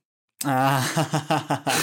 Ah, 0.45 1.75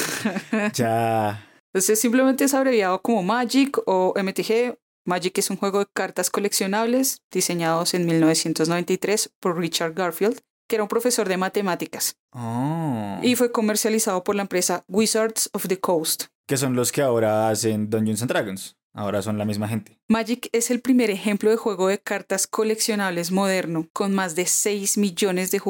ya. 0.73 1.43
Entonces 1.73 1.99
simplemente 1.99 2.43
es 2.43 2.53
abreviado 2.53 3.01
como 3.01 3.23
Magic 3.23 3.77
o 3.85 4.13
MTG. 4.15 4.77
Magic 5.05 5.37
es 5.37 5.49
un 5.49 5.57
juego 5.57 5.79
de 5.79 5.87
cartas 5.93 6.29
coleccionables 6.29 7.21
diseñados 7.31 7.93
en 7.93 8.05
1993 8.05 9.31
por 9.39 9.57
Richard 9.57 9.93
Garfield, 9.93 10.39
que 10.67 10.75
era 10.75 10.83
un 10.83 10.89
profesor 10.89 11.29
de 11.29 11.37
matemáticas. 11.37 12.17
Oh. 12.31 13.19
Y 13.21 13.35
fue 13.35 13.51
comercializado 13.51 14.23
por 14.23 14.35
la 14.35 14.41
empresa 14.41 14.83
Wizards 14.87 15.49
of 15.53 15.67
the 15.67 15.79
Coast. 15.79 16.25
Que 16.47 16.57
son 16.57 16.75
los 16.75 16.91
que 16.91 17.01
ahora 17.01 17.49
hacen 17.49 17.89
Dungeons 17.89 18.21
and 18.21 18.31
Dragons. 18.31 18.76
Ahora 18.97 19.21
son 19.21 19.38
la 19.38 19.45
misma 19.45 19.67
gente. 19.67 19.95
Magic 20.07 20.49
es 20.53 20.71
el 20.71 20.81
primer 20.81 21.12
ejemplo 21.12 21.51
de 21.51 21.55
juego 21.55 21.88
de 21.88 21.99
cartas 21.99 22.47
coleccionables 22.47 23.31
moderno, 23.31 23.88
con 23.93 24.12
más 24.12 24.36
de 24.36 24.47
6 24.47 24.97
millones 24.97 25.51
de, 25.51 25.62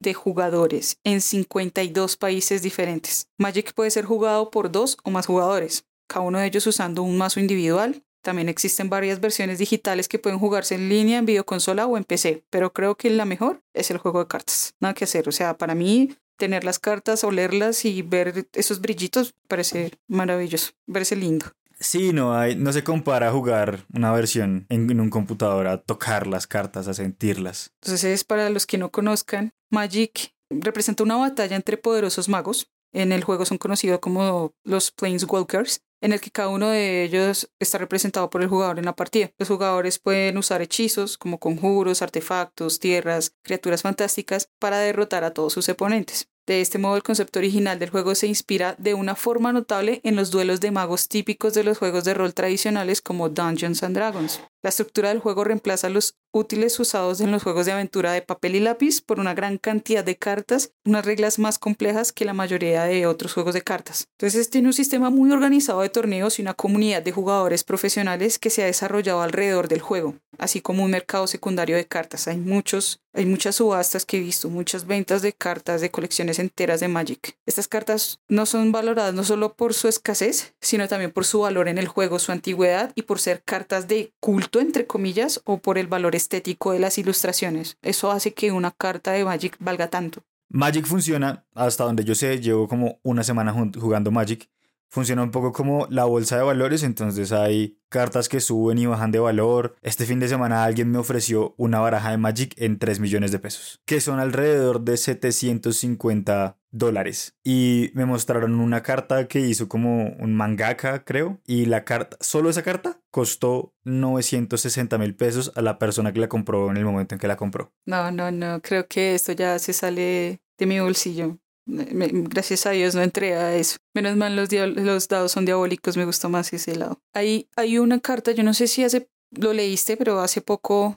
de, 0.00 0.14
jugadores 0.14 0.98
en 1.04 1.20
52 1.20 2.16
países 2.16 2.60
diferentes. 2.60 3.28
Magic 3.38 3.72
puede 3.72 3.92
ser 3.92 4.04
jugado 4.04 4.50
por 4.50 4.72
dos 4.72 4.98
o 5.04 5.12
más 5.12 5.26
jugadores, 5.26 5.84
cada 6.08 6.26
uno 6.26 6.40
de 6.40 6.46
ellos 6.46 6.66
usando 6.66 7.04
un 7.04 7.16
mazo 7.16 7.38
individual. 7.38 8.02
También 8.20 8.48
existen 8.48 8.90
varias 8.90 9.20
versiones 9.20 9.58
digitales 9.58 10.08
que 10.08 10.18
pueden 10.18 10.40
jugarse 10.40 10.74
en 10.74 10.88
línea, 10.88 11.18
en 11.18 11.26
videoconsola 11.26 11.86
o 11.86 11.96
en 11.96 12.02
PC, 12.02 12.42
pero 12.50 12.72
creo 12.72 12.96
que 12.96 13.10
la 13.10 13.24
mejor 13.24 13.62
es 13.74 13.92
el 13.92 13.98
juego 13.98 14.18
de 14.18 14.26
cartas. 14.26 14.74
Nada 14.80 14.94
que 14.94 15.04
hacer, 15.04 15.28
o 15.28 15.32
sea, 15.32 15.56
para 15.56 15.76
mí 15.76 16.16
tener 16.36 16.64
las 16.64 16.80
cartas, 16.80 17.22
olerlas 17.22 17.84
y 17.84 18.02
ver 18.02 18.48
esos 18.54 18.80
brillitos 18.80 19.34
parece 19.46 19.92
maravilloso, 20.08 20.72
parece 20.92 21.14
lindo. 21.14 21.46
Sí, 21.82 22.12
no, 22.12 22.38
hay, 22.38 22.54
no 22.54 22.72
se 22.72 22.84
compara 22.84 23.28
a 23.28 23.32
jugar 23.32 23.86
una 23.92 24.12
versión 24.12 24.66
en, 24.68 25.00
un 25.00 25.10
computador, 25.10 25.66
a 25.66 25.78
tocar 25.78 26.26
las 26.28 26.46
cartas, 26.46 26.86
a 26.86 26.94
sentirlas. 26.94 27.72
Entonces, 27.82 28.22
para 28.24 28.48
los 28.50 28.66
que 28.66 28.78
no 28.78 28.90
conozcan, 28.90 29.52
Magic 29.68 30.32
representa 30.48 31.02
una 31.02 31.16
batalla 31.16 31.56
entre 31.56 31.76
poderosos 31.76 32.28
magos. 32.28 32.70
En 32.94 33.10
el 33.10 33.24
juego 33.24 33.44
son 33.44 33.58
conocidos 33.58 33.98
como 34.00 34.54
los 34.64 34.92
Planeswalkers, 34.92 35.82
en 36.02 36.12
el 36.12 36.20
que 36.20 36.30
cada 36.30 36.48
uno 36.48 36.68
de 36.68 37.04
ellos 37.04 37.50
está 37.58 37.78
representado 37.78 38.28
por 38.28 38.42
el 38.42 38.48
jugador 38.48 38.78
en 38.78 38.84
la 38.84 38.94
partida. 38.94 39.30
Los 39.38 39.48
jugadores 39.48 39.98
pueden 39.98 40.36
usar 40.36 40.62
hechizos 40.62 41.16
como 41.16 41.38
conjuros, 41.38 42.02
artefactos, 42.02 42.80
tierras, 42.80 43.34
criaturas 43.42 43.82
fantásticas 43.82 44.50
para 44.58 44.78
derrotar 44.78 45.24
a 45.24 45.32
todos 45.32 45.52
sus 45.52 45.68
oponentes. 45.68 46.28
De 46.46 46.60
este 46.60 46.78
modo, 46.78 46.96
el 46.96 47.02
concepto 47.02 47.38
original 47.38 47.78
del 47.78 47.90
juego 47.90 48.14
se 48.14 48.26
inspira 48.26 48.74
de 48.78 48.94
una 48.94 49.14
forma 49.14 49.52
notable 49.52 50.00
en 50.02 50.16
los 50.16 50.30
duelos 50.30 50.60
de 50.60 50.72
magos 50.72 51.08
típicos 51.08 51.54
de 51.54 51.62
los 51.62 51.78
juegos 51.78 52.04
de 52.04 52.14
rol 52.14 52.34
tradicionales 52.34 53.00
como 53.00 53.28
Dungeons 53.28 53.82
and 53.82 53.96
Dragons. 53.96 54.40
La 54.62 54.70
estructura 54.70 55.08
del 55.08 55.18
juego 55.18 55.42
reemplaza 55.42 55.88
los 55.88 56.14
útiles 56.30 56.78
usados 56.78 57.20
en 57.20 57.32
los 57.32 57.42
juegos 57.42 57.66
de 57.66 57.72
aventura 57.72 58.12
de 58.12 58.22
papel 58.22 58.54
y 58.54 58.60
lápiz 58.60 59.00
por 59.00 59.18
una 59.18 59.34
gran 59.34 59.58
cantidad 59.58 60.04
de 60.04 60.16
cartas, 60.16 60.72
unas 60.84 61.04
reglas 61.04 61.38
más 61.40 61.58
complejas 61.58 62.12
que 62.12 62.24
la 62.24 62.32
mayoría 62.32 62.84
de 62.84 63.06
otros 63.06 63.34
juegos 63.34 63.54
de 63.54 63.62
cartas. 63.62 64.06
Entonces 64.18 64.48
tiene 64.50 64.68
un 64.68 64.72
sistema 64.72 65.10
muy 65.10 65.30
organizado 65.32 65.82
de 65.82 65.88
torneos 65.88 66.38
y 66.38 66.42
una 66.42 66.54
comunidad 66.54 67.02
de 67.02 67.12
jugadores 67.12 67.64
profesionales 67.64 68.38
que 68.38 68.50
se 68.50 68.62
ha 68.62 68.66
desarrollado 68.66 69.20
alrededor 69.20 69.68
del 69.68 69.80
juego, 69.80 70.14
así 70.38 70.60
como 70.60 70.84
un 70.84 70.92
mercado 70.92 71.26
secundario 71.26 71.76
de 71.76 71.86
cartas. 71.86 72.28
Hay 72.28 72.38
muchos, 72.38 73.00
hay 73.12 73.26
muchas 73.26 73.56
subastas 73.56 74.06
que 74.06 74.16
he 74.16 74.20
visto, 74.20 74.48
muchas 74.48 74.86
ventas 74.86 75.22
de 75.22 75.32
cartas 75.34 75.80
de 75.80 75.90
colecciones 75.90 76.38
enteras 76.38 76.80
de 76.80 76.88
Magic. 76.88 77.36
Estas 77.46 77.68
cartas 77.68 78.20
no 78.28 78.46
son 78.46 78.72
valoradas 78.72 79.12
no 79.12 79.24
solo 79.24 79.54
por 79.54 79.74
su 79.74 79.88
escasez, 79.88 80.54
sino 80.60 80.88
también 80.88 81.10
por 81.10 81.26
su 81.26 81.40
valor 81.40 81.68
en 81.68 81.78
el 81.78 81.88
juego, 81.88 82.18
su 82.18 82.32
antigüedad 82.32 82.92
y 82.94 83.02
por 83.02 83.18
ser 83.18 83.42
cartas 83.44 83.86
de 83.86 84.14
culto 84.20 84.51
entre 84.60 84.86
comillas 84.86 85.40
o 85.44 85.58
por 85.58 85.78
el 85.78 85.86
valor 85.86 86.14
estético 86.14 86.72
de 86.72 86.78
las 86.78 86.98
ilustraciones. 86.98 87.76
Eso 87.82 88.10
hace 88.10 88.34
que 88.34 88.52
una 88.52 88.70
carta 88.70 89.12
de 89.12 89.24
Magic 89.24 89.56
valga 89.60 89.88
tanto. 89.88 90.22
Magic 90.48 90.86
funciona, 90.86 91.46
hasta 91.54 91.84
donde 91.84 92.04
yo 92.04 92.14
sé, 92.14 92.40
llevo 92.40 92.68
como 92.68 93.00
una 93.02 93.24
semana 93.24 93.52
jugando 93.52 94.10
Magic. 94.10 94.50
Funciona 94.88 95.22
un 95.22 95.30
poco 95.30 95.52
como 95.52 95.86
la 95.88 96.04
bolsa 96.04 96.36
de 96.36 96.42
valores, 96.42 96.82
entonces 96.82 97.32
hay 97.32 97.78
cartas 97.88 98.28
que 98.28 98.40
suben 98.40 98.76
y 98.76 98.84
bajan 98.84 99.10
de 99.10 99.18
valor. 99.18 99.74
Este 99.80 100.04
fin 100.04 100.20
de 100.20 100.28
semana 100.28 100.64
alguien 100.64 100.90
me 100.90 100.98
ofreció 100.98 101.54
una 101.56 101.80
baraja 101.80 102.10
de 102.10 102.18
Magic 102.18 102.52
en 102.58 102.78
3 102.78 103.00
millones 103.00 103.32
de 103.32 103.38
pesos, 103.38 103.80
que 103.86 104.02
son 104.02 104.20
alrededor 104.20 104.82
de 104.82 104.98
750 104.98 106.58
dólares. 106.72 107.36
Y 107.44 107.90
me 107.94 108.06
mostraron 108.06 108.58
una 108.58 108.82
carta 108.82 109.28
que 109.28 109.40
hizo 109.40 109.68
como 109.68 110.08
un 110.18 110.34
mangaka, 110.34 111.04
creo. 111.04 111.40
Y 111.46 111.66
la 111.66 111.84
carta, 111.84 112.16
solo 112.20 112.50
esa 112.50 112.62
carta, 112.62 113.00
costó 113.10 113.74
960 113.84 114.98
mil 114.98 115.14
pesos 115.14 115.52
a 115.54 115.62
la 115.62 115.78
persona 115.78 116.12
que 116.12 116.20
la 116.20 116.28
compró 116.28 116.70
en 116.70 116.78
el 116.78 116.84
momento 116.84 117.14
en 117.14 117.20
que 117.20 117.28
la 117.28 117.36
compró. 117.36 117.72
No, 117.86 118.10
no, 118.10 118.30
no, 118.32 118.60
creo 118.60 118.88
que 118.88 119.14
esto 119.14 119.32
ya 119.32 119.58
se 119.58 119.72
sale 119.72 120.40
de 120.58 120.66
mi 120.66 120.80
bolsillo. 120.80 121.38
Gracias 121.64 122.66
a 122.66 122.70
Dios 122.70 122.96
no 122.96 123.02
entré 123.02 123.36
a 123.36 123.54
eso. 123.54 123.76
Menos 123.94 124.16
mal 124.16 124.34
los, 124.34 124.50
los 124.50 125.06
dados 125.06 125.30
son 125.30 125.44
diabólicos, 125.44 125.96
me 125.96 126.04
gustó 126.04 126.28
más 126.28 126.52
ese 126.52 126.74
lado. 126.74 127.00
Ahí 127.14 127.48
hay 127.54 127.78
una 127.78 128.00
carta, 128.00 128.32
yo 128.32 128.42
no 128.42 128.52
sé 128.52 128.66
si 128.66 128.82
hace, 128.82 129.08
lo 129.30 129.52
leíste, 129.52 129.96
pero 129.96 130.20
hace 130.20 130.40
poco 130.40 130.96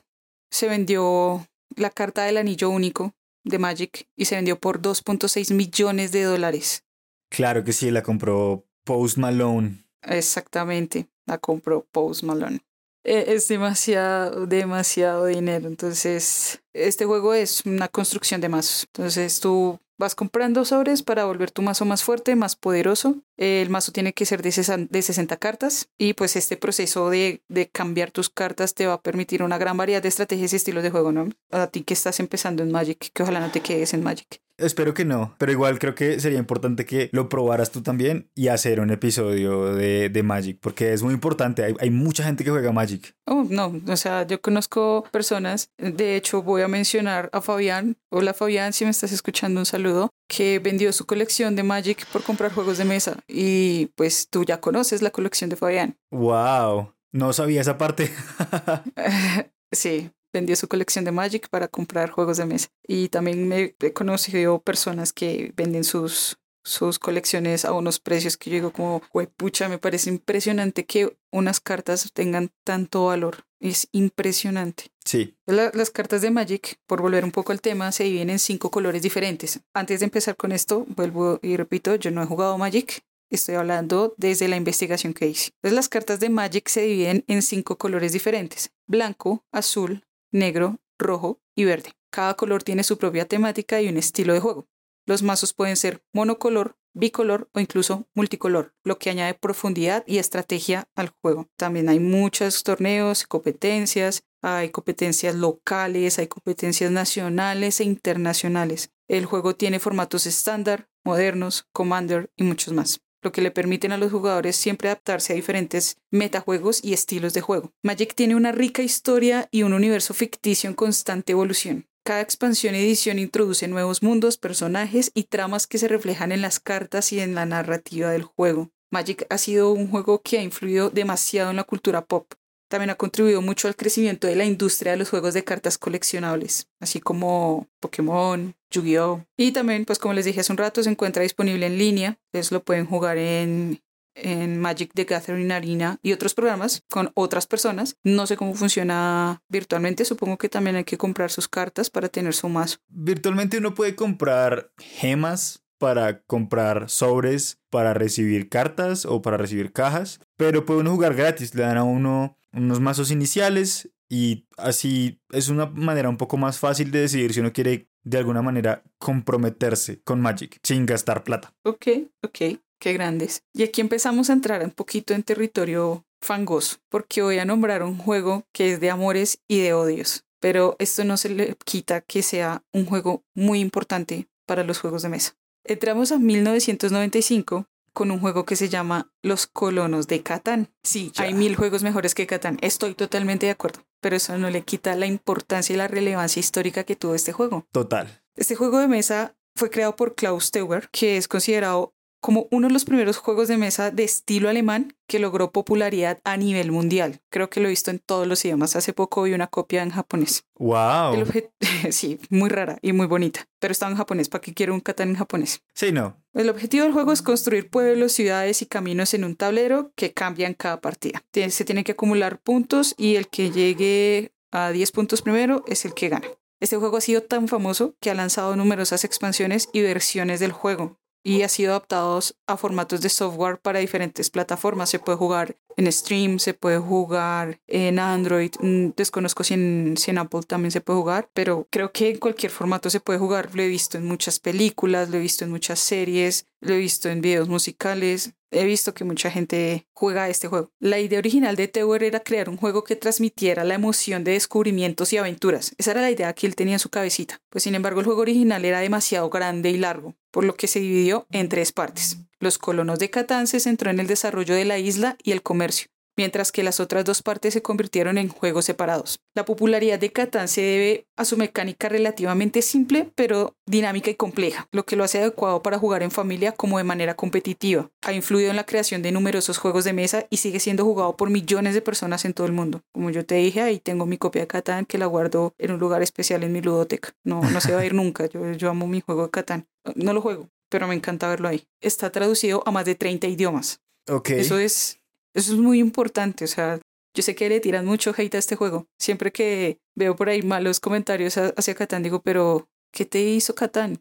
se 0.50 0.68
vendió 0.68 1.46
la 1.76 1.90
carta 1.90 2.24
del 2.24 2.38
anillo 2.38 2.70
único 2.70 3.14
de 3.46 3.58
Magic 3.58 4.06
y 4.16 4.26
se 4.26 4.36
vendió 4.36 4.58
por 4.58 4.82
2.6 4.82 5.54
millones 5.54 6.12
de 6.12 6.24
dólares. 6.24 6.84
Claro 7.30 7.64
que 7.64 7.72
sí, 7.72 7.90
la 7.90 8.02
compró 8.02 8.66
Post 8.84 9.18
Malone. 9.18 9.86
Exactamente, 10.02 11.08
la 11.24 11.38
compró 11.38 11.86
Post 11.90 12.22
Malone. 12.22 12.60
E, 13.04 13.34
es 13.34 13.48
demasiado, 13.48 14.46
demasiado 14.46 15.26
dinero. 15.26 15.68
Entonces, 15.68 16.60
este 16.72 17.04
juego 17.04 17.34
es 17.34 17.64
una 17.64 17.88
construcción 17.88 18.40
de 18.40 18.48
mazos. 18.48 18.86
Entonces, 18.92 19.40
tú 19.40 19.80
Vas 19.98 20.14
comprando 20.14 20.66
sobres 20.66 21.02
para 21.02 21.24
volver 21.24 21.50
tu 21.50 21.62
mazo 21.62 21.86
más 21.86 22.04
fuerte, 22.04 22.36
más 22.36 22.54
poderoso. 22.54 23.16
El 23.36 23.68
mazo 23.70 23.92
tiene 23.92 24.12
que 24.12 24.24
ser 24.24 24.42
de 24.42 24.50
60 24.50 25.36
cartas 25.36 25.88
y 25.98 26.14
pues 26.14 26.36
este 26.36 26.56
proceso 26.56 27.10
de, 27.10 27.42
de, 27.48 27.68
cambiar 27.68 28.10
tus 28.10 28.30
cartas 28.30 28.74
te 28.74 28.86
va 28.86 28.94
a 28.94 29.02
permitir 29.02 29.42
una 29.42 29.58
gran 29.58 29.76
variedad 29.76 30.02
de 30.02 30.08
estrategias 30.08 30.52
y 30.52 30.56
estilos 30.56 30.82
de 30.82 30.90
juego, 30.90 31.12
¿no? 31.12 31.28
A 31.50 31.66
ti 31.66 31.82
que 31.82 31.94
estás 31.94 32.18
empezando 32.20 32.62
en 32.62 32.72
Magic, 32.72 33.10
que 33.12 33.22
ojalá 33.22 33.40
no 33.40 33.50
te 33.50 33.60
quedes 33.60 33.92
en 33.92 34.02
Magic. 34.02 34.40
Espero 34.58 34.94
que 34.94 35.04
no, 35.04 35.34
pero 35.36 35.52
igual 35.52 35.78
creo 35.78 35.94
que 35.94 36.18
sería 36.18 36.38
importante 36.38 36.86
que 36.86 37.10
lo 37.12 37.28
probaras 37.28 37.70
tú 37.70 37.82
también 37.82 38.30
y 38.34 38.48
hacer 38.48 38.80
un 38.80 38.90
episodio 38.90 39.74
de, 39.74 40.08
de 40.08 40.22
Magic, 40.22 40.58
porque 40.62 40.94
es 40.94 41.02
muy 41.02 41.12
importante, 41.12 41.62
hay, 41.62 41.74
hay, 41.78 41.90
mucha 41.90 42.24
gente 42.24 42.42
que 42.42 42.50
juega 42.50 42.72
Magic. 42.72 43.14
Oh, 43.26 43.44
no, 43.50 43.82
o 43.86 43.96
sea, 43.96 44.26
yo 44.26 44.40
conozco 44.40 45.04
personas, 45.12 45.68
de 45.76 46.16
hecho 46.16 46.42
voy 46.42 46.62
a 46.62 46.68
mencionar 46.68 47.28
a 47.34 47.42
Fabián, 47.42 47.98
hola 48.08 48.32
Fabián, 48.32 48.72
si 48.72 48.84
me 48.84 48.90
estás 48.92 49.12
escuchando 49.12 49.60
un 49.60 49.66
saludo, 49.66 50.08
que 50.28 50.58
vendió 50.58 50.92
su 50.92 51.06
colección 51.06 51.56
de 51.56 51.62
Magic 51.62 52.06
por 52.06 52.22
comprar 52.22 52.52
juegos 52.52 52.78
de 52.78 52.84
mesa 52.84 53.18
y 53.28 53.86
pues 53.94 54.28
tú 54.28 54.44
ya 54.44 54.60
conoces 54.60 55.02
la 55.02 55.10
colección 55.10 55.50
de 55.50 55.56
Fabián. 55.56 55.98
¡Wow! 56.10 56.94
No 57.12 57.32
sabía 57.32 57.60
esa 57.60 57.78
parte. 57.78 58.10
sí, 59.72 60.10
vendió 60.32 60.56
su 60.56 60.68
colección 60.68 61.04
de 61.04 61.12
Magic 61.12 61.48
para 61.48 61.68
comprar 61.68 62.10
juegos 62.10 62.36
de 62.36 62.46
mesa. 62.46 62.68
Y 62.86 63.08
también 63.08 63.48
me 63.48 63.74
he 63.80 63.92
conocido 63.92 64.60
personas 64.60 65.12
que 65.12 65.52
venden 65.56 65.84
sus, 65.84 66.38
sus 66.66 66.98
colecciones 66.98 67.64
a 67.64 67.72
unos 67.72 68.00
precios 68.00 68.36
que 68.36 68.50
yo 68.50 68.54
digo 68.54 68.72
como, 68.72 69.00
pucha, 69.36 69.68
me 69.68 69.78
parece 69.78 70.10
impresionante 70.10 70.84
que 70.84 71.16
unas 71.30 71.60
cartas 71.60 72.10
tengan 72.12 72.50
tanto 72.64 73.06
valor. 73.06 73.44
Es 73.60 73.88
impresionante. 73.92 74.90
Sí. 75.04 75.36
las 75.46 75.90
cartas 75.90 76.20
de 76.20 76.30
Magic, 76.32 76.78
por 76.86 77.00
volver 77.00 77.24
un 77.24 77.30
poco 77.30 77.52
al 77.52 77.60
tema, 77.60 77.92
se 77.92 78.04
dividen 78.04 78.30
en 78.30 78.40
cinco 78.40 78.70
colores 78.70 79.00
diferentes. 79.00 79.60
Antes 79.72 80.00
de 80.00 80.06
empezar 80.06 80.36
con 80.36 80.50
esto, 80.50 80.84
vuelvo 80.88 81.38
y 81.40 81.56
repito, 81.56 81.94
yo 81.94 82.10
no 82.10 82.22
he 82.22 82.26
jugado 82.26 82.58
Magic, 82.58 83.02
Estoy 83.28 83.56
hablando 83.56 84.14
desde 84.18 84.46
la 84.46 84.56
investigación 84.56 85.12
que 85.12 85.26
hice. 85.26 85.50
Entonces 85.56 85.74
las 85.74 85.88
cartas 85.88 86.20
de 86.20 86.28
Magic 86.28 86.68
se 86.68 86.82
dividen 86.82 87.24
en 87.26 87.42
cinco 87.42 87.76
colores 87.76 88.12
diferentes. 88.12 88.70
Blanco, 88.86 89.44
azul, 89.50 90.04
negro, 90.30 90.78
rojo 90.96 91.40
y 91.56 91.64
verde. 91.64 91.92
Cada 92.10 92.34
color 92.34 92.62
tiene 92.62 92.84
su 92.84 92.98
propia 92.98 93.26
temática 93.26 93.82
y 93.82 93.88
un 93.88 93.96
estilo 93.96 94.32
de 94.32 94.38
juego. 94.38 94.68
Los 95.06 95.22
mazos 95.22 95.52
pueden 95.52 95.76
ser 95.76 96.02
monocolor, 96.12 96.76
bicolor 96.92 97.48
o 97.52 97.60
incluso 97.60 98.08
multicolor, 98.14 98.74
lo 98.84 98.98
que 98.98 99.10
añade 99.10 99.34
profundidad 99.34 100.04
y 100.06 100.18
estrategia 100.18 100.88
al 100.96 101.10
juego. 101.22 101.48
También 101.56 101.88
hay 101.88 102.00
muchos 102.00 102.62
torneos, 102.62 103.24
competencias, 103.26 104.24
hay 104.42 104.70
competencias 104.70 105.34
locales, 105.34 106.18
hay 106.18 106.26
competencias 106.26 106.90
nacionales 106.90 107.80
e 107.80 107.84
internacionales. 107.84 108.90
El 109.08 109.26
juego 109.26 109.54
tiene 109.54 109.78
formatos 109.78 110.26
estándar, 110.26 110.88
modernos, 111.04 111.66
Commander 111.72 112.30
y 112.36 112.42
muchos 112.42 112.74
más 112.74 113.00
lo 113.26 113.32
que 113.32 113.42
le 113.42 113.50
permiten 113.50 113.90
a 113.90 113.98
los 113.98 114.12
jugadores 114.12 114.54
siempre 114.54 114.88
adaptarse 114.88 115.32
a 115.32 115.36
diferentes 115.36 115.96
metajuegos 116.12 116.84
y 116.84 116.92
estilos 116.92 117.34
de 117.34 117.40
juego. 117.40 117.72
Magic 117.82 118.14
tiene 118.14 118.36
una 118.36 118.52
rica 118.52 118.82
historia 118.82 119.48
y 119.50 119.64
un 119.64 119.72
universo 119.72 120.14
ficticio 120.14 120.70
en 120.70 120.76
constante 120.76 121.32
evolución. 121.32 121.88
Cada 122.06 122.20
expansión 122.20 122.76
y 122.76 122.78
edición 122.78 123.18
introduce 123.18 123.66
nuevos 123.66 124.00
mundos, 124.00 124.36
personajes 124.36 125.10
y 125.12 125.24
tramas 125.24 125.66
que 125.66 125.76
se 125.76 125.88
reflejan 125.88 126.30
en 126.30 126.40
las 126.40 126.60
cartas 126.60 127.12
y 127.12 127.18
en 127.18 127.34
la 127.34 127.46
narrativa 127.46 128.12
del 128.12 128.22
juego. 128.22 128.70
Magic 128.92 129.26
ha 129.28 129.38
sido 129.38 129.72
un 129.72 129.90
juego 129.90 130.22
que 130.22 130.38
ha 130.38 130.42
influido 130.42 130.88
demasiado 130.88 131.50
en 131.50 131.56
la 131.56 131.64
cultura 131.64 132.04
pop, 132.04 132.32
también 132.68 132.90
ha 132.90 132.96
contribuido 132.96 133.42
mucho 133.42 133.68
al 133.68 133.76
crecimiento 133.76 134.26
de 134.26 134.34
la 134.34 134.44
industria 134.44 134.92
de 134.92 134.98
los 134.98 135.10
juegos 135.10 135.34
de 135.34 135.44
cartas 135.44 135.78
coleccionables, 135.78 136.68
así 136.80 137.00
como 137.00 137.68
Pokémon, 137.80 138.54
Yu-Gi-Oh! 138.70 139.24
Y 139.36 139.52
también, 139.52 139.84
pues 139.84 139.98
como 139.98 140.14
les 140.14 140.24
dije 140.24 140.40
hace 140.40 140.52
un 140.52 140.58
rato, 140.58 140.82
se 140.82 140.90
encuentra 140.90 141.22
disponible 141.22 141.66
en 141.66 141.78
línea, 141.78 142.18
entonces 142.26 142.50
lo 142.50 142.64
pueden 142.64 142.86
jugar 142.86 143.18
en, 143.18 143.80
en 144.16 144.58
Magic 144.58 144.90
the 144.94 145.04
Gathering 145.04 145.52
Arena 145.52 145.98
y 146.02 146.12
otros 146.12 146.34
programas 146.34 146.82
con 146.90 147.12
otras 147.14 147.46
personas. 147.46 147.96
No 148.02 148.26
sé 148.26 148.36
cómo 148.36 148.54
funciona 148.54 149.42
virtualmente, 149.48 150.04
supongo 150.04 150.38
que 150.38 150.48
también 150.48 150.76
hay 150.76 150.84
que 150.84 150.98
comprar 150.98 151.30
sus 151.30 151.48
cartas 151.48 151.90
para 151.90 152.08
tener 152.08 152.34
su 152.34 152.48
mazo. 152.48 152.78
Virtualmente 152.88 153.58
uno 153.58 153.74
puede 153.74 153.94
comprar 153.94 154.72
gemas 154.78 155.62
para 155.78 156.22
comprar 156.22 156.88
sobres, 156.88 157.60
para 157.70 157.92
recibir 157.94 158.48
cartas 158.48 159.04
o 159.04 159.20
para 159.20 159.36
recibir 159.36 159.72
cajas, 159.72 160.20
pero 160.36 160.64
puede 160.64 160.80
uno 160.80 160.92
jugar 160.92 161.14
gratis, 161.14 161.54
le 161.54 161.62
dan 161.62 161.76
a 161.76 161.84
uno 161.84 162.38
unos 162.52 162.80
mazos 162.80 163.10
iniciales 163.10 163.90
y 164.08 164.46
así 164.56 165.20
es 165.30 165.48
una 165.48 165.66
manera 165.66 166.08
un 166.08 166.16
poco 166.16 166.36
más 166.36 166.58
fácil 166.58 166.90
de 166.90 167.00
decidir 167.00 167.34
si 167.34 167.40
uno 167.40 167.52
quiere 167.52 167.90
de 168.04 168.18
alguna 168.18 168.40
manera 168.40 168.84
comprometerse 168.98 170.00
con 170.02 170.20
Magic 170.20 170.58
sin 170.62 170.86
gastar 170.86 171.24
plata. 171.24 171.52
Ok, 171.64 171.88
ok, 172.22 172.38
qué 172.78 172.92
grandes. 172.92 173.42
Y 173.52 173.62
aquí 173.62 173.80
empezamos 173.80 174.30
a 174.30 174.32
entrar 174.32 174.62
un 174.62 174.70
poquito 174.70 175.14
en 175.14 175.22
territorio 175.22 176.04
fangoso, 176.20 176.76
porque 176.88 177.22
voy 177.22 177.38
a 177.38 177.44
nombrar 177.44 177.82
un 177.82 177.98
juego 177.98 178.44
que 178.52 178.72
es 178.72 178.80
de 178.80 178.90
amores 178.90 179.38
y 179.48 179.60
de 179.60 179.74
odios, 179.74 180.24
pero 180.40 180.76
esto 180.78 181.04
no 181.04 181.16
se 181.16 181.28
le 181.28 181.56
quita 181.64 182.00
que 182.00 182.22
sea 182.22 182.62
un 182.72 182.86
juego 182.86 183.24
muy 183.34 183.60
importante 183.60 184.28
para 184.46 184.64
los 184.64 184.78
juegos 184.78 185.02
de 185.02 185.08
mesa. 185.08 185.36
Entramos 185.64 186.12
a 186.12 186.18
1995 186.18 187.66
con 187.92 188.10
un 188.10 188.20
juego 188.20 188.44
que 188.44 188.56
se 188.56 188.68
llama 188.68 189.10
Los 189.22 189.46
Colonos 189.46 190.06
de 190.06 190.22
Catán. 190.22 190.68
Sí, 190.82 191.12
hay 191.16 191.32
mil 191.32 191.56
juegos 191.56 191.82
mejores 191.82 192.14
que 192.14 192.26
Catán, 192.26 192.58
estoy 192.60 192.94
totalmente 192.94 193.46
de 193.46 193.52
acuerdo, 193.52 193.80
pero 194.00 194.16
eso 194.16 194.36
no 194.36 194.50
le 194.50 194.62
quita 194.62 194.94
la 194.96 195.06
importancia 195.06 195.72
y 195.72 195.76
la 195.76 195.88
relevancia 195.88 196.40
histórica 196.40 196.84
que 196.84 196.96
tuvo 196.96 197.14
este 197.14 197.32
juego. 197.32 197.66
Total. 197.72 198.22
Este 198.36 198.54
juego 198.54 198.78
de 198.80 198.88
mesa 198.88 199.34
fue 199.56 199.70
creado 199.70 199.96
por 199.96 200.14
Klaus 200.14 200.50
Teuber, 200.50 200.90
que 200.90 201.16
es 201.16 201.26
considerado 201.26 201.94
como 202.26 202.48
uno 202.50 202.66
de 202.66 202.72
los 202.72 202.84
primeros 202.84 203.18
juegos 203.18 203.46
de 203.46 203.56
mesa 203.56 203.92
de 203.92 204.02
estilo 204.02 204.48
alemán 204.48 204.96
que 205.06 205.20
logró 205.20 205.52
popularidad 205.52 206.18
a 206.24 206.36
nivel 206.36 206.72
mundial. 206.72 207.20
Creo 207.30 207.48
que 207.48 207.60
lo 207.60 207.68
he 207.68 207.70
visto 207.70 207.92
en 207.92 208.00
todos 208.00 208.26
los 208.26 208.44
idiomas. 208.44 208.74
Hace 208.74 208.92
poco 208.92 209.22
vi 209.22 209.32
una 209.32 209.46
copia 209.46 209.84
en 209.84 209.90
japonés. 209.90 210.44
¡Wow! 210.58 211.24
sí, 211.92 212.18
muy 212.28 212.48
rara 212.48 212.80
y 212.82 212.92
muy 212.92 213.06
bonita, 213.06 213.46
pero 213.60 213.70
estaba 213.70 213.92
en 213.92 213.98
japonés. 213.98 214.28
¿Para 214.28 214.42
qué 214.42 214.54
quiero 214.54 214.74
un 214.74 214.80
Catán 214.80 215.10
en 215.10 215.14
japonés? 215.14 215.62
Sí, 215.72 215.92
no. 215.92 216.16
El 216.34 216.50
objetivo 216.50 216.82
del 216.82 216.92
juego 216.92 217.12
es 217.12 217.22
construir 217.22 217.70
pueblos, 217.70 218.10
ciudades 218.10 218.60
y 218.60 218.66
caminos 218.66 219.14
en 219.14 219.22
un 219.22 219.36
tablero 219.36 219.92
que 219.94 220.12
cambian 220.12 220.54
cada 220.54 220.80
partida. 220.80 221.22
Se 221.32 221.64
tienen 221.64 221.84
que 221.84 221.92
acumular 221.92 222.40
puntos 222.40 222.96
y 222.98 223.14
el 223.14 223.28
que 223.28 223.52
llegue 223.52 224.32
a 224.50 224.72
10 224.72 224.90
puntos 224.90 225.22
primero 225.22 225.62
es 225.68 225.84
el 225.84 225.94
que 225.94 226.08
gana. 226.08 226.26
Este 226.58 226.76
juego 226.76 226.96
ha 226.96 227.02
sido 227.02 227.22
tan 227.22 227.46
famoso 227.46 227.94
que 228.00 228.10
ha 228.10 228.14
lanzado 228.14 228.56
numerosas 228.56 229.04
expansiones 229.04 229.68
y 229.72 229.82
versiones 229.82 230.40
del 230.40 230.50
juego 230.50 230.98
y 231.26 231.42
ha 231.42 231.48
sido 231.48 231.72
adaptado 231.72 232.20
a 232.46 232.56
formatos 232.56 233.00
de 233.00 233.08
software 233.08 233.58
para 233.58 233.80
diferentes 233.80 234.30
plataformas. 234.30 234.90
Se 234.90 235.00
puede 235.00 235.18
jugar 235.18 235.56
en 235.76 235.92
Stream, 235.92 236.38
se 236.38 236.54
puede 236.54 236.78
jugar 236.78 237.60
en 237.66 237.98
Android. 237.98 238.50
Mm, 238.60 238.88
Desconozco 238.96 239.44
si 239.44 239.54
en, 239.54 240.18
Apple 240.18 240.40
también 240.46 240.70
se 240.70 240.80
puede 240.80 240.98
jugar, 240.98 241.30
pero 241.34 241.68
creo 241.70 241.92
que 241.92 242.10
en 242.10 242.18
cualquier 242.18 242.50
formato 242.50 242.88
se 242.90 243.00
puede 243.00 243.18
jugar. 243.18 243.54
Lo 243.54 243.62
he 243.62 243.68
visto 243.68 243.98
en 243.98 244.06
muchas 244.06 244.40
películas, 244.40 245.10
lo 245.10 245.18
he 245.18 245.20
visto 245.20 245.44
en 245.44 245.50
muchas 245.50 245.78
series, 245.78 246.46
lo 246.60 246.74
he 246.74 246.78
visto 246.78 247.08
en 247.08 247.20
videos 247.20 247.48
musicales. 247.48 248.32
He 248.52 248.64
visto 248.64 248.94
que 248.94 249.04
mucha 249.04 249.30
gente 249.30 249.86
juega 249.92 250.28
este 250.28 250.48
juego. 250.48 250.70
La 250.78 250.98
idea 250.98 251.18
original 251.18 251.56
de 251.56 251.68
Tower 251.68 252.02
era 252.02 252.20
crear 252.20 252.48
un 252.48 252.56
juego 252.56 252.84
que 252.84 252.96
transmitiera 252.96 253.64
la 253.64 253.74
emoción 253.74 254.24
de 254.24 254.32
descubrimientos 254.32 255.12
y 255.12 255.18
aventuras. 255.18 255.74
Esa 255.76 255.90
era 255.90 256.00
la 256.00 256.10
idea 256.10 256.32
que 256.32 256.46
él 256.46 256.54
tenía 256.54 256.74
en 256.76 256.78
su 256.78 256.88
cabecita. 256.88 257.40
Pues 257.50 257.64
sin 257.64 257.74
embargo 257.74 258.00
el 258.00 258.06
juego 258.06 258.22
original 258.22 258.64
era 258.64 258.80
demasiado 258.80 259.28
grande 259.30 259.70
y 259.70 259.76
largo, 259.76 260.14
por 260.30 260.44
lo 260.44 260.54
que 260.54 260.68
se 260.68 260.78
dividió 260.78 261.26
en 261.32 261.48
tres 261.48 261.72
partes. 261.72 262.18
Los 262.46 262.58
colonos 262.58 263.00
de 263.00 263.10
Catán 263.10 263.48
se 263.48 263.58
centró 263.58 263.90
en 263.90 263.98
el 263.98 264.06
desarrollo 264.06 264.54
de 264.54 264.64
la 264.64 264.78
isla 264.78 265.16
y 265.20 265.32
el 265.32 265.42
comercio 265.42 265.88
mientras 266.16 266.50
que 266.50 266.62
las 266.62 266.80
otras 266.80 267.04
dos 267.04 267.22
partes 267.22 267.52
se 267.54 267.62
convirtieron 267.62 268.18
en 268.18 268.28
juegos 268.28 268.64
separados. 268.64 269.20
La 269.34 269.44
popularidad 269.44 269.98
de 269.98 270.12
Catán 270.12 270.48
se 270.48 270.62
debe 270.62 271.06
a 271.16 271.24
su 271.24 271.36
mecánica 271.36 271.88
relativamente 271.88 272.62
simple, 272.62 273.10
pero 273.14 273.54
dinámica 273.66 274.10
y 274.10 274.14
compleja, 274.14 274.66
lo 274.72 274.84
que 274.86 274.96
lo 274.96 275.04
hace 275.04 275.18
adecuado 275.18 275.62
para 275.62 275.78
jugar 275.78 276.02
en 276.02 276.10
familia 276.10 276.52
como 276.52 276.78
de 276.78 276.84
manera 276.84 277.14
competitiva. 277.14 277.90
Ha 278.02 278.12
influido 278.12 278.50
en 278.50 278.56
la 278.56 278.64
creación 278.64 279.02
de 279.02 279.12
numerosos 279.12 279.58
juegos 279.58 279.84
de 279.84 279.92
mesa 279.92 280.26
y 280.30 280.38
sigue 280.38 280.60
siendo 280.60 280.84
jugado 280.84 281.16
por 281.16 281.30
millones 281.30 281.74
de 281.74 281.82
personas 281.82 282.24
en 282.24 282.32
todo 282.32 282.46
el 282.46 282.52
mundo. 282.52 282.80
Como 282.92 283.10
yo 283.10 283.26
te 283.26 283.36
dije, 283.36 283.60
ahí 283.60 283.78
tengo 283.78 284.06
mi 284.06 284.16
copia 284.16 284.42
de 284.42 284.48
Catán 284.48 284.86
que 284.86 284.98
la 284.98 285.06
guardo 285.06 285.54
en 285.58 285.72
un 285.72 285.78
lugar 285.78 286.02
especial 286.02 286.42
en 286.44 286.52
mi 286.52 286.62
ludoteca. 286.62 287.10
No, 287.24 287.42
no 287.42 287.60
se 287.60 287.74
va 287.74 287.80
a 287.80 287.86
ir 287.86 287.94
nunca, 287.94 288.26
yo, 288.26 288.52
yo 288.52 288.70
amo 288.70 288.86
mi 288.86 289.00
juego 289.00 289.24
de 289.24 289.30
Catán. 289.30 289.66
No 289.94 290.12
lo 290.12 290.20
juego, 290.20 290.48
pero 290.68 290.86
me 290.88 290.94
encanta 290.94 291.28
verlo 291.28 291.48
ahí. 291.48 291.64
Está 291.80 292.10
traducido 292.10 292.62
a 292.66 292.70
más 292.70 292.84
de 292.84 292.94
30 292.94 293.26
idiomas. 293.28 293.80
Ok. 294.08 294.30
Eso 294.30 294.58
es 294.58 295.00
eso 295.36 295.52
es 295.52 295.58
muy 295.58 295.80
importante, 295.80 296.44
o 296.44 296.48
sea, 296.48 296.80
yo 297.14 297.22
sé 297.22 297.34
que 297.34 297.50
le 297.50 297.60
tiran 297.60 297.84
mucho 297.84 298.14
hate 298.16 298.36
a 298.36 298.38
este 298.38 298.56
juego. 298.56 298.86
Siempre 298.98 299.32
que 299.32 299.80
veo 299.94 300.16
por 300.16 300.30
ahí 300.30 300.40
malos 300.40 300.80
comentarios 300.80 301.36
hacia 301.36 301.74
Catán, 301.74 302.02
digo, 302.02 302.22
pero 302.22 302.70
¿qué 302.90 303.04
te 303.04 303.22
hizo 303.22 303.54
Catán? 303.54 303.98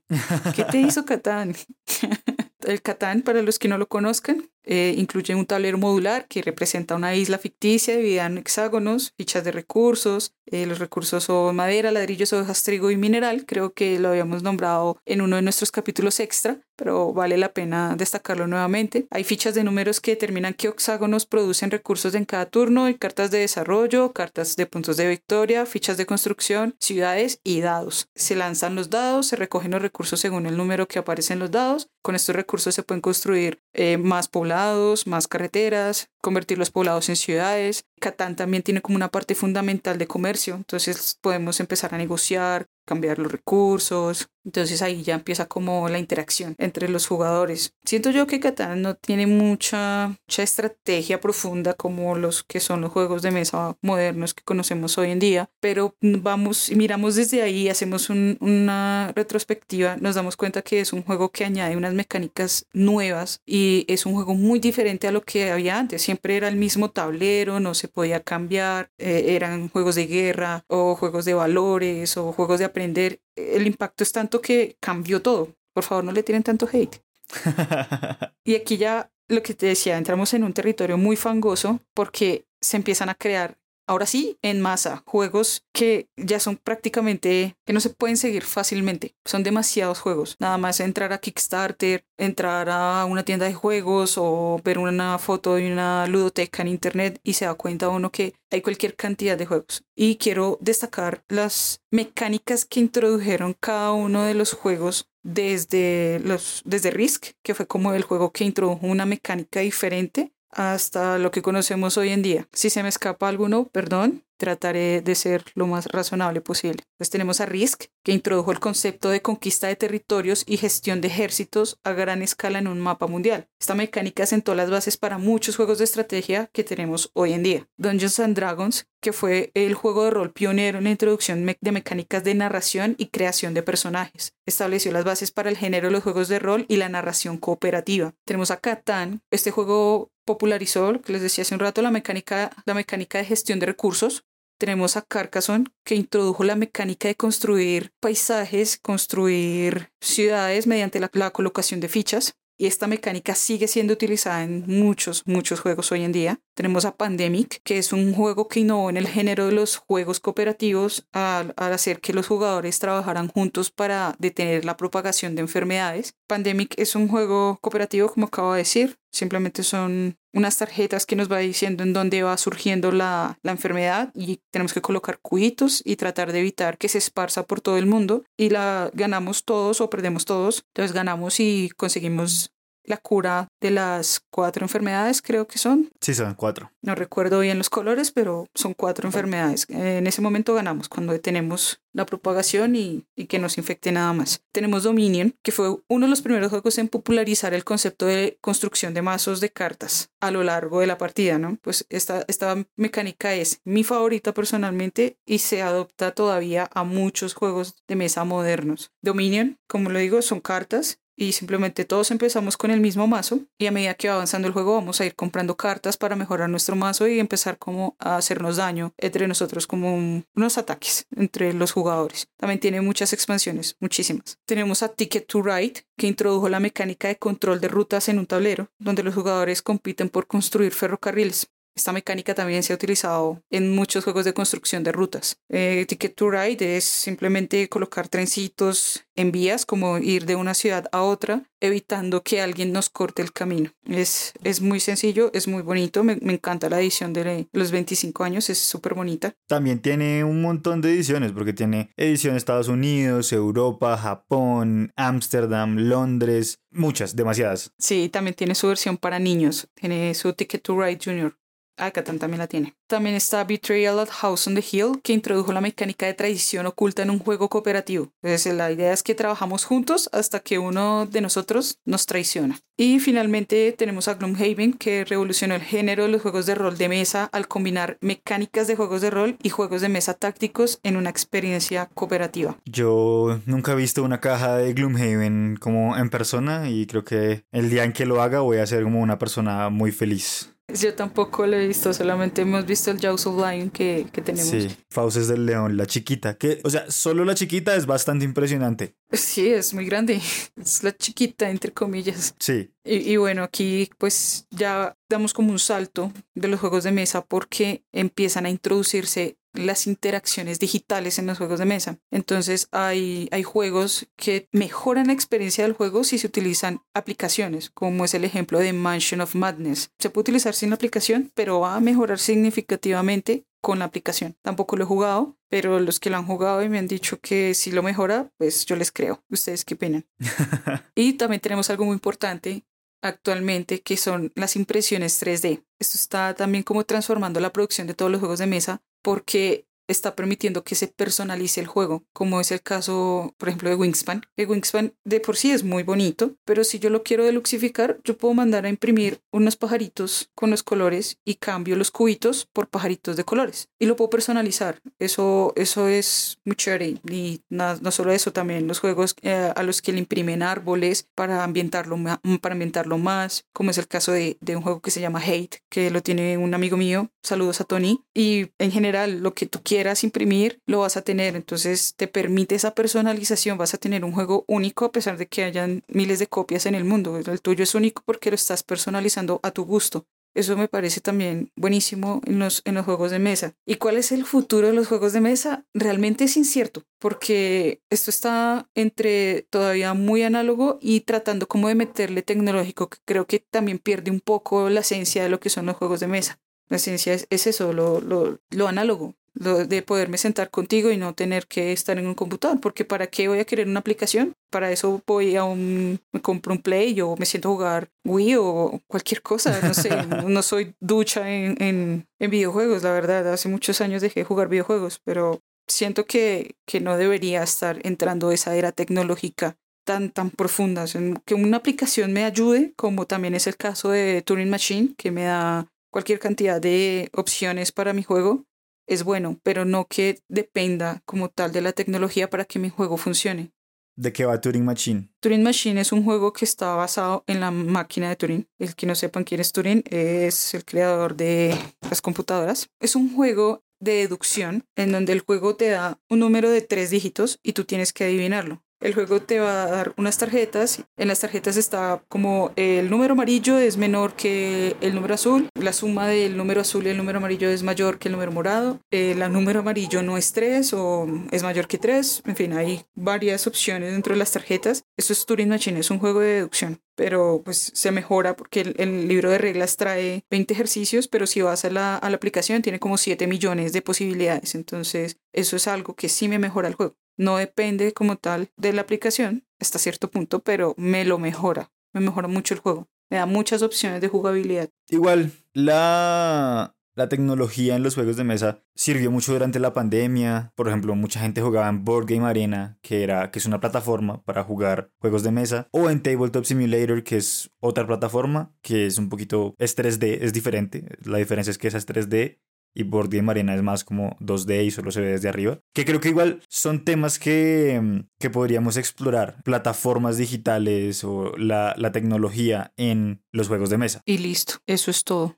¿Qué 0.55 0.63
te 0.63 0.77
hizo 0.79 1.03
Catán? 1.05 1.53
El 2.65 2.81
Catán, 2.81 3.21
para 3.21 3.41
los 3.41 3.59
que 3.59 3.67
no 3.67 3.77
lo 3.77 3.87
conozcan, 3.87 4.49
eh, 4.65 4.95
incluye 4.97 5.35
un 5.35 5.45
tablero 5.45 5.77
modular 5.77 6.27
que 6.27 6.41
representa 6.41 6.95
una 6.95 7.15
isla 7.15 7.37
ficticia 7.37 7.95
dividida 7.95 8.25
en 8.25 8.37
hexágonos, 8.37 9.13
fichas 9.17 9.43
de 9.43 9.51
recursos. 9.51 10.33
Eh, 10.47 10.67
los 10.67 10.77
recursos 10.79 11.23
son 11.23 11.55
madera, 11.55 11.91
ladrillos, 11.91 12.33
hojas, 12.33 12.63
trigo 12.63 12.91
y 12.91 12.97
mineral. 12.97 13.45
Creo 13.45 13.73
que 13.73 13.99
lo 13.99 14.09
habíamos 14.09 14.43
nombrado 14.43 14.97
en 15.05 15.21
uno 15.21 15.37
de 15.37 15.41
nuestros 15.41 15.71
capítulos 15.71 16.19
extra, 16.19 16.59
pero 16.75 17.13
vale 17.13 17.37
la 17.37 17.53
pena 17.53 17.95
destacarlo 17.97 18.45
nuevamente. 18.45 19.07
Hay 19.09 19.23
fichas 19.23 19.55
de 19.55 19.63
números 19.63 20.01
que 20.01 20.11
determinan 20.11 20.53
qué 20.53 20.67
hexágonos 20.67 21.25
producen 21.25 21.71
recursos 21.71 22.13
en 22.13 22.25
cada 22.25 22.45
turno, 22.45 22.89
y 22.89 22.95
cartas 22.95 23.31
de 23.31 23.39
desarrollo, 23.39 24.11
cartas 24.13 24.55
de 24.55 24.65
puntos 24.65 24.97
de 24.97 25.07
victoria, 25.07 25.65
fichas 25.65 25.97
de 25.97 26.05
construcción, 26.05 26.75
ciudades 26.79 27.39
y 27.43 27.61
dados. 27.61 28.09
Se 28.15 28.35
lanzan 28.35 28.75
los 28.75 28.89
dados, 28.89 29.27
se 29.27 29.35
recogen 29.35 29.71
los 29.71 29.81
recursos 29.81 30.19
según 30.19 30.45
el 30.45 30.57
número 30.57 30.87
que 30.87 30.99
aparece 30.99 31.33
en 31.33 31.39
los 31.39 31.51
dados. 31.51 31.89
Con 32.01 32.15
estos 32.15 32.35
recursos 32.35 32.75
se 32.75 32.83
pueden 32.83 33.01
construir 33.01 33.61
eh, 33.75 33.97
más 33.97 34.27
poblados 34.27 35.07
más 35.07 35.27
carreteras, 35.27 36.09
convertir 36.21 36.57
los 36.57 36.71
poblados 36.71 37.09
en 37.09 37.15
ciudades. 37.15 37.85
Catán 37.99 38.35
también 38.35 38.63
tiene 38.63 38.81
como 38.81 38.95
una 38.95 39.09
parte 39.09 39.35
fundamental 39.35 39.97
de 39.97 40.07
comercio, 40.07 40.55
entonces 40.55 41.17
podemos 41.21 41.59
empezar 41.59 41.93
a 41.93 41.97
negociar, 41.97 42.67
cambiar 42.85 43.19
los 43.19 43.31
recursos. 43.31 44.29
Entonces 44.45 44.83
ahí 44.83 45.01
ya 45.01 45.15
empieza 45.15 45.47
como 45.47 45.89
la 45.89 45.97
interacción 45.97 46.53
entre 46.59 46.87
los 46.87 47.07
jugadores. 47.07 47.73
Siento 47.83 48.11
yo 48.11 48.27
que 48.27 48.39
Catán 48.39 48.83
no 48.83 48.93
tiene 48.93 49.25
mucha, 49.25 50.15
mucha 50.27 50.43
estrategia 50.43 51.19
profunda 51.19 51.73
como 51.73 52.15
los 52.15 52.43
que 52.43 52.59
son 52.59 52.81
los 52.81 52.91
juegos 52.91 53.23
de 53.23 53.31
mesa 53.31 53.75
modernos 53.81 54.35
que 54.35 54.43
conocemos 54.43 54.99
hoy 54.99 55.09
en 55.09 55.19
día, 55.19 55.49
pero 55.59 55.95
vamos 55.99 56.69
y 56.69 56.75
miramos 56.75 57.15
desde 57.15 57.41
ahí, 57.41 57.69
hacemos 57.69 58.11
una 58.11 59.11
retrospectiva, 59.15 59.97
nos 59.97 60.13
damos 60.13 60.37
cuenta 60.37 60.61
que 60.61 60.79
es 60.79 60.93
un 60.93 61.01
juego 61.01 61.31
que 61.31 61.43
añade 61.43 61.75
unas 61.75 61.95
mecánicas 61.95 62.67
nuevas 62.71 63.41
y 63.47 63.85
es 63.87 64.05
un 64.05 64.13
juego 64.13 64.35
muy 64.35 64.59
diferente 64.59 65.07
a 65.07 65.11
lo 65.11 65.23
que 65.23 65.49
había 65.49 65.79
antes. 65.79 66.03
Siempre 66.03 66.37
era 66.37 66.49
el 66.49 66.55
mismo 66.55 66.91
tablero, 66.91 67.59
no 67.59 67.73
se 67.73 67.84
podía 67.87 68.21
cambiar, 68.21 68.91
eh, 68.97 69.35
eran 69.35 69.69
juegos 69.69 69.95
de 69.95 70.07
guerra 70.07 70.63
o 70.67 70.95
juegos 70.95 71.25
de 71.25 71.33
valores 71.33 72.17
o 72.17 72.31
juegos 72.31 72.59
de 72.59 72.65
aprender. 72.65 73.21
El 73.35 73.67
impacto 73.67 74.03
es 74.03 74.11
tanto 74.11 74.41
que 74.41 74.77
cambió 74.79 75.21
todo. 75.21 75.55
Por 75.73 75.83
favor, 75.83 76.03
no 76.03 76.11
le 76.11 76.23
tienen 76.23 76.43
tanto 76.43 76.67
hate. 76.71 77.01
y 78.43 78.55
aquí 78.55 78.77
ya 78.77 79.11
lo 79.27 79.41
que 79.41 79.53
te 79.53 79.65
decía, 79.65 79.97
entramos 79.97 80.33
en 80.33 80.43
un 80.43 80.53
territorio 80.53 80.97
muy 80.97 81.15
fangoso 81.15 81.79
porque 81.93 82.45
se 82.61 82.77
empiezan 82.77 83.09
a 83.09 83.15
crear 83.15 83.57
ahora 83.87 84.05
sí, 84.05 84.37
en 84.41 84.61
masa, 84.61 85.03
juegos 85.05 85.63
que 85.71 86.09
ya 86.17 86.39
son 86.39 86.57
prácticamente, 86.57 87.55
que 87.65 87.73
no 87.73 87.79
se 87.79 87.89
pueden 87.89 88.17
seguir 88.17 88.43
fácilmente. 88.43 89.15
Son 89.25 89.43
demasiados 89.43 89.99
juegos. 89.99 90.35
Nada 90.39 90.57
más 90.57 90.79
entrar 90.79 91.13
a 91.13 91.19
Kickstarter, 91.19 92.05
entrar 92.17 92.69
a 92.69 93.05
una 93.05 93.23
tienda 93.23 93.45
de 93.45 93.53
juegos 93.53 94.15
o 94.17 94.61
ver 94.63 94.77
una 94.77 95.17
foto 95.19 95.55
de 95.55 95.71
una 95.71 96.07
ludoteca 96.07 96.61
en 96.61 96.69
internet 96.69 97.19
y 97.23 97.33
se 97.33 97.45
da 97.45 97.53
cuenta 97.55 97.89
uno 97.89 98.11
que 98.11 98.33
hay 98.51 98.61
cualquier 98.61 98.95
cantidad 98.95 99.37
de 99.37 99.45
juegos. 99.45 99.83
Y 99.95 100.15
quiero 100.17 100.57
destacar 100.61 101.23
las 101.27 101.81
mecánicas 101.91 102.65
que 102.65 102.79
introdujeron 102.79 103.55
cada 103.59 103.91
uno 103.91 104.23
de 104.23 104.33
los 104.33 104.53
juegos 104.53 105.09
desde, 105.23 106.21
los, 106.23 106.61
desde 106.65 106.91
Risk, 106.91 107.31
que 107.43 107.55
fue 107.55 107.65
como 107.65 107.93
el 107.93 108.03
juego 108.03 108.31
que 108.31 108.43
introdujo 108.43 108.85
una 108.85 109.05
mecánica 109.07 109.61
diferente 109.61 110.34
hasta 110.55 111.19
lo 111.19 111.31
que 111.31 111.41
conocemos 111.41 111.97
hoy 111.97 112.09
en 112.09 112.21
día. 112.21 112.47
Si 112.53 112.69
se 112.69 112.81
me 112.81 112.89
escapa 112.89 113.27
alguno, 113.27 113.67
perdón, 113.67 114.23
trataré 114.37 115.01
de 115.01 115.15
ser 115.15 115.43
lo 115.53 115.67
más 115.67 115.85
razonable 115.87 116.41
posible. 116.41 116.83
Pues 116.97 117.09
tenemos 117.09 117.41
a 117.41 117.45
Risk, 117.45 117.85
que 118.03 118.11
introdujo 118.11 118.51
el 118.51 118.59
concepto 118.59 119.09
de 119.09 119.21
conquista 119.21 119.67
de 119.67 119.75
territorios 119.75 120.43
y 120.47 120.57
gestión 120.57 121.01
de 121.01 121.07
ejércitos 121.07 121.79
a 121.83 121.93
gran 121.93 122.21
escala 122.21 122.59
en 122.59 122.67
un 122.67 122.79
mapa 122.79 123.07
mundial. 123.07 123.47
Esta 123.59 123.75
mecánica 123.75 124.25
sentó 124.25 124.55
las 124.55 124.69
bases 124.69 124.97
para 124.97 125.17
muchos 125.17 125.55
juegos 125.55 125.77
de 125.77 125.85
estrategia 125.85 126.49
que 126.53 126.63
tenemos 126.63 127.11
hoy 127.13 127.33
en 127.33 127.43
día. 127.43 127.67
Dungeons 127.77 128.19
and 128.19 128.35
Dragons, 128.35 128.87
que 129.01 129.13
fue 129.13 129.51
el 129.53 129.73
juego 129.73 130.05
de 130.05 130.11
rol 130.11 130.31
pionero 130.31 130.77
en 130.77 130.85
la 130.85 130.91
introducción 130.91 131.45
de 131.45 131.71
mecánicas 131.71 132.23
de 132.23 132.35
narración 132.35 132.95
y 132.97 133.07
creación 133.07 133.53
de 133.53 133.63
personajes. 133.63 134.33
Estableció 134.45 134.91
las 134.91 135.05
bases 135.05 135.31
para 135.31 135.49
el 135.49 135.57
género 135.57 135.87
de 135.87 135.91
los 135.91 136.03
juegos 136.03 136.27
de 136.27 136.39
rol 136.39 136.65
y 136.67 136.77
la 136.77 136.89
narración 136.89 137.37
cooperativa. 137.37 138.13
Tenemos 138.25 138.51
a 138.51 138.57
Catán, 138.57 139.21
este 139.31 139.51
juego 139.51 140.11
popularizó, 140.25 141.01
que 141.01 141.13
les 141.13 141.21
decía 141.21 141.43
hace 141.43 141.53
un 141.53 141.59
rato, 141.59 141.81
la 141.81 141.91
mecánica, 141.91 142.51
la 142.65 142.73
mecánica 142.73 143.19
de 143.19 143.25
gestión 143.25 143.59
de 143.59 143.67
recursos, 143.67 144.25
tenemos 144.57 144.95
a 144.95 145.01
Carcassonne, 145.01 145.65
que 145.83 145.95
introdujo 145.95 146.43
la 146.43 146.55
mecánica 146.55 147.07
de 147.07 147.15
construir 147.15 147.91
paisajes, 147.99 148.77
construir 148.77 149.89
ciudades 149.99 150.65
mediante 150.65 150.99
la, 150.99 151.31
colocación 151.31 151.81
de 151.81 151.89
fichas 151.89 152.35
y 152.57 152.67
esta 152.67 152.87
mecánica 152.87 153.35
sigue 153.35 153.67
siendo 153.67 153.91
utilizada 153.91 154.43
en 154.43 154.63
muchos, 154.65 155.23
muchos 155.25 155.59
juegos 155.59 155.91
hoy 155.91 156.03
en 156.03 156.13
día. 156.13 156.39
Tenemos 156.53 156.85
a 156.85 156.95
Pandemic, 156.95 157.59
que 157.63 157.77
es 157.77 157.91
un 157.91 158.13
juego 158.13 158.47
que 158.47 158.61
innovó 158.61 158.89
en 158.89 158.95
el 158.95 159.07
género 159.07 159.47
de 159.47 159.51
los 159.51 159.75
juegos 159.75 160.21
cooperativos 160.21 161.05
al, 161.11 161.53
hacer 161.57 161.99
que 161.99 162.13
los 162.13 162.27
jugadores 162.27 162.79
trabajaran 162.79 163.27
juntos 163.27 163.71
para 163.71 164.15
detener 164.19 164.63
la 164.63 164.77
propagación 164.77 165.35
de 165.35 165.41
enfermedades. 165.41 166.15
Pandemic 166.27 166.75
es 166.77 166.95
un 166.95 167.09
juego 167.09 167.57
cooperativo, 167.59 168.09
como 168.09 168.27
acabo 168.27 168.53
de 168.53 168.59
decir. 168.59 168.97
Simplemente 169.15 169.63
son 169.63 170.17
unas 170.33 170.57
tarjetas 170.57 171.05
que 171.05 171.15
nos 171.15 171.31
va 171.31 171.37
diciendo 171.37 171.83
en 171.83 171.93
dónde 171.93 172.21
va 172.21 172.35
surgiendo 172.37 172.91
la, 172.91 173.39
la 173.43 173.51
enfermedad 173.53 174.11
y 174.13 174.41
tenemos 174.51 174.73
que 174.73 174.81
colocar 174.81 175.19
cubitos 175.19 175.81
y 175.85 175.95
tratar 175.95 176.33
de 176.33 176.39
evitar 176.39 176.77
que 176.77 176.89
se 176.89 176.97
esparza 176.97 177.43
por 177.43 177.61
todo 177.61 177.77
el 177.77 177.85
mundo 177.85 178.25
y 178.35 178.49
la 178.49 178.91
ganamos 178.93 179.45
todos 179.45 179.79
o 179.79 179.89
perdemos 179.89 180.25
todos. 180.25 180.65
Entonces 180.73 180.91
ganamos 180.91 181.39
y 181.39 181.69
conseguimos 181.77 182.51
la 182.87 182.97
cura 182.97 183.47
de 183.61 183.71
las 183.71 184.21
cuatro 184.29 184.65
enfermedades, 184.65 185.21
creo 185.21 185.47
que 185.47 185.57
son. 185.57 185.89
Sí, 186.01 186.13
son 186.13 186.33
cuatro. 186.35 186.71
No 186.81 186.95
recuerdo 186.95 187.39
bien 187.39 187.57
los 187.57 187.69
colores, 187.69 188.11
pero 188.11 188.47
son 188.53 188.73
cuatro 188.73 189.07
enfermedades. 189.07 189.65
En 189.69 190.07
ese 190.07 190.21
momento 190.21 190.53
ganamos 190.53 190.89
cuando 190.89 191.13
detenemos 191.13 191.79
la 191.93 192.05
propagación 192.05 192.75
y, 192.75 193.05
y, 193.15 193.27
que 193.27 193.39
no 193.39 193.47
se 193.47 193.61
infecte 193.61 193.91
nada 193.91 194.11
más. 194.11 194.41
Tenemos 194.51 194.83
Dominion, 194.83 195.33
que 195.41 195.53
fue 195.53 195.77
uno 195.87 196.05
de 196.05 196.09
los 196.09 196.21
primeros 196.21 196.49
juegos 196.49 196.77
en 196.77 196.89
popularizar 196.89 197.53
el 197.53 197.63
concepto 197.63 198.05
de 198.05 198.37
construcción 198.41 198.93
de 198.93 199.01
mazos 199.01 199.39
de 199.39 199.49
cartas 199.49 200.09
a 200.19 200.29
lo 200.29 200.43
largo 200.43 200.81
de 200.81 200.87
la 200.87 200.97
partida, 200.97 201.37
¿no? 201.37 201.57
Pues 201.61 201.85
esta, 201.89 202.25
esta 202.27 202.65
mecánica 202.75 203.33
es 203.33 203.61
mi 203.63 203.85
favorita 203.85 204.33
personalmente 204.33 205.17
y 205.25 205.39
se 205.39 205.61
adopta 205.61 206.11
todavía 206.11 206.69
a 206.73 206.83
muchos 206.83 207.33
juegos 207.33 207.75
de 207.87 207.95
mesa 207.95 208.25
modernos. 208.25 208.91
Dominion, 209.01 209.57
como 209.67 209.89
lo 209.89 209.99
digo, 209.99 210.21
son 210.21 210.41
cartas 210.41 210.99
y 211.15 211.31
simplemente 211.31 211.85
todos 211.85 212.11
empezamos 212.11 212.57
con 212.57 212.71
el 212.71 212.79
mismo 212.79 213.07
mazo 213.07 213.39
y 213.57 213.67
a 213.67 213.71
medida 213.71 213.93
que 213.93 214.07
va 214.07 214.15
avanzando 214.15 214.47
el 214.47 214.53
juego 214.53 214.75
vamos 214.75 215.01
a 215.01 215.05
ir 215.05 215.15
comprando 215.15 215.55
cartas 215.55 215.97
para 215.97 216.15
mejorar 216.15 216.49
nuestro 216.49 216.75
mazo 216.75 217.07
y 217.07 217.19
empezar 217.19 217.57
como 217.57 217.95
a 217.99 218.17
hacernos 218.17 218.57
daño 218.57 218.93
entre 218.97 219.27
nosotros 219.27 219.67
como 219.67 219.95
unos 220.35 220.57
ataques 220.57 221.07
entre 221.15 221.53
los 221.53 221.71
jugadores. 221.71 222.27
También 222.37 222.59
tiene 222.59 222.81
muchas 222.81 223.13
expansiones, 223.13 223.75
muchísimas. 223.79 224.37
Tenemos 224.45 224.83
a 224.83 224.89
Ticket 224.89 225.27
to 225.27 225.41
Ride 225.41 225.85
que 225.97 226.07
introdujo 226.07 226.49
la 226.49 226.59
mecánica 226.59 227.07
de 227.07 227.17
control 227.17 227.61
de 227.61 227.67
rutas 227.67 228.09
en 228.09 228.19
un 228.19 228.25
tablero 228.25 228.69
donde 228.77 229.03
los 229.03 229.15
jugadores 229.15 229.61
compiten 229.61 230.09
por 230.09 230.27
construir 230.27 230.73
ferrocarriles. 230.73 231.49
Esta 231.75 231.91
mecánica 231.91 232.33
también 232.33 232.63
se 232.63 232.71
ha 232.71 232.77
utilizado 232.77 233.43
en 233.49 233.75
muchos 233.75 234.05
juegos 234.05 234.23
de 234.23 234.33
construcción 234.33 234.81
de 234.83 234.93
rutas. 234.93 235.41
Eh, 235.49 235.85
Ticket 235.89 236.15
to 236.15 236.31
Ride 236.31 236.77
es 236.77 236.85
simplemente 236.85 237.67
colocar 237.67 238.07
trencitos 238.07 239.05
en 239.13 239.33
vías, 239.33 239.65
como 239.65 239.97
ir 239.97 240.25
de 240.25 240.37
una 240.37 240.53
ciudad 240.53 240.87
a 240.93 241.01
otra, 241.01 241.43
evitando 241.59 242.23
que 242.23 242.39
alguien 242.39 242.71
nos 242.71 242.89
corte 242.89 243.21
el 243.21 243.33
camino. 243.33 243.73
Es, 243.83 244.31
es 244.41 244.61
muy 244.61 244.79
sencillo, 244.79 245.31
es 245.33 245.49
muy 245.49 245.63
bonito, 245.63 246.05
me, 246.05 246.15
me 246.21 246.33
encanta 246.33 246.69
la 246.69 246.79
edición 246.79 247.11
de 247.11 247.49
los 247.51 247.71
25 247.71 248.23
años, 248.23 248.49
es 248.49 248.57
súper 248.57 248.93
bonita. 248.93 249.35
También 249.45 249.81
tiene 249.81 250.23
un 250.23 250.41
montón 250.41 250.79
de 250.79 250.93
ediciones, 250.93 251.33
porque 251.33 251.51
tiene 251.51 251.89
edición 251.97 252.37
Estados 252.37 252.69
Unidos, 252.69 253.33
Europa, 253.33 253.97
Japón, 253.97 254.93
Ámsterdam, 254.95 255.75
Londres, 255.77 256.61
muchas, 256.71 257.17
demasiadas. 257.17 257.73
Sí, 257.77 258.07
también 258.07 258.35
tiene 258.35 258.55
su 258.55 258.67
versión 258.69 258.97
para 258.97 259.19
niños, 259.19 259.67
tiene 259.73 260.13
su 260.13 260.31
Ticket 260.31 260.61
to 260.61 260.81
Ride 260.81 260.99
Junior. 261.03 261.35
Ah, 261.77 261.91
también 261.91 262.39
la 262.39 262.47
tiene. 262.47 262.73
También 262.87 263.15
está 263.15 263.43
Betrayal 263.43 263.99
at 263.99 264.09
House 264.09 264.47
on 264.47 264.55
the 264.55 264.63
Hill, 264.71 265.01
que 265.03 265.13
introdujo 265.13 265.51
la 265.51 265.61
mecánica 265.61 266.05
de 266.05 266.13
traición 266.13 266.65
oculta 266.65 267.03
en 267.03 267.09
un 267.09 267.19
juego 267.19 267.49
cooperativo. 267.49 268.11
Entonces, 268.21 268.53
la 268.53 268.71
idea 268.71 268.93
es 268.93 269.03
que 269.03 269.15
trabajamos 269.15 269.65
juntos 269.65 270.09
hasta 270.13 270.39
que 270.39 270.59
uno 270.59 271.05
de 271.05 271.21
nosotros 271.21 271.79
nos 271.83 272.05
traiciona. 272.05 272.59
Y 272.77 272.99
finalmente 272.99 273.73
tenemos 273.77 274.07
a 274.07 274.15
Gloomhaven, 274.15 274.73
que 274.73 275.05
revolucionó 275.05 275.55
el 275.55 275.61
género 275.61 276.03
de 276.03 276.09
los 276.09 276.21
juegos 276.21 276.45
de 276.45 276.55
rol 276.55 276.77
de 276.77 276.89
mesa 276.89 277.29
al 277.31 277.47
combinar 277.47 277.97
mecánicas 278.01 278.67
de 278.67 278.75
juegos 278.75 279.01
de 279.01 279.09
rol 279.09 279.37
y 279.41 279.49
juegos 279.49 279.81
de 279.81 279.89
mesa 279.89 280.13
tácticos 280.13 280.79
en 280.83 280.97
una 280.97 281.09
experiencia 281.09 281.89
cooperativa. 281.93 282.57
Yo 282.65 283.39
nunca 283.45 283.71
he 283.71 283.75
visto 283.75 284.03
una 284.03 284.19
caja 284.19 284.57
de 284.57 284.73
Gloomhaven 284.73 285.57
como 285.59 285.97
en 285.97 286.09
persona 286.09 286.69
y 286.69 286.85
creo 286.85 287.05
que 287.05 287.45
el 287.51 287.69
día 287.69 287.83
en 287.85 287.93
que 287.93 288.05
lo 288.05 288.21
haga 288.21 288.41
voy 288.41 288.57
a 288.57 288.67
ser 288.67 288.83
como 288.83 288.99
una 288.99 289.19
persona 289.19 289.69
muy 289.69 289.91
feliz. 289.91 290.54
Yo 290.67 290.95
tampoco 290.95 291.45
lo 291.45 291.57
he 291.57 291.67
visto, 291.67 291.93
solamente 291.93 292.41
hemos 292.41 292.65
visto 292.65 292.89
el 292.89 292.99
Jaws 292.99 293.27
of 293.27 293.35
Lion 293.37 293.69
que, 293.69 294.07
que 294.11 294.21
tenemos. 294.21 294.49
Sí, 294.49 294.67
Fauces 294.89 295.27
del 295.27 295.45
León, 295.45 295.77
la 295.77 295.85
chiquita, 295.85 296.37
que, 296.37 296.59
o 296.63 296.69
sea, 296.69 296.89
solo 296.89 297.23
la 297.23 297.35
chiquita 297.35 297.75
es 297.75 297.85
bastante 297.85 298.25
impresionante. 298.25 298.95
Sí, 299.11 299.47
es 299.47 299.73
muy 299.73 299.85
grande, 299.85 300.19
es 300.55 300.83
la 300.83 300.95
chiquita, 300.95 301.49
entre 301.49 301.71
comillas. 301.71 302.33
Sí. 302.39 302.71
Y, 302.83 303.11
y 303.11 303.17
bueno, 303.17 303.43
aquí 303.43 303.89
pues 303.99 304.47
ya 304.49 304.97
damos 305.07 305.33
como 305.33 305.51
un 305.51 305.59
salto 305.59 306.11
de 306.33 306.47
los 306.47 306.59
juegos 306.59 306.83
de 306.83 306.91
mesa 306.91 307.23
porque 307.23 307.83
empiezan 307.91 308.45
a 308.45 308.49
introducirse 308.49 309.37
las 309.57 309.87
interacciones 309.87 310.59
digitales 310.59 311.19
en 311.19 311.27
los 311.27 311.37
juegos 311.37 311.59
de 311.59 311.65
mesa. 311.65 311.99
Entonces 312.11 312.67
hay, 312.71 313.27
hay 313.31 313.43
juegos 313.43 314.07
que 314.15 314.47
mejoran 314.51 315.07
la 315.07 315.13
experiencia 315.13 315.63
del 315.63 315.73
juego 315.73 316.03
si 316.03 316.17
se 316.17 316.27
utilizan 316.27 316.81
aplicaciones, 316.93 317.69
como 317.69 318.05
es 318.05 318.13
el 318.13 318.23
ejemplo 318.23 318.59
de 318.59 318.73
Mansion 318.73 319.21
of 319.21 319.35
Madness. 319.35 319.91
Se 319.99 320.09
puede 320.09 320.23
utilizar 320.23 320.53
sin 320.53 320.73
aplicación, 320.73 321.31
pero 321.33 321.59
va 321.59 321.75
a 321.75 321.79
mejorar 321.79 322.19
significativamente 322.19 323.45
con 323.61 323.79
la 323.79 323.85
aplicación. 323.85 324.35
Tampoco 324.43 324.77
lo 324.77 324.83
he 324.83 324.87
jugado, 324.87 325.39
pero 325.49 325.79
los 325.79 325.99
que 325.99 326.11
lo 326.11 326.17
han 326.17 326.27
jugado 326.27 326.61
y 326.61 326.69
me 326.69 326.77
han 326.77 326.87
dicho 326.87 327.19
que 327.19 327.55
si 327.55 327.71
lo 327.71 327.81
mejora, 327.81 328.31
pues 328.37 328.63
yo 328.65 328.75
les 328.75 328.91
creo. 328.91 329.23
¿Ustedes 329.29 329.65
qué 329.65 329.73
opinan? 329.73 330.05
y 330.95 331.13
también 331.13 331.41
tenemos 331.41 331.71
algo 331.71 331.85
muy 331.85 331.93
importante 331.93 332.63
actualmente 333.01 333.81
que 333.81 333.97
son 333.97 334.31
las 334.35 334.55
impresiones 334.55 335.21
3D. 335.21 335.63
Esto 335.79 335.97
está 335.97 336.33
también 336.35 336.63
como 336.63 336.83
transformando 336.83 337.39
la 337.39 337.51
producción 337.51 337.87
de 337.87 337.93
todos 337.93 338.11
los 338.11 338.19
juegos 338.19 338.39
de 338.39 338.47
mesa 338.47 338.83
porque 339.05 339.67
está 339.87 340.15
permitiendo 340.15 340.63
que 340.63 340.75
se 340.75 340.87
personalice 340.87 341.61
el 341.61 341.67
juego, 341.67 342.03
como 342.13 342.39
es 342.39 342.51
el 342.51 342.61
caso, 342.61 343.33
por 343.37 343.49
ejemplo, 343.49 343.69
de 343.69 343.75
Wingspan. 343.75 344.21
El 344.35 344.49
Wingspan 344.49 344.93
de 345.03 345.19
por 345.19 345.37
sí 345.37 345.51
es 345.51 345.63
muy 345.63 345.83
bonito, 345.83 346.35
pero 346.45 346.63
si 346.63 346.79
yo 346.79 346.89
lo 346.89 347.03
quiero 347.03 347.25
deluxificar, 347.25 347.99
yo 348.03 348.17
puedo 348.17 348.33
mandar 348.33 348.65
a 348.65 348.69
imprimir 348.69 349.19
unos 349.31 349.55
pajaritos 349.55 350.29
con 350.35 350.49
los 350.49 350.63
colores 350.63 351.17
y 351.25 351.35
cambio 351.35 351.75
los 351.75 351.91
cubitos 351.91 352.47
por 352.51 352.67
pajaritos 352.67 353.15
de 353.15 353.23
colores 353.23 353.69
y 353.79 353.85
lo 353.85 353.95
puedo 353.95 354.09
personalizar. 354.09 354.79
Eso, 354.99 355.53
eso 355.55 355.87
es 355.87 356.39
muy 356.45 356.55
chévere 356.55 356.95
y 357.09 357.41
no, 357.49 357.75
no 357.75 357.91
solo 357.91 358.11
eso, 358.11 358.31
también 358.31 358.67
los 358.67 358.79
juegos 358.79 359.15
eh, 359.21 359.51
a 359.55 359.63
los 359.63 359.81
que 359.81 359.91
le 359.91 359.99
imprimen 359.99 360.43
árboles 360.43 361.07
para 361.15 361.43
ambientarlo, 361.43 361.97
para 362.41 362.53
ambientarlo 362.53 362.97
más, 362.97 363.45
como 363.53 363.71
es 363.71 363.77
el 363.77 363.87
caso 363.87 364.11
de, 364.11 364.37
de 364.41 364.55
un 364.55 364.63
juego 364.63 364.81
que 364.81 364.91
se 364.91 365.01
llama 365.01 365.21
Hate, 365.21 365.61
que 365.69 365.89
lo 365.89 366.01
tiene 366.01 366.37
un 366.37 366.53
amigo 366.53 366.77
mío. 366.77 367.09
Saludos 367.23 367.61
a 367.61 367.63
Tony. 367.63 368.03
Y 368.13 368.51
en 368.59 368.71
general, 368.71 369.19
lo 369.19 369.33
que 369.33 369.45
tú 369.45 369.61
quieras 369.63 369.74
quieras 369.75 370.05
imprimir, 370.05 370.61
lo 370.65 370.79
vas 370.79 370.95
a 370.95 371.01
tener. 371.01 371.35
Entonces 371.35 371.95
te 371.97 372.07
permite 372.07 372.55
esa 372.55 372.73
personalización, 372.73 373.57
vas 373.57 373.73
a 373.73 373.77
tener 373.77 374.05
un 374.05 374.13
juego 374.13 374.45
único 374.47 374.85
a 374.85 374.91
pesar 374.93 375.17
de 375.17 375.27
que 375.27 375.43
hayan 375.43 375.83
miles 375.89 376.19
de 376.19 376.27
copias 376.27 376.65
en 376.65 376.75
el 376.75 376.85
mundo. 376.85 377.17
El 377.17 377.41
tuyo 377.41 377.63
es 377.63 377.75
único 377.75 378.01
porque 378.05 378.29
lo 378.29 378.35
estás 378.35 378.63
personalizando 378.63 379.41
a 379.43 379.51
tu 379.51 379.65
gusto. 379.65 380.05
Eso 380.33 380.55
me 380.55 380.69
parece 380.69 381.01
también 381.01 381.51
buenísimo 381.57 382.21
en 382.25 382.39
los, 382.39 382.61
en 382.63 382.75
los 382.75 382.85
juegos 382.85 383.11
de 383.11 383.19
mesa. 383.19 383.53
¿Y 383.65 383.75
cuál 383.75 383.97
es 383.97 384.13
el 384.13 384.23
futuro 384.23 384.67
de 384.67 384.73
los 384.73 384.87
juegos 384.87 385.11
de 385.11 385.21
mesa? 385.21 385.65
Realmente 385.73 386.25
es 386.25 386.37
incierto, 386.37 386.83
porque 386.99 387.81
esto 387.89 388.11
está 388.11 388.69
entre 388.75 389.43
todavía 389.49 389.93
muy 389.93 390.23
análogo 390.23 390.77
y 390.81 391.01
tratando 391.01 391.47
como 391.47 391.67
de 391.67 391.75
meterle 391.75 392.21
tecnológico, 392.21 392.89
que 392.89 392.97
creo 393.05 393.27
que 393.27 393.39
también 393.39 393.79
pierde 393.79 394.11
un 394.11 394.21
poco 394.21 394.69
la 394.69 394.81
esencia 394.81 395.23
de 395.23 395.29
lo 395.29 395.39
que 395.39 395.49
son 395.49 395.65
los 395.65 395.77
juegos 395.77 396.01
de 396.01 396.07
mesa. 396.07 396.39
La 396.67 396.77
esencia 396.77 397.13
es, 397.13 397.27
es 397.29 397.47
eso, 397.47 397.71
lo, 397.71 398.01
lo, 398.01 398.39
lo 398.49 398.67
análogo, 398.67 399.15
lo 399.35 399.65
de 399.65 399.81
poderme 399.81 400.17
sentar 400.17 400.49
contigo 400.49 400.91
y 400.91 400.97
no 400.97 401.13
tener 401.13 401.45
que 401.47 401.71
estar 401.71 401.97
en 401.97 402.07
un 402.07 402.15
computador, 402.15 402.59
porque 402.59 402.85
¿para 402.85 403.07
qué 403.07 403.27
voy 403.27 403.39
a 403.39 403.45
querer 403.45 403.67
una 403.67 403.81
aplicación? 403.81 404.33
Para 404.49 404.71
eso 404.71 405.01
voy 405.05 405.35
a 405.35 405.43
un, 405.43 405.99
me 406.11 406.21
compro 406.21 406.53
un 406.53 406.61
Play 406.61 406.99
o 407.01 407.15
me 407.17 407.25
siento 407.25 407.49
a 407.49 407.51
jugar 407.51 407.89
Wii 408.05 408.35
o 408.37 408.81
cualquier 408.87 409.21
cosa, 409.21 409.59
no 409.61 409.73
sé, 409.73 409.89
no 410.27 410.41
soy 410.41 410.73
ducha 410.79 411.29
en, 411.29 411.61
en, 411.61 412.07
en 412.19 412.31
videojuegos, 412.31 412.83
la 412.83 412.91
verdad, 412.91 413.31
hace 413.31 413.49
muchos 413.49 413.81
años 413.81 414.01
dejé 414.01 414.21
de 414.21 414.25
jugar 414.25 414.47
videojuegos, 414.47 415.01
pero 415.03 415.41
siento 415.67 416.05
que, 416.05 416.55
que 416.65 416.79
no 416.79 416.97
debería 416.97 417.43
estar 417.43 417.79
entrando 417.83 418.31
esa 418.31 418.55
era 418.55 418.71
tecnológica 418.71 419.57
tan, 419.85 420.09
tan 420.09 420.31
profunda, 420.31 420.85
que 421.25 421.35
una 421.35 421.57
aplicación 421.57 422.11
me 422.11 422.25
ayude, 422.25 422.73
como 422.75 423.05
también 423.05 423.35
es 423.35 423.47
el 423.47 423.55
caso 423.55 423.91
de 423.91 424.21
Turing 424.23 424.49
Machine, 424.49 424.95
que 424.97 425.11
me 425.11 425.25
da 425.25 425.67
cualquier 425.91 426.19
cantidad 426.19 426.59
de 426.59 427.09
opciones 427.13 427.71
para 427.71 427.93
mi 427.93 428.03
juego, 428.03 428.45
es 428.87 429.03
bueno, 429.03 429.39
pero 429.43 429.65
no 429.65 429.85
que 429.85 430.19
dependa 430.27 431.01
como 431.05 431.29
tal 431.29 431.51
de 431.51 431.61
la 431.61 431.73
tecnología 431.73 432.29
para 432.29 432.45
que 432.45 432.59
mi 432.59 432.69
juego 432.69 432.97
funcione. 432.97 433.51
¿De 433.97 434.11
qué 434.11 434.25
va 434.25 434.41
Turing 434.41 434.65
Machine? 434.65 435.09
Turing 435.21 435.41
Machine 435.41 435.79
es 435.79 435.93
un 435.93 436.03
juego 436.03 436.33
que 436.33 436.43
está 436.43 436.75
basado 436.75 437.23
en 437.27 437.39
la 437.39 437.51
máquina 437.51 438.09
de 438.09 438.17
Turing. 438.17 438.47
El 438.59 438.75
que 438.75 438.85
no 438.85 438.93
sepan 438.93 439.23
quién 439.23 439.39
es 439.39 439.53
Turing 439.53 439.83
es 439.89 440.53
el 440.53 440.65
creador 440.65 441.15
de 441.15 441.57
las 441.89 442.01
computadoras. 442.01 442.69
Es 442.81 442.97
un 442.97 443.15
juego 443.15 443.63
de 443.79 443.93
deducción 443.93 444.65
en 444.75 444.91
donde 444.91 445.13
el 445.13 445.21
juego 445.21 445.55
te 445.55 445.69
da 445.69 445.97
un 446.09 446.19
número 446.19 446.49
de 446.49 446.61
tres 446.61 446.89
dígitos 446.89 447.39
y 447.41 447.53
tú 447.53 447.63
tienes 447.63 447.93
que 447.93 448.03
adivinarlo. 448.03 448.64
El 448.85 448.93
juego 448.93 449.19
te 449.19 449.39
va 449.39 449.63
a 449.63 449.65
dar 449.65 449.93
unas 449.97 450.19
tarjetas. 450.19 450.83
En 450.95 451.07
las 451.07 451.19
tarjetas 451.19 451.57
está 451.57 452.03
como 452.07 452.51
el 452.55 452.87
número 452.91 453.13
amarillo 453.13 453.57
es 453.57 453.77
menor 453.77 454.13
que 454.13 454.75
el 454.79 454.93
número 454.93 455.15
azul. 455.15 455.49
La 455.59 455.73
suma 455.73 456.07
del 456.07 456.37
número 456.37 456.61
azul 456.61 456.85
y 456.85 456.89
el 456.89 456.97
número 456.97 457.17
amarillo 457.17 457.49
es 457.49 457.63
mayor 457.63 457.97
que 457.97 458.09
el 458.09 458.11
número 458.11 458.31
morado. 458.31 458.79
El 458.91 459.17
número 459.33 459.61
amarillo 459.61 460.03
no 460.03 460.17
es 460.17 460.33
3 460.33 460.71
o 460.73 461.07
es 461.31 461.41
mayor 461.41 461.67
que 461.67 461.79
3. 461.79 462.21
En 462.27 462.35
fin, 462.35 462.53
hay 462.53 462.85
varias 462.93 463.47
opciones 463.47 463.91
dentro 463.91 464.13
de 464.13 464.19
las 464.19 464.31
tarjetas. 464.31 464.83
Esto 464.95 465.13
es 465.13 465.25
Turing 465.25 465.49
Machine, 465.49 465.79
es 465.79 465.89
un 465.89 465.97
juego 465.97 466.19
de 466.19 466.33
deducción 466.35 466.79
pero 466.97 467.41
pues 467.43 467.71
se 467.73 467.91
mejora 467.91 468.37
porque 468.37 468.73
el, 468.77 469.09
libro 469.09 469.29
de 469.29 469.37
reglas 469.37 469.75
trae 469.75 470.23
20 470.31 470.53
ejercicios, 470.53 471.09
pero 471.09 471.27
si 471.27 471.41
vas 471.41 471.65
a 471.65 471.69
la, 471.69 471.97
a 471.97 472.09
la 472.09 472.15
aplicación 472.15 472.61
tiene 472.61 472.79
como 472.79 472.97
7 472.97 473.27
millones 473.27 473.73
de 473.73 473.81
posibilidades, 473.81 474.55
entonces 474.55 475.17
eso 475.33 475.57
es 475.57 475.67
algo 475.67 475.93
que 475.95 476.07
sí 476.07 476.29
me 476.29 476.39
mejora 476.39 476.69
el 476.69 476.75
juego. 476.75 476.95
No 477.17 477.37
depende 477.37 477.93
como 477.93 478.17
tal 478.17 478.49
de 478.57 478.73
la 478.73 478.81
aplicación 478.81 479.45
hasta 479.59 479.79
cierto 479.79 480.09
punto, 480.09 480.39
pero 480.39 480.73
me 480.77 481.05
lo 481.05 481.17
mejora, 481.17 481.71
me 481.93 482.01
mejora 482.01 482.27
mucho 482.27 482.53
el 482.53 482.59
juego, 482.59 482.87
me 483.09 483.17
da 483.17 483.25
muchas 483.25 483.61
opciones 483.61 484.01
de 484.01 484.09
jugabilidad. 484.09 484.69
Igual, 484.89 485.31
la 485.53 486.75
la 486.95 487.09
tecnología 487.09 487.75
en 487.75 487.83
los 487.83 487.95
juegos 487.95 488.15
de 488.15 488.23
mesa 488.23 488.63
sirvió 488.73 489.11
mucho 489.11 489.33
durante 489.33 489.59
la 489.59 489.73
pandemia. 489.73 490.53
Por 490.55 490.69
ejemplo, 490.69 490.95
mucha 490.95 491.19
gente 491.19 491.41
jugaba 491.41 491.67
en 491.67 491.83
Board 491.83 492.05
Game 492.05 492.25
Arena, 492.25 492.79
que, 492.81 493.03
era, 493.03 493.31
que 493.31 493.39
es 493.39 493.45
una 493.45 493.59
plataforma 493.59 494.23
para 494.23 494.45
jugar 494.45 494.91
juegos 494.99 495.21
de 495.21 495.31
mesa, 495.31 495.67
o 495.71 495.89
en 495.89 496.01
Tabletop 496.01 496.45
Simulator, 496.45 497.03
que 497.03 497.17
es 497.17 497.51
otra 497.59 497.85
plataforma, 497.85 498.53
que 498.61 498.85
es 498.85 498.97
un 498.97 499.09
poquito, 499.09 499.55
es 499.57 499.77
3D, 499.77 500.19
es 500.21 500.31
diferente. 500.31 500.85
La 501.03 501.17
diferencia 501.17 501.51
es 501.51 501.57
que 501.57 501.67
esa 501.67 501.79
es 501.79 501.85
3D 501.85 502.39
y 502.75 502.83
Board 502.83 503.09
Game 503.09 503.31
Arena 503.31 503.55
es 503.55 503.63
más 503.63 503.83
como 503.83 504.15
2D 504.19 504.65
y 504.65 504.71
solo 504.71 504.91
se 504.91 505.01
ve 505.01 505.07
desde 505.07 505.29
arriba. 505.29 505.59
Que 505.73 505.85
creo 505.85 505.99
que 505.99 506.09
igual 506.09 506.41
son 506.49 506.83
temas 506.83 507.17
que, 507.17 508.03
que 508.19 508.29
podríamos 508.29 508.77
explorar. 508.77 509.41
Plataformas 509.43 510.17
digitales 510.17 511.03
o 511.03 511.35
la, 511.37 511.73
la 511.77 511.91
tecnología 511.91 512.73
en 512.77 513.23
los 513.31 513.47
juegos 513.47 513.69
de 513.69 513.77
mesa. 513.77 514.01
Y 514.05 514.19
listo, 514.19 514.55
eso 514.67 514.91
es 514.91 515.03
todo. 515.03 515.37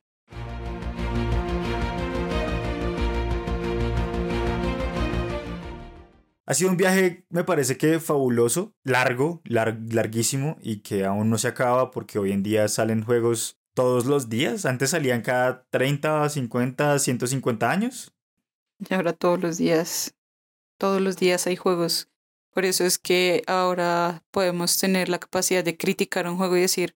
Ha 6.50 6.54
sido 6.54 6.72
un 6.72 6.78
viaje, 6.78 7.26
me 7.30 7.44
parece 7.44 7.78
que 7.78 8.00
fabuloso, 8.00 8.74
largo, 8.86 9.42
lar 9.44 9.82
larguísimo 9.92 10.58
y 10.62 10.78
que 10.78 11.04
aún 11.04 11.30
no 11.30 11.38
se 11.38 11.50
acaba 11.50 11.92
porque 11.92 12.20
hoy 12.20 12.32
en 12.32 12.42
día 12.42 12.70
salen 12.70 13.04
juegos 13.04 13.57
todos 13.78 14.08
los 14.08 14.28
días. 14.28 14.66
Antes 14.66 14.90
salían 14.90 15.22
cada 15.22 15.64
30, 15.70 16.28
50, 16.30 16.98
150 16.98 17.70
años. 17.70 18.12
Y 18.80 18.92
ahora 18.92 19.14
todos 19.14 19.40
los 19.40 19.58
días, 19.58 20.16
todos 20.80 21.00
los 21.00 21.18
días 21.18 21.46
hay 21.46 21.58
juegos. 21.58 22.10
Por 22.50 22.66
eso 22.66 22.86
es 22.86 22.98
que 22.98 23.44
ahora 23.46 24.24
podemos 24.32 24.80
tener 24.80 25.10
la 25.10 25.20
capacidad 25.20 25.64
de 25.64 25.78
criticar 25.78 26.28
un 26.28 26.38
juego 26.38 26.58
y 26.58 26.62
decir, 26.62 26.98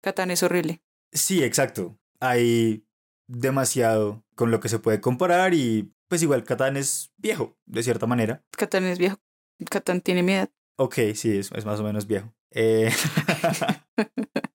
Catán 0.00 0.30
es 0.30 0.44
horrible. 0.44 0.84
Sí, 1.10 1.42
exacto. 1.42 1.98
Hay 2.20 2.86
demasiado 3.26 4.24
con 4.36 4.52
lo 4.52 4.60
que 4.60 4.68
se 4.68 4.78
puede 4.78 5.00
comparar 5.00 5.52
y 5.52 5.92
pues 6.06 6.22
igual 6.22 6.44
Catán 6.44 6.76
es 6.76 7.10
viejo, 7.16 7.58
de 7.66 7.82
cierta 7.82 8.06
manera. 8.06 8.44
Catán 8.52 8.84
es 8.84 9.00
viejo. 9.00 9.18
Catán 9.68 10.00
tiene 10.00 10.22
miedo. 10.22 10.46
Ok, 10.76 10.94
sí, 11.16 11.38
es, 11.38 11.50
es 11.50 11.64
más 11.64 11.80
o 11.80 11.82
menos 11.82 12.06
viejo. 12.06 12.32
Eh... 12.52 12.92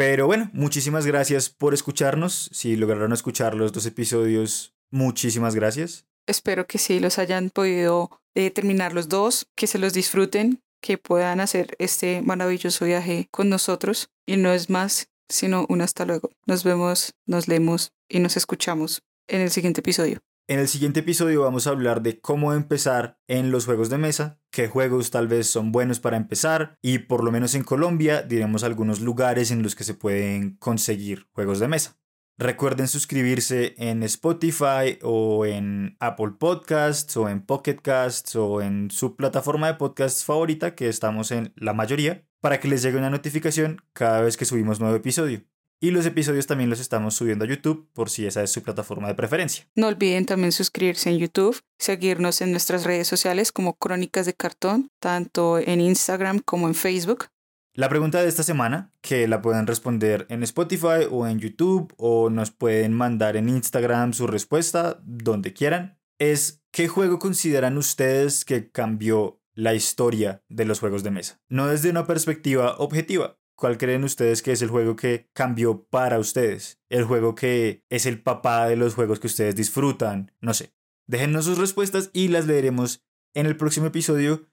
Pero 0.00 0.26
bueno, 0.26 0.48
muchísimas 0.54 1.04
gracias 1.04 1.50
por 1.50 1.74
escucharnos. 1.74 2.48
Si 2.54 2.74
lograron 2.74 3.12
escuchar 3.12 3.54
los 3.54 3.70
dos 3.70 3.84
episodios, 3.84 4.72
muchísimas 4.90 5.54
gracias. 5.54 6.06
Espero 6.26 6.66
que 6.66 6.78
sí 6.78 7.00
los 7.00 7.18
hayan 7.18 7.50
podido 7.50 8.22
eh, 8.34 8.50
terminar 8.50 8.94
los 8.94 9.10
dos, 9.10 9.46
que 9.54 9.66
se 9.66 9.78
los 9.78 9.92
disfruten, 9.92 10.62
que 10.80 10.96
puedan 10.96 11.38
hacer 11.38 11.76
este 11.78 12.22
maravilloso 12.22 12.86
viaje 12.86 13.28
con 13.30 13.50
nosotros. 13.50 14.08
Y 14.24 14.38
no 14.38 14.54
es 14.54 14.70
más, 14.70 15.10
sino 15.28 15.66
un 15.68 15.82
hasta 15.82 16.06
luego. 16.06 16.30
Nos 16.46 16.64
vemos, 16.64 17.12
nos 17.26 17.46
leemos 17.46 17.92
y 18.08 18.20
nos 18.20 18.38
escuchamos 18.38 19.02
en 19.28 19.42
el 19.42 19.50
siguiente 19.50 19.80
episodio. 19.80 20.22
En 20.50 20.58
el 20.58 20.66
siguiente 20.66 20.98
episodio 20.98 21.42
vamos 21.42 21.68
a 21.68 21.70
hablar 21.70 22.02
de 22.02 22.20
cómo 22.20 22.52
empezar 22.52 23.20
en 23.28 23.52
los 23.52 23.66
juegos 23.66 23.88
de 23.88 23.98
mesa, 23.98 24.40
qué 24.50 24.66
juegos 24.66 25.12
tal 25.12 25.28
vez 25.28 25.46
son 25.46 25.70
buenos 25.70 26.00
para 26.00 26.16
empezar 26.16 26.76
y 26.82 26.98
por 26.98 27.22
lo 27.22 27.30
menos 27.30 27.54
en 27.54 27.62
Colombia 27.62 28.22
diremos 28.22 28.64
algunos 28.64 29.00
lugares 29.00 29.52
en 29.52 29.62
los 29.62 29.76
que 29.76 29.84
se 29.84 29.94
pueden 29.94 30.56
conseguir 30.56 31.28
juegos 31.34 31.60
de 31.60 31.68
mesa. 31.68 32.00
Recuerden 32.36 32.88
suscribirse 32.88 33.76
en 33.78 34.02
Spotify 34.02 34.98
o 35.02 35.46
en 35.46 35.96
Apple 36.00 36.32
Podcasts 36.36 37.16
o 37.16 37.28
en 37.28 37.42
Pocket 37.46 37.76
Casts 37.76 38.34
o 38.34 38.60
en 38.60 38.90
su 38.90 39.14
plataforma 39.14 39.68
de 39.68 39.74
podcasts 39.74 40.24
favorita 40.24 40.74
que 40.74 40.88
estamos 40.88 41.30
en 41.30 41.52
la 41.54 41.74
mayoría 41.74 42.26
para 42.40 42.58
que 42.58 42.66
les 42.66 42.82
llegue 42.82 42.98
una 42.98 43.10
notificación 43.10 43.82
cada 43.92 44.20
vez 44.22 44.36
que 44.36 44.46
subimos 44.46 44.80
nuevo 44.80 44.96
episodio. 44.96 45.44
Y 45.82 45.92
los 45.92 46.04
episodios 46.04 46.46
también 46.46 46.68
los 46.68 46.78
estamos 46.78 47.14
subiendo 47.14 47.46
a 47.46 47.48
YouTube 47.48 47.88
por 47.94 48.10
si 48.10 48.26
esa 48.26 48.42
es 48.42 48.50
su 48.52 48.62
plataforma 48.62 49.08
de 49.08 49.14
preferencia. 49.14 49.66
No 49.74 49.86
olviden 49.86 50.26
también 50.26 50.52
suscribirse 50.52 51.08
en 51.08 51.16
YouTube, 51.16 51.58
seguirnos 51.78 52.42
en 52.42 52.50
nuestras 52.50 52.84
redes 52.84 53.08
sociales 53.08 53.50
como 53.50 53.78
Crónicas 53.78 54.26
de 54.26 54.34
Cartón, 54.34 54.90
tanto 55.00 55.58
en 55.58 55.80
Instagram 55.80 56.40
como 56.40 56.68
en 56.68 56.74
Facebook. 56.74 57.28
La 57.72 57.88
pregunta 57.88 58.20
de 58.20 58.28
esta 58.28 58.42
semana, 58.42 58.92
que 59.00 59.26
la 59.26 59.40
pueden 59.40 59.66
responder 59.66 60.26
en 60.28 60.42
Spotify 60.42 61.06
o 61.10 61.26
en 61.26 61.38
YouTube 61.38 61.94
o 61.96 62.28
nos 62.28 62.50
pueden 62.50 62.92
mandar 62.92 63.38
en 63.38 63.48
Instagram 63.48 64.12
su 64.12 64.26
respuesta, 64.26 65.00
donde 65.02 65.54
quieran, 65.54 65.98
es 66.18 66.62
¿qué 66.72 66.88
juego 66.88 67.18
consideran 67.18 67.78
ustedes 67.78 68.44
que 68.44 68.70
cambió 68.70 69.40
la 69.54 69.72
historia 69.72 70.42
de 70.50 70.66
los 70.66 70.80
juegos 70.80 71.02
de 71.04 71.10
mesa? 71.10 71.40
No 71.48 71.68
desde 71.68 71.88
una 71.88 72.06
perspectiva 72.06 72.76
objetiva, 72.76 73.39
¿Cuál 73.60 73.76
creen 73.76 74.04
ustedes 74.04 74.40
que 74.40 74.52
es 74.52 74.62
el 74.62 74.70
juego 74.70 74.96
que 74.96 75.28
cambió 75.34 75.84
para 75.84 76.18
ustedes? 76.18 76.80
El 76.88 77.04
juego 77.04 77.34
que 77.34 77.84
es 77.90 78.06
el 78.06 78.22
papá 78.22 78.66
de 78.66 78.76
los 78.76 78.94
juegos 78.94 79.20
que 79.20 79.26
ustedes 79.26 79.54
disfrutan. 79.54 80.32
No 80.40 80.54
sé. 80.54 80.72
Déjennos 81.06 81.44
sus 81.44 81.58
respuestas 81.58 82.08
y 82.14 82.28
las 82.28 82.46
leeremos 82.46 83.04
en 83.34 83.44
el 83.44 83.58
próximo 83.58 83.88
episodio. 83.88 84.48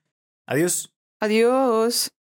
Adiós. 0.46 0.94
Adiós. 1.20 2.17